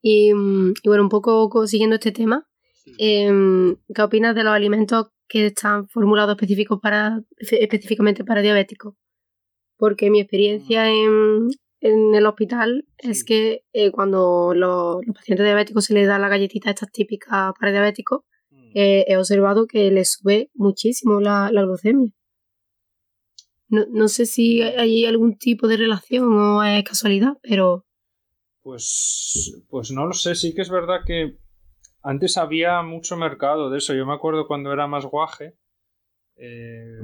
Y, 0.00 0.32
bueno, 0.32 1.02
un 1.02 1.08
poco 1.08 1.66
siguiendo 1.66 1.96
este 1.96 2.12
tema, 2.12 2.46
em, 2.98 3.74
¿qué 3.92 4.02
opinas 4.02 4.34
de 4.34 4.44
los 4.44 4.52
alimentos 4.52 5.08
que 5.26 5.46
están 5.46 5.88
formulados 5.88 6.36
específicos 6.36 6.78
para, 6.80 7.20
específicamente 7.38 8.22
para 8.22 8.42
diabéticos? 8.42 8.94
Porque 9.76 10.10
mi 10.10 10.20
experiencia 10.20 10.84
mm. 10.84 10.88
en, 10.88 11.48
en 11.84 12.14
el 12.14 12.24
hospital 12.24 12.86
es 12.96 13.24
que 13.24 13.62
eh, 13.74 13.90
cuando 13.90 14.54
los, 14.54 15.04
pacientes 15.14 15.44
diabéticos 15.44 15.84
se 15.84 15.92
les 15.92 16.08
da 16.08 16.18
la 16.18 16.30
galletita 16.30 16.70
estas 16.70 16.90
típicas 16.90 17.52
para 17.60 17.72
diabéticos, 17.72 18.22
mm. 18.50 18.70
eh, 18.74 19.04
he 19.06 19.18
observado 19.18 19.66
que 19.66 19.90
les 19.90 20.12
sube 20.12 20.50
muchísimo 20.54 21.20
la, 21.20 21.50
glucemia. 21.50 22.10
No, 23.68 24.08
sé 24.08 24.24
si 24.24 24.62
hay 24.62 25.04
algún 25.04 25.36
tipo 25.36 25.68
de 25.68 25.76
relación 25.76 26.32
o 26.32 26.62
es 26.62 26.84
casualidad, 26.84 27.32
pero... 27.42 27.84
Pues, 28.62 29.62
pues 29.68 29.90
no 29.90 30.06
lo 30.06 30.12
sé, 30.12 30.36
sí 30.36 30.54
que 30.54 30.62
es 30.62 30.70
verdad 30.70 31.00
que 31.04 31.38
antes 32.02 32.38
había 32.38 32.80
mucho 32.82 33.16
mercado 33.16 33.68
de 33.68 33.78
eso. 33.78 33.92
Yo 33.94 34.06
me 34.06 34.14
acuerdo 34.14 34.46
cuando 34.46 34.72
era 34.72 34.86
más 34.86 35.04
guaje, 35.06 35.56
eh, 36.36 36.98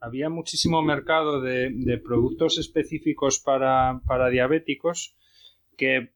había 0.00 0.28
muchísimo 0.28 0.82
mercado 0.82 1.40
de, 1.40 2.00
productos 2.04 2.58
específicos 2.58 3.40
para, 3.40 4.00
diabéticos 4.30 5.14
que, 5.76 6.10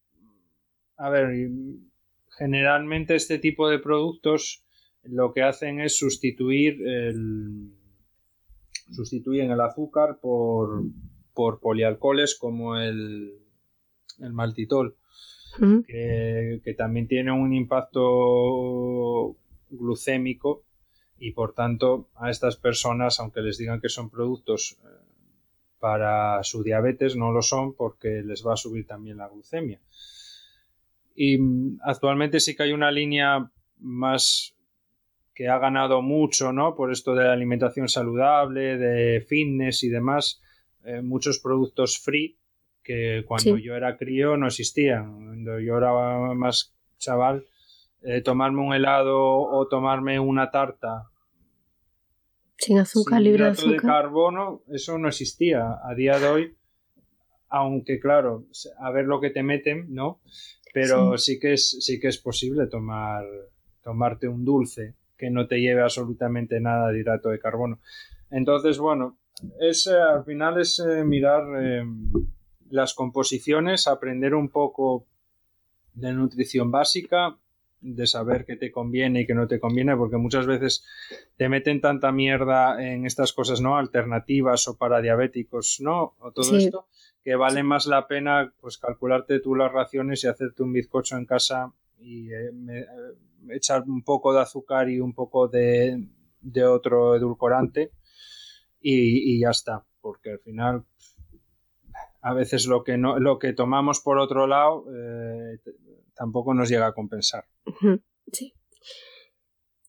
a 0.97 1.11
ver, 1.11 1.49
generalmente 2.39 3.15
este 3.15 3.39
tipo 3.39 3.69
de 3.69 3.79
productos 3.79 4.65
lo 5.03 5.33
que 5.33 5.43
hacen 5.43 5.81
es 5.81 5.99
sustituir 5.99 6.81
el, 6.87 7.73
sustituyen 8.91 9.51
el 9.51 9.61
azúcar 9.61 10.19
por, 10.21 10.83
por 11.35 11.61
polialcoholes 11.61 12.37
como 12.39 12.77
el, 12.77 13.33
el 14.21 14.33
maltitol, 14.33 14.97
que, 15.87 16.61
que, 16.63 16.75
también 16.75 17.09
tiene 17.09 17.33
un 17.33 17.53
impacto 17.53 19.37
glucémico 19.69 20.65
y 21.21 21.33
por 21.33 21.53
tanto 21.53 22.09
a 22.17 22.31
estas 22.31 22.57
personas, 22.57 23.21
aunque 23.21 23.43
les 23.43 23.59
digan 23.59 23.81
que 23.81 23.91
son 23.91 24.09
productos 24.09 24.79
eh, 24.83 24.87
para 25.79 26.43
su 26.43 26.63
diabetes, 26.65 27.15
no 27.15 27.31
lo 27.31 27.43
son 27.43 27.75
porque 27.75 28.23
les 28.25 28.45
va 28.45 28.55
a 28.55 28.57
subir 28.57 28.87
también 28.87 29.19
la 29.19 29.29
glucemia. 29.29 29.81
Y 31.15 31.39
mm, 31.39 31.81
actualmente 31.83 32.41
sí 32.41 32.57
que 32.57 32.63
hay 32.63 32.73
una 32.73 32.91
línea 32.91 33.51
más 33.79 34.57
que 35.35 35.49
ha 35.49 35.59
ganado 35.59 36.01
mucho, 36.01 36.53
¿no? 36.53 36.75
Por 36.75 36.91
esto 36.91 37.15
de 37.15 37.25
la 37.25 37.35
alimentación 37.35 37.89
saludable, 37.89 38.79
de 38.79 39.21
fitness 39.21 39.85
y 39.85 39.91
demás, 39.91 40.41
eh, 40.85 41.03
muchos 41.03 41.39
productos 41.39 41.99
free 41.99 42.39
que 42.83 43.25
cuando 43.27 43.59
yo 43.59 43.77
era 43.77 43.99
crío 43.99 44.39
no 44.39 44.47
existían. 44.47 45.25
Cuando 45.25 45.61
yo 45.61 45.77
era 45.77 45.93
más 46.35 46.75
chaval, 46.99 47.45
eh, 48.03 48.23
tomarme 48.23 48.63
un 48.63 48.73
helado 48.73 49.21
o 49.21 49.69
tomarme 49.69 50.19
una 50.19 50.51
tarta 50.51 51.10
sin 52.61 52.79
azúcar, 52.79 53.21
libre 53.23 53.45
de 53.45 53.51
azúcar. 53.51 53.73
de 53.73 53.87
carbono, 53.87 54.63
eso 54.69 54.99
no 54.99 55.09
existía. 55.09 55.79
A 55.83 55.95
día 55.95 56.19
de 56.19 56.29
hoy, 56.29 56.57
aunque 57.49 57.99
claro, 57.99 58.47
a 58.79 58.91
ver 58.91 59.07
lo 59.07 59.21
que 59.21 59.31
te 59.31 59.43
meten, 59.43 59.93
¿no? 59.93 60.21
Pero 60.73 61.19
sí, 61.19 61.41
que, 61.41 61.55
es, 61.55 61.71
sí 61.81 61.99
que 61.99 62.09
es 62.09 62.19
posible 62.19 62.67
tomar, 62.69 63.25
tomarte 63.83 64.29
un 64.29 64.45
dulce 64.45 64.95
que 65.17 65.31
no 65.31 65.49
te 65.49 65.61
lleve 65.61 65.83
absolutamente 65.83 66.61
nada 66.61 66.91
de 66.93 67.01
hidrato 67.01 67.31
de 67.31 67.41
carbono. 67.41 67.81
Entonces, 68.31 68.79
bueno, 68.79 69.19
es, 69.61 69.87
eh, 69.87 69.99
al 70.01 70.25
final 70.25 70.61
es 70.61 70.79
eh, 70.79 71.05
mirar 71.05 71.43
eh, 71.61 71.83
las 72.71 72.95
composiciones, 72.95 73.87
aprender 73.87 74.35
un 74.35 74.49
poco 74.49 75.07
de 75.95 76.13
nutrición 76.13 76.71
básica, 76.71 77.37
de 77.81 78.07
saber 78.07 78.45
qué 78.45 78.57
te 78.57 78.71
conviene 78.71 79.23
y 79.23 79.27
qué 79.27 79.35
no 79.35 79.47
te 79.47 79.59
conviene, 79.59 79.97
porque 79.97 80.17
muchas 80.17 80.47
veces 80.47 80.85
te 81.37 81.49
meten 81.49 81.81
tanta 81.81 82.13
mierda 82.13 82.83
en 82.83 83.07
estas 83.07 83.33
cosas, 83.33 83.61
¿no? 83.61 83.77
Alternativas 83.77 84.69
o 84.69 84.77
para 84.77 85.01
diabéticos, 85.01 85.79
¿no? 85.81 86.15
O 86.19 86.33
todo 86.33 86.57
esto, 86.57 86.87
que 87.23 87.37
vale 87.37 87.63
más 87.63 87.87
la 87.87 88.07
pena 88.07 88.53
pues 88.61 88.79
calcularte 88.79 89.41
tú 89.41 89.55
las 89.55 89.73
raciones 89.73 90.25
y 90.25 90.29
hacerte 90.29 90.63
un 90.63 90.73
bizcocho 90.73 91.17
en 91.17 91.27
casa 91.27 91.73
y 91.99 92.33
eh, 92.33 92.51
eh, 92.71 92.87
echar 93.51 93.83
un 93.83 94.03
poco 94.03 94.33
de 94.33 94.41
azúcar 94.41 94.89
y 94.89 95.01
un 95.01 95.13
poco 95.13 95.49
de, 95.49 96.07
otro 96.67 97.17
edulcorante 97.17 97.93
y, 98.81 99.39
ya 99.41 99.51
está, 99.51 99.85
porque 100.01 100.33
al 100.33 100.39
final 100.39 100.85
a 102.23 102.35
veces 102.35 102.67
lo 102.67 102.83
que 102.83 102.97
no 102.99 103.19
lo 103.19 103.39
que 103.39 103.53
tomamos 103.53 104.01
por 104.01 104.19
otro 104.19 104.47
lado 104.47 104.85
eh, 104.95 105.59
tampoco 106.15 106.55
nos 106.55 106.69
llega 106.69 106.87
a 106.87 106.93
compensar. 106.93 107.45
Sí. 108.33 108.55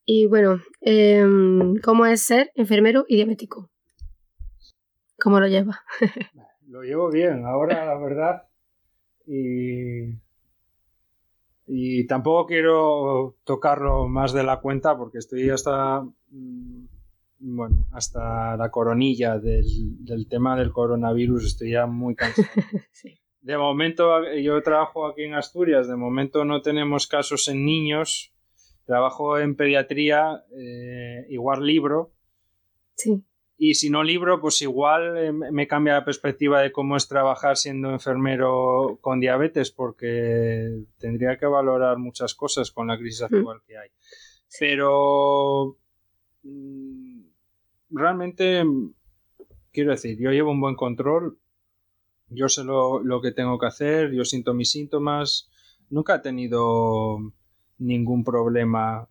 Y 0.05 0.26
bueno, 0.26 0.61
em, 0.82 1.80
¿cómo 1.82 2.05
es 2.05 2.22
ser 2.22 2.51
enfermero 2.55 3.05
y 3.07 3.15
diabético? 3.15 3.69
¿Cómo 5.19 5.39
lo 5.39 5.47
lleva? 5.47 5.82
lo 6.67 6.84
llevo 6.84 7.09
bien, 7.11 7.45
ahora 7.45 7.86
la 7.86 7.97
verdad. 7.97 8.43
Y, 9.28 10.17
y 11.67 12.07
tampoco 12.07 12.47
quiero 12.47 13.38
tocarlo 13.43 14.07
más 14.07 14.34
de 14.34 14.43
la 14.43 14.59
cuenta 14.59 14.97
porque 14.97 15.19
estoy 15.19 15.49
hasta, 15.49 16.01
mm, 16.01 16.86
bueno, 17.39 17.88
hasta 17.91 18.57
la 18.57 18.69
coronilla 18.72 19.38
del, 19.39 20.28
tema 20.30 20.57
del 20.57 20.72
coronavirus, 20.72 21.45
estoy 21.45 21.72
ya 21.72 21.86
muy 21.86 22.15
cansado. 22.15 22.47
De 23.41 23.57
momento, 23.57 24.31
yo 24.35 24.61
trabajo 24.61 25.07
aquí 25.07 25.23
en 25.23 25.33
Asturias, 25.33 25.87
de 25.87 25.95
momento 25.95 26.45
no 26.45 26.61
tenemos 26.61 27.07
casos 27.07 27.47
en 27.47 27.65
niños, 27.65 28.31
trabajo 28.85 29.39
en 29.39 29.55
pediatría, 29.55 30.43
eh, 30.55 31.25
igual 31.29 31.65
libro. 31.65 32.11
Sí. 32.95 33.23
Y 33.57 33.75
si 33.75 33.89
no 33.89 34.03
libro, 34.03 34.41
pues 34.41 34.61
igual 34.61 35.17
eh, 35.17 35.31
me 35.31 35.67
cambia 35.67 35.93
la 35.93 36.05
perspectiva 36.05 36.61
de 36.61 36.71
cómo 36.71 36.97
es 36.97 37.07
trabajar 37.07 37.57
siendo 37.57 37.91
enfermero 37.91 38.97
con 39.01 39.19
diabetes, 39.19 39.71
porque 39.71 40.83
tendría 40.97 41.37
que 41.37 41.45
valorar 41.45 41.97
muchas 41.97 42.33
cosas 42.35 42.71
con 42.71 42.87
la 42.87 42.97
crisis 42.97 43.21
mm. 43.21 43.35
actual 43.35 43.61
que 43.67 43.77
hay. 43.77 43.89
Pero 44.59 45.77
mm, 46.43 47.21
realmente, 47.91 48.63
quiero 49.71 49.91
decir, 49.91 50.17
yo 50.19 50.31
llevo 50.31 50.51
un 50.51 50.61
buen 50.61 50.75
control, 50.75 51.37
yo 52.32 52.49
sé 52.49 52.63
lo, 52.63 53.03
lo 53.03 53.21
que 53.21 53.32
tengo 53.32 53.59
que 53.59 53.67
hacer, 53.67 54.11
yo 54.11 54.25
siento 54.25 54.53
mis 54.53 54.71
síntomas, 54.71 55.49
nunca 55.89 56.15
he 56.15 56.19
tenido 56.19 57.19
ningún 57.77 58.23
problema 58.23 59.07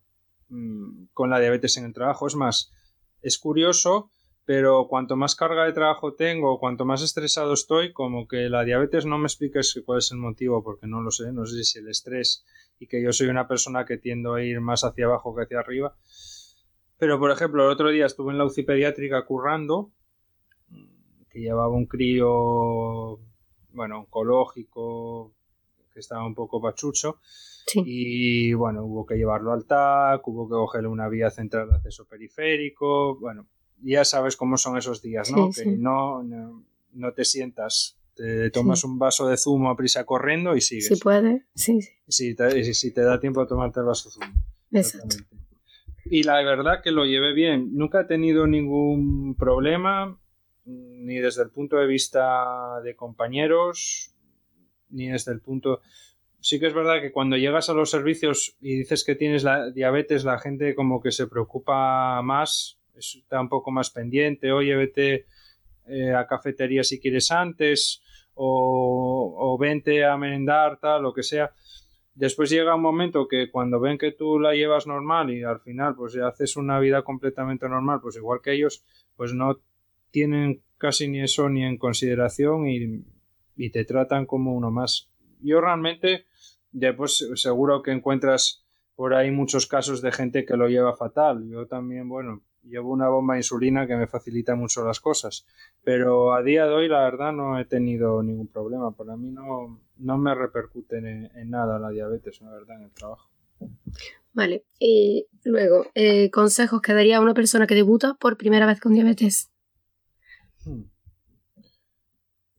mm, 0.49 1.05
con 1.13 1.31
la 1.31 1.39
diabetes 1.39 1.77
en 1.77 1.85
el 1.85 1.93
trabajo. 1.93 2.27
Es 2.27 2.35
más, 2.35 2.73
es 3.23 3.39
curioso 3.39 4.11
pero 4.51 4.89
cuanto 4.89 5.15
más 5.15 5.37
carga 5.37 5.65
de 5.65 5.73
trabajo 5.73 6.15
tengo, 6.15 6.59
cuanto 6.59 6.85
más 6.85 7.03
estresado 7.03 7.53
estoy, 7.53 7.93
como 7.93 8.27
que 8.27 8.49
la 8.49 8.65
diabetes 8.65 9.07
no 9.07 9.17
me 9.17 9.27
expliques 9.27 9.81
cuál 9.87 9.99
es 9.99 10.11
el 10.11 10.19
motivo, 10.19 10.65
porque 10.65 10.89
no 10.89 11.03
lo 11.03 11.13
sé, 11.13 11.31
no 11.31 11.47
sé 11.47 11.63
si 11.63 11.79
el 11.79 11.89
estrés 11.89 12.45
y 12.81 12.89
que 12.89 13.01
yo 13.01 13.13
soy 13.13 13.29
una 13.29 13.47
persona 13.47 13.85
que 13.85 13.97
tiendo 13.97 14.35
a 14.35 14.43
ir 14.43 14.61
más 14.61 14.83
hacia 14.83 15.05
abajo 15.05 15.37
que 15.37 15.43
hacia 15.43 15.61
arriba. 15.61 15.95
Pero, 16.99 17.21
por 17.21 17.31
ejemplo, 17.31 17.65
el 17.65 17.71
otro 17.71 17.91
día 17.91 18.07
estuve 18.07 18.33
en 18.33 18.39
la 18.39 18.45
UCI 18.45 18.65
pediátrica 18.65 19.25
currando, 19.25 19.93
que 21.31 21.41
llevaba 21.41 21.69
un 21.69 21.87
crío, 21.87 23.19
bueno, 23.73 24.01
oncológico, 24.01 25.33
que 25.93 26.01
estaba 26.01 26.27
un 26.27 26.35
poco 26.35 26.61
pachucho. 26.61 27.21
Y 27.75 28.53
bueno, 28.55 28.85
hubo 28.85 29.07
que 29.07 29.17
llevarlo 29.17 29.53
al 29.53 29.65
TAC, 29.65 30.27
hubo 30.27 30.49
que 30.49 30.55
cogerle 30.55 30.89
una 30.89 31.09
vía 31.09 31.31
central 31.31 31.69
de 31.69 31.77
acceso 31.77 32.05
periférico, 32.05 33.17
bueno, 33.21 33.47
ya 33.83 34.05
sabes 34.05 34.37
cómo 34.37 34.57
son 34.57 34.77
esos 34.77 35.03
días, 35.03 35.31
¿no? 35.31 35.51
que 35.51 35.67
No, 35.67 36.23
no, 36.23 37.13
te 37.13 37.25
sientas, 37.25 37.97
te 38.15 38.51
tomas 38.51 38.83
un 38.83 38.99
vaso 38.99 39.29
de 39.29 39.37
zumo 39.37 39.71
a 39.71 39.77
prisa 39.77 40.05
corriendo 40.05 40.57
y 40.57 40.61
sigues. 40.61 40.89
Si 40.89 40.97
puede, 40.97 41.47
sí, 41.55 41.81
sí. 41.81 41.91
Si 42.09 42.35
te, 42.35 42.75
si 42.75 42.93
te 42.93 43.03
da 43.03 43.21
tiempo 43.21 43.41
a 43.41 43.47
tomarte 43.47 43.81
el 43.81 43.87
vaso 43.87 44.09
de 44.09 44.15
zumo. 44.15 44.43
Exacto. 44.73 45.17
Y 46.07 46.25
la 46.25 46.43
verdad 46.43 46.83
que 46.83 46.91
lo 46.91 47.05
llevé 47.05 47.33
bien. 47.35 47.77
Nunca 47.77 48.01
he 48.01 48.05
tenido 48.05 48.47
ningún 48.47 49.37
problema, 49.37 50.19
ni 51.05 51.17
desde 51.17 51.43
el 51.43 51.51
punto 51.51 51.77
de 51.77 51.87
vista 51.87 52.81
de 52.83 52.95
compañeros, 52.95 54.15
ni 54.91 55.09
desde 55.09 55.33
el 55.33 55.41
punto... 55.41 55.81
Sí 56.43 56.59
que 56.59 56.69
es 56.69 56.75
verdad 56.75 57.03
que 57.03 57.13
cuando 57.13 57.37
llegas 57.37 57.69
a 57.69 57.75
los 57.75 57.91
servicios 57.91 58.57
y 58.63 58.79
dices 58.79 59.05
que 59.05 59.15
tienes 59.15 59.45
la 59.45 59.71
diabetes, 59.71 60.25
la 60.25 60.39
gente 60.39 60.75
como 60.75 61.03
que 61.03 61.13
se 61.13 61.27
preocupa 61.27 62.23
más 62.23 62.81
está 62.97 63.41
un 63.41 63.49
poco 63.49 63.71
más 63.71 63.91
pendiente, 63.91 64.53
oye, 64.53 64.75
vete 64.75 65.27
eh, 65.87 66.15
a 66.15 66.27
cafetería 66.27 66.85
si 66.85 66.99
quieres 66.99 67.31
antes, 67.31 68.03
o, 68.35 69.37
o 69.39 69.59
vente 69.59 70.05
a 70.05 70.17
merendar, 70.17 70.79
tal, 70.79 71.03
lo 71.03 71.13
que 71.13 71.23
sea. 71.23 71.53
Después 72.15 72.51
llega 72.51 72.75
un 72.75 72.83
momento 72.83 73.29
que 73.29 73.51
cuando 73.51 73.81
ven 73.81 73.99
que 73.99 74.13
tú 74.13 74.39
la 74.39 74.55
llevas 74.55 74.87
normal 74.87 75.31
y 75.31 75.43
al 75.43 75.61
final 75.61 75.95
pues 75.95 76.15
ya 76.15 76.29
haces 76.29 76.57
una 76.57 76.79
vida 76.79 77.03
completamente 77.03 77.69
normal, 77.69 78.01
pues 78.03 78.17
igual 78.17 78.41
que 78.43 78.53
ellos, 78.53 78.85
pues 79.17 79.33
no 79.33 79.61
tienen 80.11 80.63
casi 80.79 81.09
ni 81.09 81.21
eso 81.21 81.49
ni 81.49 81.65
en 81.65 81.77
consideración 81.77 82.69
y, 82.69 83.05
y 83.57 83.71
te 83.71 83.85
tratan 83.85 84.27
como 84.27 84.55
uno 84.55 84.71
más. 84.71 85.11
Yo 85.43 85.61
realmente, 85.61 86.27
después 86.73 87.29
seguro 87.35 87.83
que 87.83 87.93
encuentras 87.93 88.65
por 89.01 89.15
ahí 89.15 89.31
muchos 89.31 89.67
casos 89.67 90.03
de 90.03 90.13
gente 90.13 90.45
que 90.45 90.57
lo 90.57 90.69
lleva 90.69 90.95
fatal. 90.95 91.49
Yo 91.49 91.67
también, 91.67 92.09
bueno, 92.09 92.43
llevo 92.63 92.93
una 92.93 93.09
bomba 93.09 93.35
de 93.35 93.41
insulina 93.41 93.87
que 93.87 93.97
me 93.97 94.07
facilita 94.07 94.55
mucho 94.55 94.85
las 94.85 95.01
cosas. 95.01 95.47
Pero 95.83 96.35
a 96.35 96.43
día 96.43 96.67
de 96.67 96.75
hoy, 96.75 96.89
la 96.89 97.05
verdad, 97.05 97.33
no 97.33 97.59
he 97.59 97.65
tenido 97.65 98.23
ningún 98.23 98.49
problema. 98.49 98.91
Para 98.93 99.17
mí 99.17 99.31
no, 99.31 99.81
no 99.97 100.19
me 100.19 100.35
repercute 100.35 100.99
en, 100.99 101.51
nada 101.51 101.79
la 101.79 101.91
diabetes, 101.91 102.41
la 102.43 102.51
verdad, 102.51 102.77
en 102.77 102.83
el 102.85 102.91
trabajo. 102.93 103.31
Vale, 104.33 104.65
y 104.79 105.27
luego, 105.45 105.87
eh, 105.95 106.31
consejos 106.31 106.81
que 106.81 106.93
daría 106.93 107.17
a 107.17 107.21
una 107.21 107.35
persona 107.35 107.67
que 107.67 107.75
debuta 107.75 108.15
por 108.15 108.37
primera 108.37 108.67
vez 108.67 108.81
con 108.81 108.93
diabetes. 108.93 109.50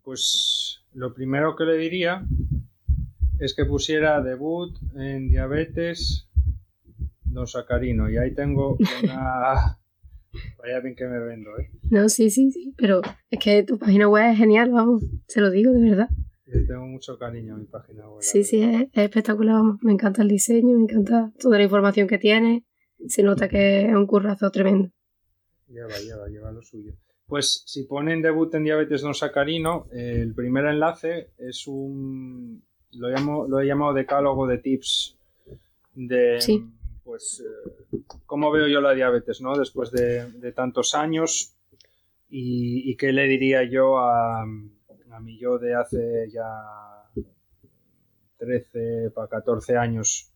Pues 0.03 0.81
lo 0.93 1.13
primero 1.13 1.55
que 1.55 1.65
le 1.65 1.77
diría 1.77 2.25
es 3.39 3.53
que 3.53 3.65
pusiera 3.65 4.21
debut 4.21 4.75
en 4.95 5.29
diabetes 5.29 6.27
don 7.23 7.47
Sacarino 7.47 8.09
y 8.09 8.17
ahí 8.17 8.33
tengo 8.33 8.77
una 9.03 9.77
Vaya 10.57 10.79
bien 10.79 10.95
que 10.95 11.05
me 11.05 11.19
vendo, 11.19 11.57
¿eh? 11.57 11.69
No, 11.89 12.07
sí, 12.07 12.29
sí, 12.29 12.51
sí, 12.51 12.73
pero 12.77 13.01
es 13.29 13.39
que 13.39 13.63
tu 13.63 13.77
página 13.77 14.07
web 14.07 14.31
es 14.31 14.37
genial, 14.37 14.71
vamos, 14.71 15.03
se 15.27 15.41
lo 15.41 15.49
digo 15.49 15.71
de 15.71 15.81
verdad. 15.81 16.09
Yo 16.45 16.65
tengo 16.65 16.85
mucho 16.85 17.17
cariño 17.17 17.55
a 17.55 17.57
mi 17.57 17.65
página 17.65 18.09
web. 18.09 18.21
Sí, 18.21 18.43
sí, 18.43 18.61
es, 18.61 18.87
espectacular, 18.93 19.55
vamos. 19.55 19.79
Me 19.81 19.93
encanta 19.93 20.21
el 20.21 20.27
diseño, 20.27 20.77
me 20.77 20.83
encanta 20.83 21.31
toda 21.39 21.57
la 21.57 21.63
información 21.63 22.07
que 22.07 22.17
tiene. 22.17 22.65
Se 23.07 23.23
nota 23.23 23.47
que 23.47 23.85
es 23.85 23.93
un 23.93 24.05
currazo 24.05 24.51
tremendo. 24.51 24.89
Lleva, 25.67 25.97
lleva, 25.99 26.27
lleva 26.27 26.51
lo 26.51 26.61
suyo. 26.61 26.93
Pues 27.31 27.63
si 27.65 27.83
ponen 27.83 28.21
debut 28.21 28.53
en 28.55 28.65
diabetes 28.65 29.03
no 29.03 29.13
sacarino, 29.13 29.87
el 29.91 30.35
primer 30.35 30.65
enlace 30.65 31.29
es 31.37 31.65
un. 31.65 32.61
Lo, 32.91 33.07
llamo, 33.07 33.47
lo 33.47 33.61
he 33.61 33.65
llamado 33.65 33.93
decálogo 33.93 34.45
de 34.47 34.57
tips 34.57 35.17
de. 35.95 36.41
Sí 36.41 36.63
pues, 37.11 37.43
eh, 37.45 37.97
cómo 38.25 38.51
veo 38.51 38.67
yo 38.67 38.79
la 38.79 38.93
diabetes, 38.93 39.41
¿no? 39.41 39.57
Después 39.57 39.91
de, 39.91 40.53
tantos 40.53 40.95
años 40.95 41.53
y, 42.29 42.95
qué 42.95 43.11
le 43.11 43.27
diría 43.27 43.63
yo 43.63 43.99
a, 43.99 44.43
a 44.43 45.19
mi 45.19 45.37
yo 45.37 45.57
de 45.57 45.75
hace 45.75 46.29
ya 46.31 46.45
13 48.37 49.11
para 49.13 49.27
14 49.27 49.75
años 49.75 50.31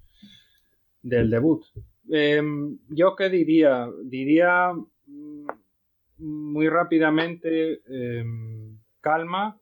del 1.01 1.29
debut. 1.29 1.63
Em, 2.09 2.77
yo 2.89 3.15
qué 3.15 3.29
diría? 3.29 3.89
Diría 4.03 4.73
muy 6.18 6.70
rápidamente 6.70 7.82
em, 7.88 8.78
calma 9.01 9.59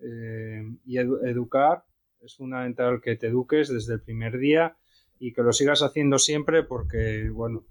em, 0.00 0.78
y 0.84 0.98
educar. 0.98 1.84
Es 2.20 2.36
fundamental 2.36 3.00
que 3.00 3.16
te 3.16 3.28
eduques 3.28 3.68
desde 3.68 3.94
el 3.94 4.00
primer 4.00 4.38
día 4.38 4.76
y 5.18 5.32
que 5.32 5.42
lo 5.42 5.52
sigas 5.52 5.82
haciendo 5.82 6.18
siempre 6.18 6.62
porque, 6.62 7.30
bueno, 7.30 7.64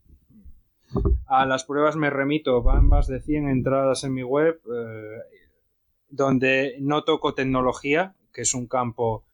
a 1.25 1.45
las 1.45 1.65
pruebas 1.65 1.95
me 1.95 2.09
remito, 2.09 2.61
van 2.63 2.87
más 2.87 3.07
de 3.07 3.21
100 3.21 3.49
entradas 3.49 4.03
en 4.03 4.13
mi 4.13 4.23
web 4.23 4.61
eh, 4.73 5.19
donde 6.09 6.77
no 6.79 7.03
toco 7.03 7.33
tecnología, 7.33 8.15
que 8.33 8.41
es 8.41 8.53
un 8.53 8.67
campo 8.67 9.25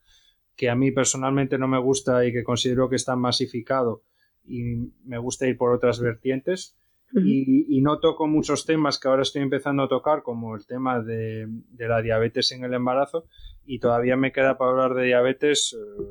que 0.56 0.70
a 0.70 0.76
mí 0.76 0.92
personalmente 0.92 1.58
no 1.58 1.68
me 1.68 1.80
gusta 1.80 2.26
y 2.26 2.34
que 2.34 2.44
considero 2.44 2.90
que 2.90 2.96
está 2.96 3.16
masificado 3.16 4.04
y 4.46 4.92
me 5.04 5.18
gusta 5.18 5.48
ir 5.48 5.58
por 5.58 5.74
otras 5.74 6.00
vertientes. 6.00 6.76
Y, 7.16 7.82
no 7.82 8.00
toco 8.00 8.28
muchos 8.28 8.66
temas 8.66 9.00
que 9.00 9.08
ahora 9.08 9.22
estoy 9.22 9.44
empezando 9.44 9.84
a 9.84 9.88
tocar, 9.88 10.24
como 10.24 10.56
el 10.56 10.66
tema 10.66 11.02
de, 11.02 11.48
la 11.78 12.02
diabetes 12.02 12.52
en 12.52 12.64
el 12.64 12.74
embarazo, 12.74 13.26
y 13.66 13.80
todavía 13.80 14.16
me 14.16 14.32
queda 14.32 14.58
para 14.58 14.72
hablar 14.72 14.94
de 14.96 15.06
diabetes 15.06 15.76
eh, 15.78 16.04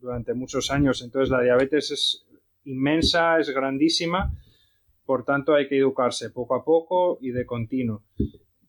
durante 0.00 0.34
muchos 0.34 0.70
años. 0.70 1.02
Entonces 1.02 1.30
la 1.30 1.42
diabetes 1.42 1.90
es 1.90 2.26
inmensa, 2.64 3.38
es 3.38 3.50
grandísima, 3.50 4.32
por 5.04 5.24
tanto 5.24 5.54
hay 5.54 5.66
que 5.66 5.78
educarse 5.78 6.30
poco 6.30 6.54
a 6.54 6.64
poco 6.64 7.18
y 7.20 7.30
de 7.30 7.44
continuo. 7.44 8.04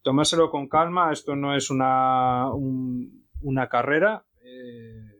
tomárselo 0.01 0.49
con 0.49 0.68
calma, 0.68 1.12
esto 1.12 1.36
no 1.36 1.55
es 1.55 1.70
una, 1.70 2.51
una 2.53 3.70
carrera 3.70 4.26
eh, 4.43 5.20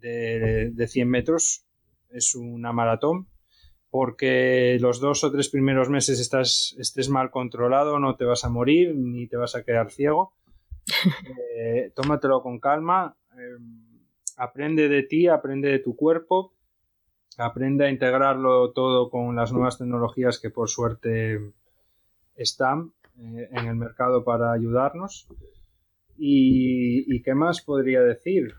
de, 0.00 0.70
de 0.70 0.86
100 0.86 1.08
metros, 1.08 1.64
es 2.10 2.34
una 2.34 2.72
maratón 2.72 3.26
porque 3.90 4.78
los 4.80 5.00
dos 5.00 5.24
o 5.24 5.32
tres 5.32 5.48
primeros 5.48 5.88
meses 5.88 6.20
estás, 6.20 6.74
estés 6.78 7.08
mal 7.08 7.30
controlado, 7.30 7.98
no 7.98 8.16
te 8.16 8.24
vas 8.24 8.44
a 8.44 8.50
morir 8.50 8.94
ni 8.94 9.26
te 9.26 9.36
vas 9.36 9.54
a 9.54 9.62
quedar 9.62 9.90
ciego. 9.90 10.32
Eh, 11.60 11.90
tómatelo 11.92 12.40
con 12.40 12.60
calma, 12.60 13.16
em, 13.36 13.98
aprende 14.36 14.88
de 14.88 15.02
ti, 15.02 15.26
aprende 15.26 15.68
de 15.68 15.80
tu 15.80 15.96
cuerpo, 15.96 16.54
aprende 17.36 17.84
a 17.84 17.90
integrarlo 17.90 18.70
todo 18.70 19.10
con 19.10 19.34
las 19.34 19.52
nuevas 19.52 19.76
tecnologías 19.76 20.38
que 20.38 20.50
por 20.50 20.68
suerte 20.68 21.52
están 22.36 22.92
eh, 23.18 23.48
en 23.50 23.66
el 23.66 23.74
mercado 23.74 24.22
para 24.22 24.52
ayudarnos. 24.52 25.26
Y, 26.16 27.12
y, 27.12 27.22
qué 27.22 27.34
más 27.34 27.60
podría 27.60 28.02
decir? 28.02 28.54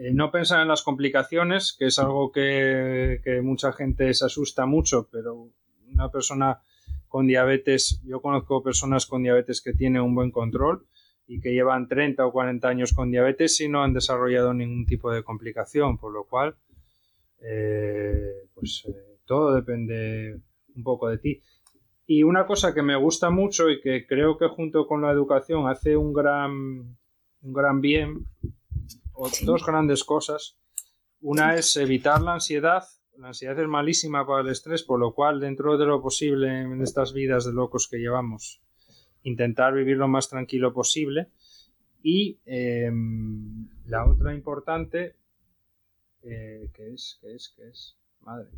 Eh, 0.00 0.12
no 0.12 0.30
pensar 0.30 0.62
en 0.62 0.68
las 0.68 0.82
complicaciones, 0.82 1.74
que 1.76 1.86
es 1.86 1.98
algo 1.98 2.30
que, 2.30 3.20
mucha 3.42 3.72
gente 3.72 4.14
se 4.14 4.26
asusta 4.26 4.64
mucho, 4.64 5.08
pero 5.10 5.48
una 5.92 6.10
persona 6.10 6.60
con 7.08 7.26
diabetes, 7.26 8.00
yo 8.04 8.20
conozco 8.20 8.62
personas 8.62 9.06
con 9.06 9.22
diabetes 9.22 9.60
que 9.60 9.72
tienen 9.72 10.02
un 10.02 10.14
buen 10.14 10.30
control 10.30 10.86
y 11.26 11.40
que 11.40 11.52
llevan 11.52 11.88
30 11.88 12.24
o 12.24 12.32
40 12.32 12.68
años 12.68 12.92
con 12.92 13.10
diabetes 13.10 13.60
y 13.60 13.68
no 13.68 13.82
han 13.82 13.92
desarrollado 13.92 14.54
ningún 14.54 14.86
tipo 14.86 15.10
de 15.10 15.24
complicación, 15.24 15.98
por 15.98 16.12
lo 16.12 16.24
cual, 16.24 16.54
eh, 17.42 18.46
pues 18.54 18.84
eh, 18.88 19.18
todo 19.24 19.52
depende 19.54 20.38
un 20.76 20.82
poco 20.84 21.08
de 21.08 21.18
ti. 21.18 21.42
Y 22.06 22.22
una 22.22 22.46
cosa 22.46 22.72
que 22.72 22.82
me 22.82 22.96
gusta 22.96 23.30
mucho 23.30 23.68
y 23.68 23.80
que 23.80 24.06
creo 24.06 24.38
que 24.38 24.46
junto 24.46 24.86
con 24.86 25.02
la 25.02 25.10
educación 25.10 25.66
hace 25.66 25.96
un 25.96 26.12
gran, 26.12 26.96
un 27.42 27.52
gran 27.52 27.80
bien 27.80 28.26
dos 29.44 29.66
grandes 29.66 30.04
cosas. 30.04 30.56
Una 31.20 31.54
es 31.54 31.76
evitar 31.76 32.20
la 32.20 32.34
ansiedad. 32.34 32.84
La 33.16 33.28
ansiedad 33.28 33.58
es 33.58 33.66
malísima 33.66 34.26
para 34.26 34.42
el 34.42 34.48
estrés, 34.48 34.82
por 34.82 35.00
lo 35.00 35.12
cual, 35.12 35.40
dentro 35.40 35.76
de 35.76 35.86
lo 35.86 36.00
posible 36.00 36.60
en 36.60 36.80
estas 36.82 37.12
vidas 37.12 37.44
de 37.44 37.52
locos 37.52 37.88
que 37.88 37.98
llevamos, 37.98 38.62
intentar 39.24 39.74
vivir 39.74 39.96
lo 39.96 40.06
más 40.06 40.28
tranquilo 40.28 40.72
posible. 40.72 41.28
Y 42.02 42.38
em, 42.46 43.68
la 43.86 44.06
otra 44.06 44.32
importante, 44.32 45.16
eh, 46.22 46.70
que 46.72 46.94
es, 46.94 47.18
que 47.20 47.34
es, 47.34 47.48
que 47.56 47.68
es, 47.68 47.96
madre. 48.20 48.50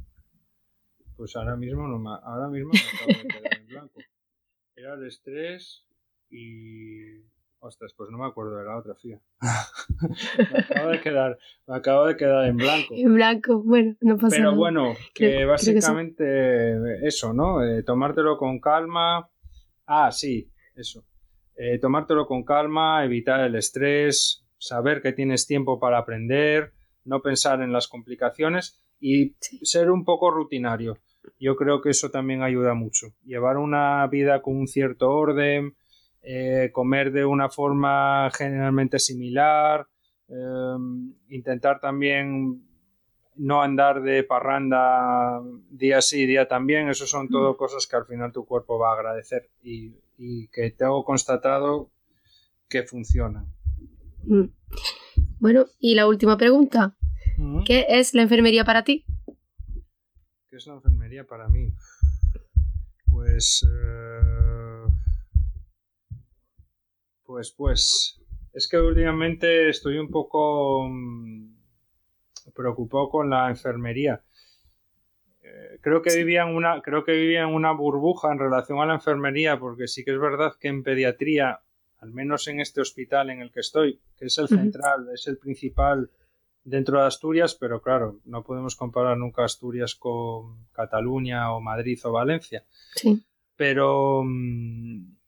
Pues 1.16 1.36
ahora 1.36 1.56
mismo 1.56 1.88
no 1.88 1.98
me, 1.98 2.10
ahora 2.22 2.48
mismo 2.48 2.70
me 2.72 2.78
acabo 2.78 3.22
de 3.22 3.28
quedar 3.28 3.60
en 3.60 3.66
blanco. 3.66 4.00
Era 4.76 4.94
el 4.94 5.06
estrés 5.06 5.84
y 6.30 7.29
Ostras, 7.62 7.92
pues 7.94 8.08
no 8.10 8.16
me 8.16 8.26
acuerdo 8.26 8.56
de 8.56 8.64
la 8.64 8.78
otra, 8.78 8.94
fía. 8.94 9.20
me, 10.52 10.58
acabo 10.60 10.90
de 10.90 11.00
quedar, 11.00 11.38
me 11.66 11.76
acabo 11.76 12.06
de 12.06 12.16
quedar 12.16 12.46
en 12.46 12.56
blanco. 12.56 12.94
En 12.96 13.14
blanco, 13.14 13.62
bueno, 13.62 13.96
no 14.00 14.16
pasa 14.16 14.36
Pero 14.36 14.56
bueno, 14.56 14.94
que 15.14 15.44
básicamente 15.44 17.06
eso, 17.06 17.34
¿no? 17.34 17.62
Eh, 17.62 17.82
tomártelo 17.82 18.38
con 18.38 18.60
calma. 18.60 19.28
Ah, 19.86 20.10
sí, 20.10 20.50
eso. 20.74 21.04
Eh, 21.54 21.78
tomártelo 21.78 22.26
con 22.26 22.44
calma, 22.44 23.04
evitar 23.04 23.40
el 23.40 23.54
estrés, 23.54 24.46
saber 24.56 25.02
que 25.02 25.12
tienes 25.12 25.46
tiempo 25.46 25.78
para 25.78 25.98
aprender, 25.98 26.72
no 27.04 27.20
pensar 27.20 27.60
en 27.60 27.74
las 27.74 27.88
complicaciones 27.88 28.82
y 28.98 29.36
ser 29.40 29.90
un 29.90 30.06
poco 30.06 30.30
rutinario. 30.30 30.96
Yo 31.38 31.56
creo 31.56 31.82
que 31.82 31.90
eso 31.90 32.10
también 32.10 32.42
ayuda 32.42 32.72
mucho. 32.72 33.08
Llevar 33.24 33.58
una 33.58 34.06
vida 34.06 34.40
con 34.40 34.56
un 34.56 34.66
cierto 34.66 35.10
orden, 35.10 35.76
eh, 36.22 36.70
comer 36.72 37.12
de 37.12 37.24
una 37.24 37.48
forma 37.48 38.30
generalmente 38.32 38.98
similar, 38.98 39.86
em, 40.28 41.14
intentar 41.28 41.80
también 41.80 42.62
no 43.36 43.62
andar 43.62 44.02
de 44.02 44.22
parranda 44.22 45.40
día 45.70 46.02
sí, 46.02 46.26
día 46.26 46.46
también, 46.46 46.88
eso 46.88 47.06
son 47.06 47.28
todo 47.28 47.56
cosas 47.56 47.86
que 47.86 47.96
al 47.96 48.04
final 48.04 48.32
tu 48.32 48.44
cuerpo 48.44 48.78
va 48.78 48.90
a 48.90 48.94
agradecer 48.94 49.48
y, 49.62 49.94
que 50.48 50.70
tengo 50.72 51.02
constatado 51.02 51.90
que 52.68 52.82
funcionan. 52.82 53.46
Mm. 54.24 54.50
Bueno, 55.38 55.64
y 55.78 55.94
la 55.94 56.06
última 56.06 56.36
pregunta. 56.36 56.94
¿Qué 57.64 57.86
es 57.88 58.12
la 58.12 58.20
enfermería 58.20 58.66
para 58.66 58.84
ti? 58.84 59.06
¿Qué 60.50 60.56
es 60.56 60.66
la 60.66 60.74
enfermería 60.74 61.24
para 61.24 61.48
mí? 61.48 61.72
Pues... 63.10 63.66
Eh, 63.66 64.39
pues, 67.30 67.52
pues, 67.52 68.20
es 68.52 68.66
que 68.68 68.76
últimamente 68.76 69.68
estoy 69.68 69.98
un 69.98 70.10
poco 70.10 70.88
mm, 70.90 71.54
preocupado 72.52 73.08
con 73.08 73.30
la 73.30 73.48
enfermería. 73.48 74.24
Eh, 75.40 75.78
creo 75.80 76.02
que 76.02 76.16
vivía 76.16 76.42
en 76.42 76.56
una, 76.56 76.82
creo 76.82 77.04
que 77.04 77.12
vivía 77.12 77.42
en 77.42 77.54
una 77.54 77.70
burbuja 77.70 78.32
en 78.32 78.40
relación 78.40 78.80
a 78.80 78.86
la 78.86 78.94
enfermería, 78.94 79.60
porque 79.60 79.86
sí 79.86 80.04
que 80.04 80.10
es 80.10 80.18
verdad 80.18 80.54
que 80.58 80.66
en 80.66 80.82
pediatría, 80.82 81.60
al 81.98 82.10
menos 82.10 82.48
en 82.48 82.58
este 82.58 82.80
hospital 82.80 83.30
en 83.30 83.42
el 83.42 83.52
que 83.52 83.60
estoy, 83.60 84.00
que 84.16 84.24
es 84.24 84.36
el 84.38 84.48
central, 84.48 85.06
es 85.14 85.28
el 85.28 85.38
principal 85.38 86.10
dentro 86.64 86.98
de 86.98 87.06
Asturias, 87.06 87.54
pero 87.54 87.80
claro, 87.80 88.18
no 88.24 88.42
podemos 88.42 88.74
comparar 88.74 89.16
nunca 89.16 89.44
Asturias 89.44 89.94
con 89.94 90.66
Cataluña 90.72 91.52
o 91.54 91.60
Madrid 91.60 92.00
o 92.02 92.10
Valencia. 92.10 92.64
Sí. 92.96 93.24
Pero 93.54 94.24
mm, 94.24 95.19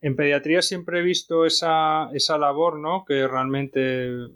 en 0.00 0.16
pediatría 0.16 0.62
siempre 0.62 1.00
he 1.00 1.02
visto 1.02 1.44
esa, 1.44 2.10
esa 2.12 2.38
labor, 2.38 2.78
¿no? 2.78 3.04
Que 3.04 3.26
realmente 3.26 4.28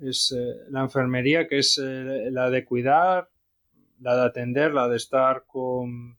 es 0.00 0.34
eh, 0.36 0.54
la 0.70 0.82
enfermería, 0.82 1.46
que 1.46 1.58
es 1.58 1.78
eh, 1.82 2.30
la 2.30 2.50
de 2.50 2.64
cuidar, 2.64 3.30
la 4.00 4.16
de 4.16 4.22
atender, 4.22 4.74
la 4.74 4.88
de 4.88 4.96
estar 4.96 5.44
con, 5.46 6.18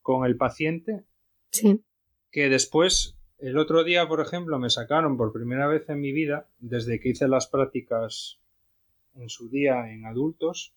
con 0.00 0.24
el 0.24 0.36
paciente. 0.36 1.04
Sí. 1.50 1.82
Que 2.30 2.48
después, 2.48 3.18
el 3.38 3.58
otro 3.58 3.84
día, 3.84 4.08
por 4.08 4.20
ejemplo, 4.20 4.58
me 4.58 4.70
sacaron 4.70 5.16
por 5.16 5.32
primera 5.32 5.66
vez 5.66 5.88
en 5.88 6.00
mi 6.00 6.12
vida, 6.12 6.48
desde 6.58 7.00
que 7.00 7.10
hice 7.10 7.28
las 7.28 7.46
prácticas 7.46 8.38
en 9.14 9.28
su 9.28 9.50
día 9.50 9.92
en 9.92 10.06
adultos, 10.06 10.74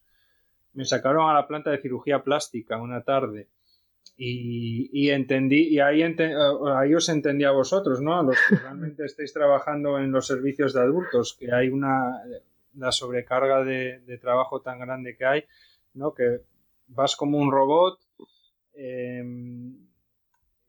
me 0.74 0.86
sacaron 0.86 1.30
a 1.30 1.34
la 1.34 1.48
planta 1.48 1.70
de 1.72 1.82
cirugía 1.82 2.24
plástica 2.24 2.82
una 2.82 3.04
tarde 3.04 3.50
y, 4.24 5.10
entendí, 5.10 5.68
y 5.70 5.80
ahí, 5.80 6.04
ahí 6.04 6.94
os 6.94 7.10
entendí 7.10 7.44
a 7.44 7.52
vosotros, 7.52 8.02
¿no? 8.02 8.20
A 8.20 8.24
los 8.24 8.38
que 8.48 8.56
realmente 8.64 9.06
estáis 9.06 9.34
trabajando 9.34 9.98
en 9.98 10.12
los 10.12 10.28
servicios 10.28 10.74
de 10.74 10.82
adultos, 10.82 11.36
que 11.40 11.52
hay 11.52 11.70
una 11.70 12.22
la 12.76 12.92
sobrecarga 12.92 13.64
de, 13.64 14.18
trabajo 14.22 14.62
tan 14.62 14.80
grande 14.80 15.16
que 15.18 15.26
hay, 15.26 15.44
¿no? 15.96 16.14
Que 16.14 16.42
vas 16.88 17.16
como 17.16 17.40
un 17.40 17.52
robot, 17.52 18.00
em, 18.74 19.88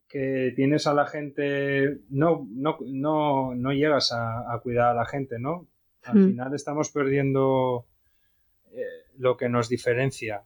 que 0.08 0.52
tienes 0.56 0.86
a 0.86 0.94
la 0.94 1.06
gente, 1.06 2.00
no, 2.08 2.46
no, 2.50 2.78
no, 2.80 3.54
no 3.54 3.72
llegas 3.72 4.12
a, 4.12 4.58
cuidar 4.62 4.88
a 4.88 4.94
la 4.94 5.04
gente, 5.04 5.38
¿no? 5.38 5.68
Al 6.04 6.18
hmm. 6.18 6.28
final 6.28 6.54
estamos 6.54 6.90
perdiendo 6.90 7.86
eh, 8.72 8.84
lo 9.18 9.36
que 9.36 9.48
nos 9.48 9.68
diferencia 9.68 10.42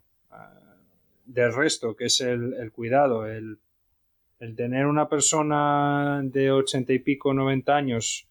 del 1.27 1.55
resto, 1.55 1.95
que 1.97 2.07
es 2.07 2.21
el, 2.21 2.71
cuidado, 2.73 3.27
el, 3.27 3.59
tener 4.57 4.87
una 4.87 5.09
persona 5.09 6.21
de 6.25 6.51
ochenta 6.51 6.93
y 6.93 7.01
pico, 7.01 7.35
noventa 7.35 7.77
años 7.77 8.29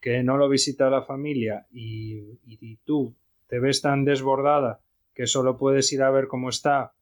que 0.00 0.22
no 0.22 0.36
lo 0.36 0.48
visita 0.48 0.90
la 0.90 1.02
familia 1.02 1.66
y, 1.72 2.76
tú 2.84 3.14
te 3.46 3.58
ves 3.58 3.82
tan 3.82 4.04
desbordada 4.04 4.80
que 5.14 5.26
solo 5.26 5.58
puedes 5.58 5.92
ir 5.92 6.02
a 6.02 6.10
ver 6.10 6.28
cómo 6.28 6.48
está, 6.48 6.92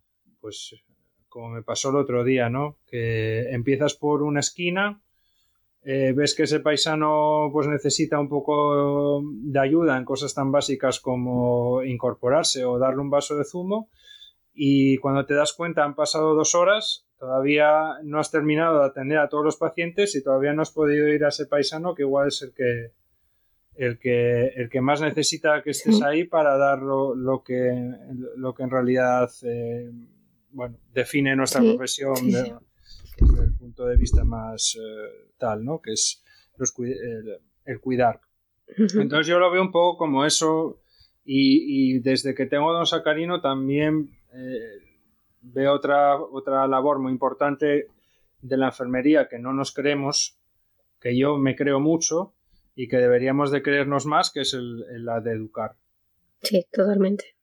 pues 0.40 0.74
como 1.28 1.50
me 1.50 1.62
pasó 1.62 1.90
el 1.90 1.96
otro 1.96 2.24
día, 2.24 2.48
¿no? 2.48 2.78
Que 2.86 3.50
empiezas 3.50 3.94
por 3.94 4.22
una 4.22 4.40
esquina, 4.40 5.00
eh, 5.84 6.12
ves 6.16 6.34
que 6.34 6.44
ese 6.44 6.60
paisano 6.60 7.50
pues 7.52 7.68
necesita 7.68 8.18
un 8.18 8.28
poco 8.28 9.22
de 9.22 9.60
ayuda 9.60 9.96
en 9.96 10.04
cosas 10.04 10.34
tan 10.34 10.50
básicas 10.50 11.00
como 11.00 11.82
incorporarse 11.84 12.64
o 12.64 12.78
darle 12.78 13.00
un 13.00 13.10
vaso 13.10 13.36
de 13.36 13.44
zumo 13.44 13.88
y 14.60 14.98
cuando 14.98 15.24
te 15.24 15.34
das 15.34 15.52
cuenta 15.52 15.84
han 15.84 15.94
pasado 15.94 16.34
dos 16.34 16.56
horas, 16.56 17.06
todavía 17.16 17.94
no 18.02 18.18
has 18.18 18.32
terminado 18.32 18.80
de 18.80 18.86
atender 18.86 19.18
a 19.18 19.28
todos 19.28 19.44
los 19.44 19.56
pacientes 19.56 20.16
y 20.16 20.22
todavía 20.22 20.52
no 20.52 20.62
has 20.62 20.72
podido 20.72 21.06
ir 21.06 21.24
a 21.24 21.28
ese 21.28 21.46
paisano 21.46 21.94
que 21.94 22.02
igual 22.02 22.26
es 22.26 22.42
el 22.42 22.52
que 22.52 22.90
el 23.76 24.00
que, 24.00 24.48
el 24.56 24.68
que 24.68 24.80
más 24.80 25.00
necesita 25.00 25.62
que 25.62 25.70
estés 25.70 26.02
ahí 26.02 26.24
para 26.24 26.56
dar 26.56 26.80
lo, 26.82 27.14
que, 27.44 27.72
lo 28.36 28.52
que 28.52 28.64
en 28.64 28.70
realidad 28.70 29.30
eh, 29.42 29.92
bueno, 30.50 30.76
define 30.92 31.36
nuestra 31.36 31.60
profesión 31.60 32.16
desde 32.16 33.44
el 33.44 33.54
punto 33.54 33.86
de 33.86 33.96
vista 33.96 34.24
más 34.24 34.76
eh, 34.76 35.30
tal, 35.38 35.64
¿no? 35.64 35.80
Que 35.80 35.92
es 35.92 36.24
el, 37.64 37.80
cuidar. 37.80 38.20
Entonces 38.76 39.28
yo 39.28 39.38
lo 39.38 39.52
veo 39.52 39.62
un 39.62 39.70
poco 39.70 39.96
como 39.96 40.24
eso 40.24 40.80
y, 41.24 41.92
y 41.94 42.00
desde 42.00 42.34
que 42.34 42.46
tengo 42.46 42.72
Don 42.72 42.86
Sacarino 42.86 43.40
también 43.40 44.17
eh, 44.32 44.78
veo 45.42 45.72
otra, 45.72 46.16
otra 46.16 46.66
labor 46.66 46.98
muy 46.98 47.12
importante 47.12 47.88
de 48.40 48.56
la 48.56 48.66
enfermería 48.66 49.28
que 49.28 49.38
no 49.38 49.52
nos 49.52 49.72
creemos, 49.72 50.38
que 51.00 51.16
yo 51.16 51.38
me 51.38 51.56
creo 51.56 51.80
mucho 51.80 52.34
y 52.74 52.88
que 52.88 52.98
deberíamos 52.98 53.50
de 53.50 53.62
creernos 53.62 54.06
más, 54.06 54.30
que 54.30 54.40
es 54.40 54.54
la 54.54 55.20
de 55.20 55.32
educar. 55.32 55.74
Sí, 56.42 56.64
totalmente. 56.70 57.36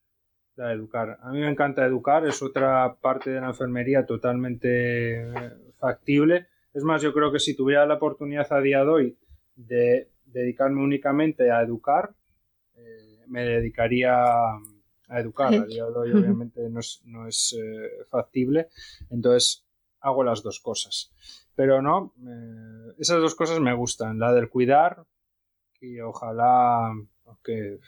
La 0.55 0.69
de 0.69 0.75
educar. 0.75 1.19
A 1.21 1.31
mí 1.31 1.41
me 1.41 1.49
encanta 1.49 1.85
educar, 1.85 2.25
es 2.25 2.41
otra 2.41 2.95
parte 3.01 3.31
de 3.31 3.41
la 3.41 3.47
enfermería 3.47 4.05
totalmente 4.05 5.23
eh, 5.23 5.51
factible. 5.77 6.47
Es 6.73 6.83
más, 6.83 7.01
yo 7.01 7.13
creo 7.13 7.31
que 7.31 7.39
si 7.39 7.55
tuviera 7.55 7.85
la 7.85 7.95
oportunidad 7.95 8.51
a 8.51 8.61
día 8.61 8.83
de 8.83 8.89
hoy 8.89 9.17
de 9.55 10.09
dedicarme 10.25 10.81
únicamente 10.81 11.51
a 11.51 11.61
educar, 11.61 12.13
eh, 12.75 13.23
me 13.27 13.43
dedicaría 13.43 14.13
a 14.13 14.57
educar. 15.09 15.53
A 15.53 15.65
día 15.65 15.85
de 15.85 15.91
hoy 15.91 16.11
obviamente 16.11 16.61
no 16.69 17.27
es, 17.27 17.55
eh, 17.57 18.05
factible. 18.09 18.69
Entonces 19.09 19.65
hago 19.99 20.23
las 20.23 20.43
dos 20.43 20.59
cosas. 20.59 21.11
Pero 21.55 21.81
no, 21.81 22.13
esas 22.99 23.19
dos 23.19 23.35
cosas 23.35 23.59
me 23.59 23.73
gustan. 23.73 24.19
La 24.19 24.33
del 24.33 24.49
cuidar 24.49 25.05
y 25.81 25.99
ojalá, 25.99 26.91
aunque... 27.25 27.79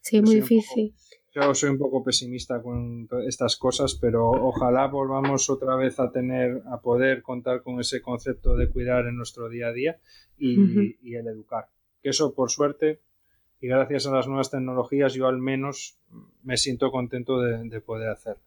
Sí, 0.00 0.22
muy 0.22 0.36
difícil. 0.36 0.94
yo 1.34 1.54
soy 1.54 1.70
un 1.70 1.78
poco 1.78 2.02
pesimista 2.02 2.62
con 2.62 3.08
estas 3.26 3.56
cosas, 3.56 3.94
pero 3.94 4.30
ojalá 4.30 4.86
volvamos 4.86 5.50
otra 5.50 5.76
vez 5.76 5.98
a 6.00 6.10
tener, 6.10 6.62
a 6.70 6.80
poder 6.80 7.22
contar 7.22 7.62
con 7.62 7.80
ese 7.80 8.00
concepto 8.00 8.56
de 8.56 8.70
cuidar 8.70 9.06
en 9.06 9.16
nuestro 9.16 9.48
día 9.48 9.68
a 9.68 9.72
día 9.72 10.00
y, 10.38 11.14
el 11.14 11.26
educar. 11.26 11.68
Que 12.00 12.10
eso, 12.10 12.32
por 12.34 12.50
suerte, 12.50 13.00
y 13.60 13.68
gracias 13.68 14.06
a 14.06 14.12
las 14.12 14.26
nuevas 14.26 14.50
tecnologías, 14.50 15.14
yo 15.14 15.26
al 15.26 15.38
menos 15.38 15.98
me 16.42 16.56
siento 16.56 16.90
contento 16.90 17.40
de, 17.40 17.80
poder 17.80 18.10
hacerlo. 18.10 18.42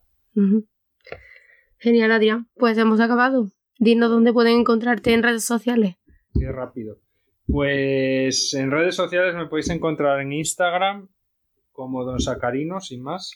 Genial, 1.77 2.11
Adrián. 2.11 2.47
Pues 2.55 2.77
hemos 2.77 2.99
acabado. 2.99 3.51
Dinos 3.79 4.09
dónde 4.09 4.31
pueden 4.31 4.59
encontrarte 4.59 5.13
en 5.13 5.23
redes 5.23 5.43
sociales. 5.43 5.95
Qué 6.33 6.51
rápido. 6.51 6.99
Pues 7.47 8.53
en 8.53 8.71
redes 8.71 8.95
sociales 8.95 9.35
me 9.35 9.47
podéis 9.47 9.69
encontrar 9.69 10.21
en 10.21 10.31
Instagram 10.31 11.09
como 11.71 12.05
Don 12.05 12.19
Sacarino, 12.19 12.79
sin 12.79 13.01
más. 13.01 13.31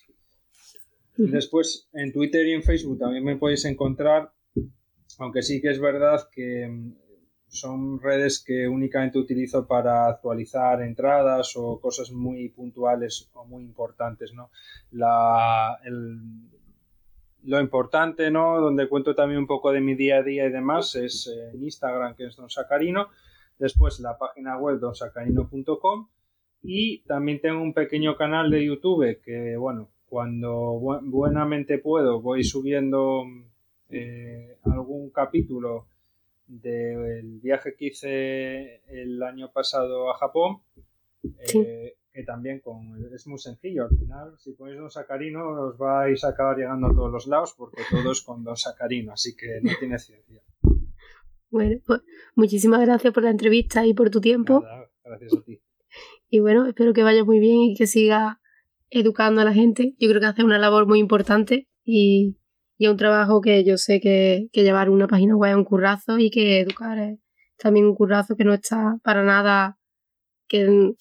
Después 1.17 1.89
en 1.93 2.11
Twitter 2.11 2.45
y 2.47 2.53
en 2.53 2.63
Facebook 2.63 2.99
también 2.99 3.23
me 3.23 3.37
podéis 3.37 3.65
encontrar, 3.65 4.31
aunque 5.17 5.41
sí 5.41 5.61
que 5.61 5.71
es 5.71 5.79
verdad 5.79 6.27
que 6.31 6.69
son 7.55 7.99
redes 7.99 8.43
que 8.45 8.67
únicamente 8.67 9.17
utilizo 9.17 9.65
para 9.65 10.07
actualizar 10.07 10.81
entradas 10.81 11.53
o 11.55 11.79
cosas 11.79 12.11
muy 12.11 12.49
puntuales 12.49 13.29
o 13.33 13.45
muy 13.45 13.63
importantes, 13.63 14.33
¿no? 14.33 14.51
La, 14.91 15.79
lo 17.43 17.59
importante, 17.59 18.29
¿no? 18.29 18.59
Donde 18.59 18.89
cuento 18.89 19.15
también 19.15 19.39
un 19.39 19.47
poco 19.47 19.71
de 19.71 19.81
mi 19.81 19.95
día 19.95 20.17
a 20.17 20.23
día 20.23 20.45
y 20.45 20.51
demás 20.51 20.95
es 20.95 21.27
en 21.27 21.63
Instagram, 21.63 22.15
que 22.15 22.25
es 22.25 22.35
Don 22.35 22.49
Sacarino, 22.49 23.07
después 23.57 23.99
la 23.99 24.17
página 24.17 24.57
web 24.57 24.79
donsacarino.com 24.79 26.07
y 26.61 27.03
también 27.03 27.39
tengo 27.41 27.61
un 27.61 27.73
pequeño 27.73 28.15
canal 28.15 28.49
de 28.49 28.65
YouTube 28.65 29.21
que, 29.23 29.55
bueno, 29.55 29.89
cuando 30.07 30.79
buenamente 31.03 31.77
puedo 31.77 32.21
voy 32.21 32.43
subiendo 32.43 33.23
eh, 33.89 34.57
algún 34.63 35.09
capítulo 35.11 35.87
del 36.47 37.39
viaje 37.39 37.75
que 37.75 37.85
hice 37.85 38.81
el 38.87 39.21
año 39.23 39.51
pasado 39.51 40.09
a 40.09 40.17
Japón, 40.17 40.61
eh, 41.23 41.95
que 42.11 42.23
también 42.23 42.59
con, 42.59 43.13
es 43.13 43.27
muy 43.27 43.39
sencillo. 43.39 43.83
Al 43.85 43.97
final, 43.97 44.33
si 44.37 44.53
ponéis 44.53 44.79
Don 44.79 44.89
Sacarino, 44.89 45.67
os 45.67 45.77
vais 45.77 46.23
a 46.23 46.29
acabar 46.29 46.57
llegando 46.57 46.87
a 46.87 46.93
todos 46.93 47.11
los 47.11 47.27
lados 47.27 47.53
porque 47.57 47.81
todo 47.89 48.11
es 48.11 48.21
con 48.21 48.43
Don 48.43 48.57
Sacarino, 48.57 49.13
así 49.13 49.35
que 49.35 49.59
no 49.61 49.71
tiene 49.79 49.99
ciencia. 49.99 50.41
Bueno, 51.49 51.79
pues 51.85 52.01
muchísimas 52.35 52.81
gracias 52.81 53.13
por 53.13 53.23
la 53.23 53.29
entrevista 53.29 53.85
y 53.85 53.93
por 53.93 54.09
tu 54.09 54.21
tiempo. 54.21 54.63
gracias 55.03 55.33
a 55.33 55.41
ti. 55.43 55.61
Y 56.29 56.39
bueno, 56.39 56.65
espero 56.65 56.93
que 56.93 57.03
vaya 57.03 57.23
muy 57.23 57.39
bien 57.39 57.61
y 57.61 57.75
que 57.75 57.87
siga 57.87 58.41
educando 58.89 59.41
a 59.41 59.45
la 59.45 59.53
gente. 59.53 59.95
Yo 59.99 60.09
creo 60.09 60.19
que 60.19 60.27
hace 60.27 60.43
una 60.43 60.59
labor 60.59 60.87
muy 60.87 60.99
importante 60.99 61.67
y 61.83 62.37
y 62.77 62.85
es 62.85 62.91
un 62.91 62.97
trabajo 62.97 63.41
que 63.41 63.63
yo 63.63 63.77
sé 63.77 63.99
que, 63.99 64.49
llevar 64.53 64.89
una 64.89 65.07
página 65.07 65.35
web 65.35 65.51
es 65.51 65.57
un 65.57 65.65
currazo 65.65 66.17
y 66.19 66.29
que 66.29 66.59
educar 66.61 66.97
es 66.97 67.19
también 67.57 67.85
un 67.85 67.95
currazo 67.95 68.35
que 68.35 68.43
no 68.43 68.53
está 68.53 68.97
para 69.03 69.23
nada, 69.23 69.77
que 70.47 70.93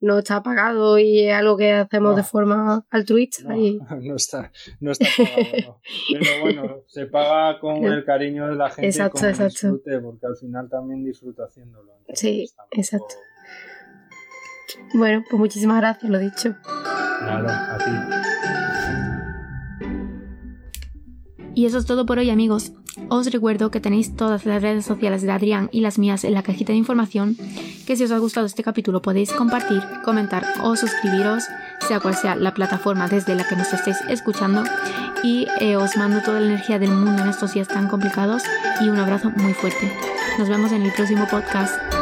no 0.00 0.18
está 0.18 0.42
pagado 0.42 0.98
y 0.98 1.20
es 1.20 1.34
algo 1.34 1.56
que 1.56 1.72
hacemos 1.72 2.16
de 2.16 2.22
forma 2.22 2.84
altruista. 2.90 3.42
No, 3.44 3.56
no, 4.00 4.16
está, 4.16 4.52
no 4.80 4.92
está 4.92 5.06
pagado, 5.16 5.80
Pero 6.12 6.40
bueno, 6.40 6.82
se 6.86 7.06
paga 7.06 7.60
con 7.60 7.84
el 7.84 8.04
cariño 8.04 8.48
de 8.48 8.56
la 8.56 8.70
gente 8.70 8.88
exacto, 8.88 9.26
exacto. 9.26 9.72
disfrute, 9.72 10.00
porque 10.00 10.26
al 10.26 10.36
final 10.36 10.68
también 10.68 11.04
disfruta 11.04 11.44
haciéndolo. 11.44 11.92
sí, 12.12 12.50
exacto. 12.72 13.14
Bueno, 14.94 15.24
pues 15.28 15.38
muchísimas 15.38 15.78
gracias, 15.80 16.10
lo 16.10 16.18
dicho. 16.18 16.54
Nada, 17.22 17.74
a 17.74 17.78
ti. 17.78 18.17
Y 21.58 21.66
eso 21.66 21.78
es 21.78 21.86
todo 21.86 22.06
por 22.06 22.20
hoy 22.20 22.30
amigos. 22.30 22.70
Os 23.08 23.32
recuerdo 23.32 23.72
que 23.72 23.80
tenéis 23.80 24.14
todas 24.14 24.46
las 24.46 24.62
redes 24.62 24.86
sociales 24.86 25.22
de 25.22 25.32
Adrián 25.32 25.68
y 25.72 25.80
las 25.80 25.98
mías 25.98 26.22
en 26.22 26.34
la 26.34 26.44
cajita 26.44 26.70
de 26.72 26.78
información, 26.78 27.36
que 27.84 27.96
si 27.96 28.04
os 28.04 28.12
ha 28.12 28.18
gustado 28.18 28.46
este 28.46 28.62
capítulo 28.62 29.02
podéis 29.02 29.32
compartir, 29.32 29.82
comentar 30.04 30.46
o 30.62 30.76
suscribiros, 30.76 31.42
sea 31.80 31.98
cual 31.98 32.14
sea 32.14 32.36
la 32.36 32.54
plataforma 32.54 33.08
desde 33.08 33.34
la 33.34 33.42
que 33.42 33.56
nos 33.56 33.72
estéis 33.72 33.96
escuchando. 34.08 34.62
Y 35.24 35.48
eh, 35.58 35.74
os 35.74 35.96
mando 35.96 36.22
toda 36.22 36.38
la 36.38 36.46
energía 36.46 36.78
del 36.78 36.92
mundo 36.92 37.24
en 37.24 37.28
estos 37.28 37.54
días 37.54 37.66
tan 37.66 37.88
complicados 37.88 38.44
y 38.80 38.88
un 38.88 39.00
abrazo 39.00 39.32
muy 39.34 39.52
fuerte. 39.52 39.92
Nos 40.38 40.48
vemos 40.48 40.70
en 40.70 40.82
el 40.82 40.92
próximo 40.92 41.26
podcast. 41.28 41.97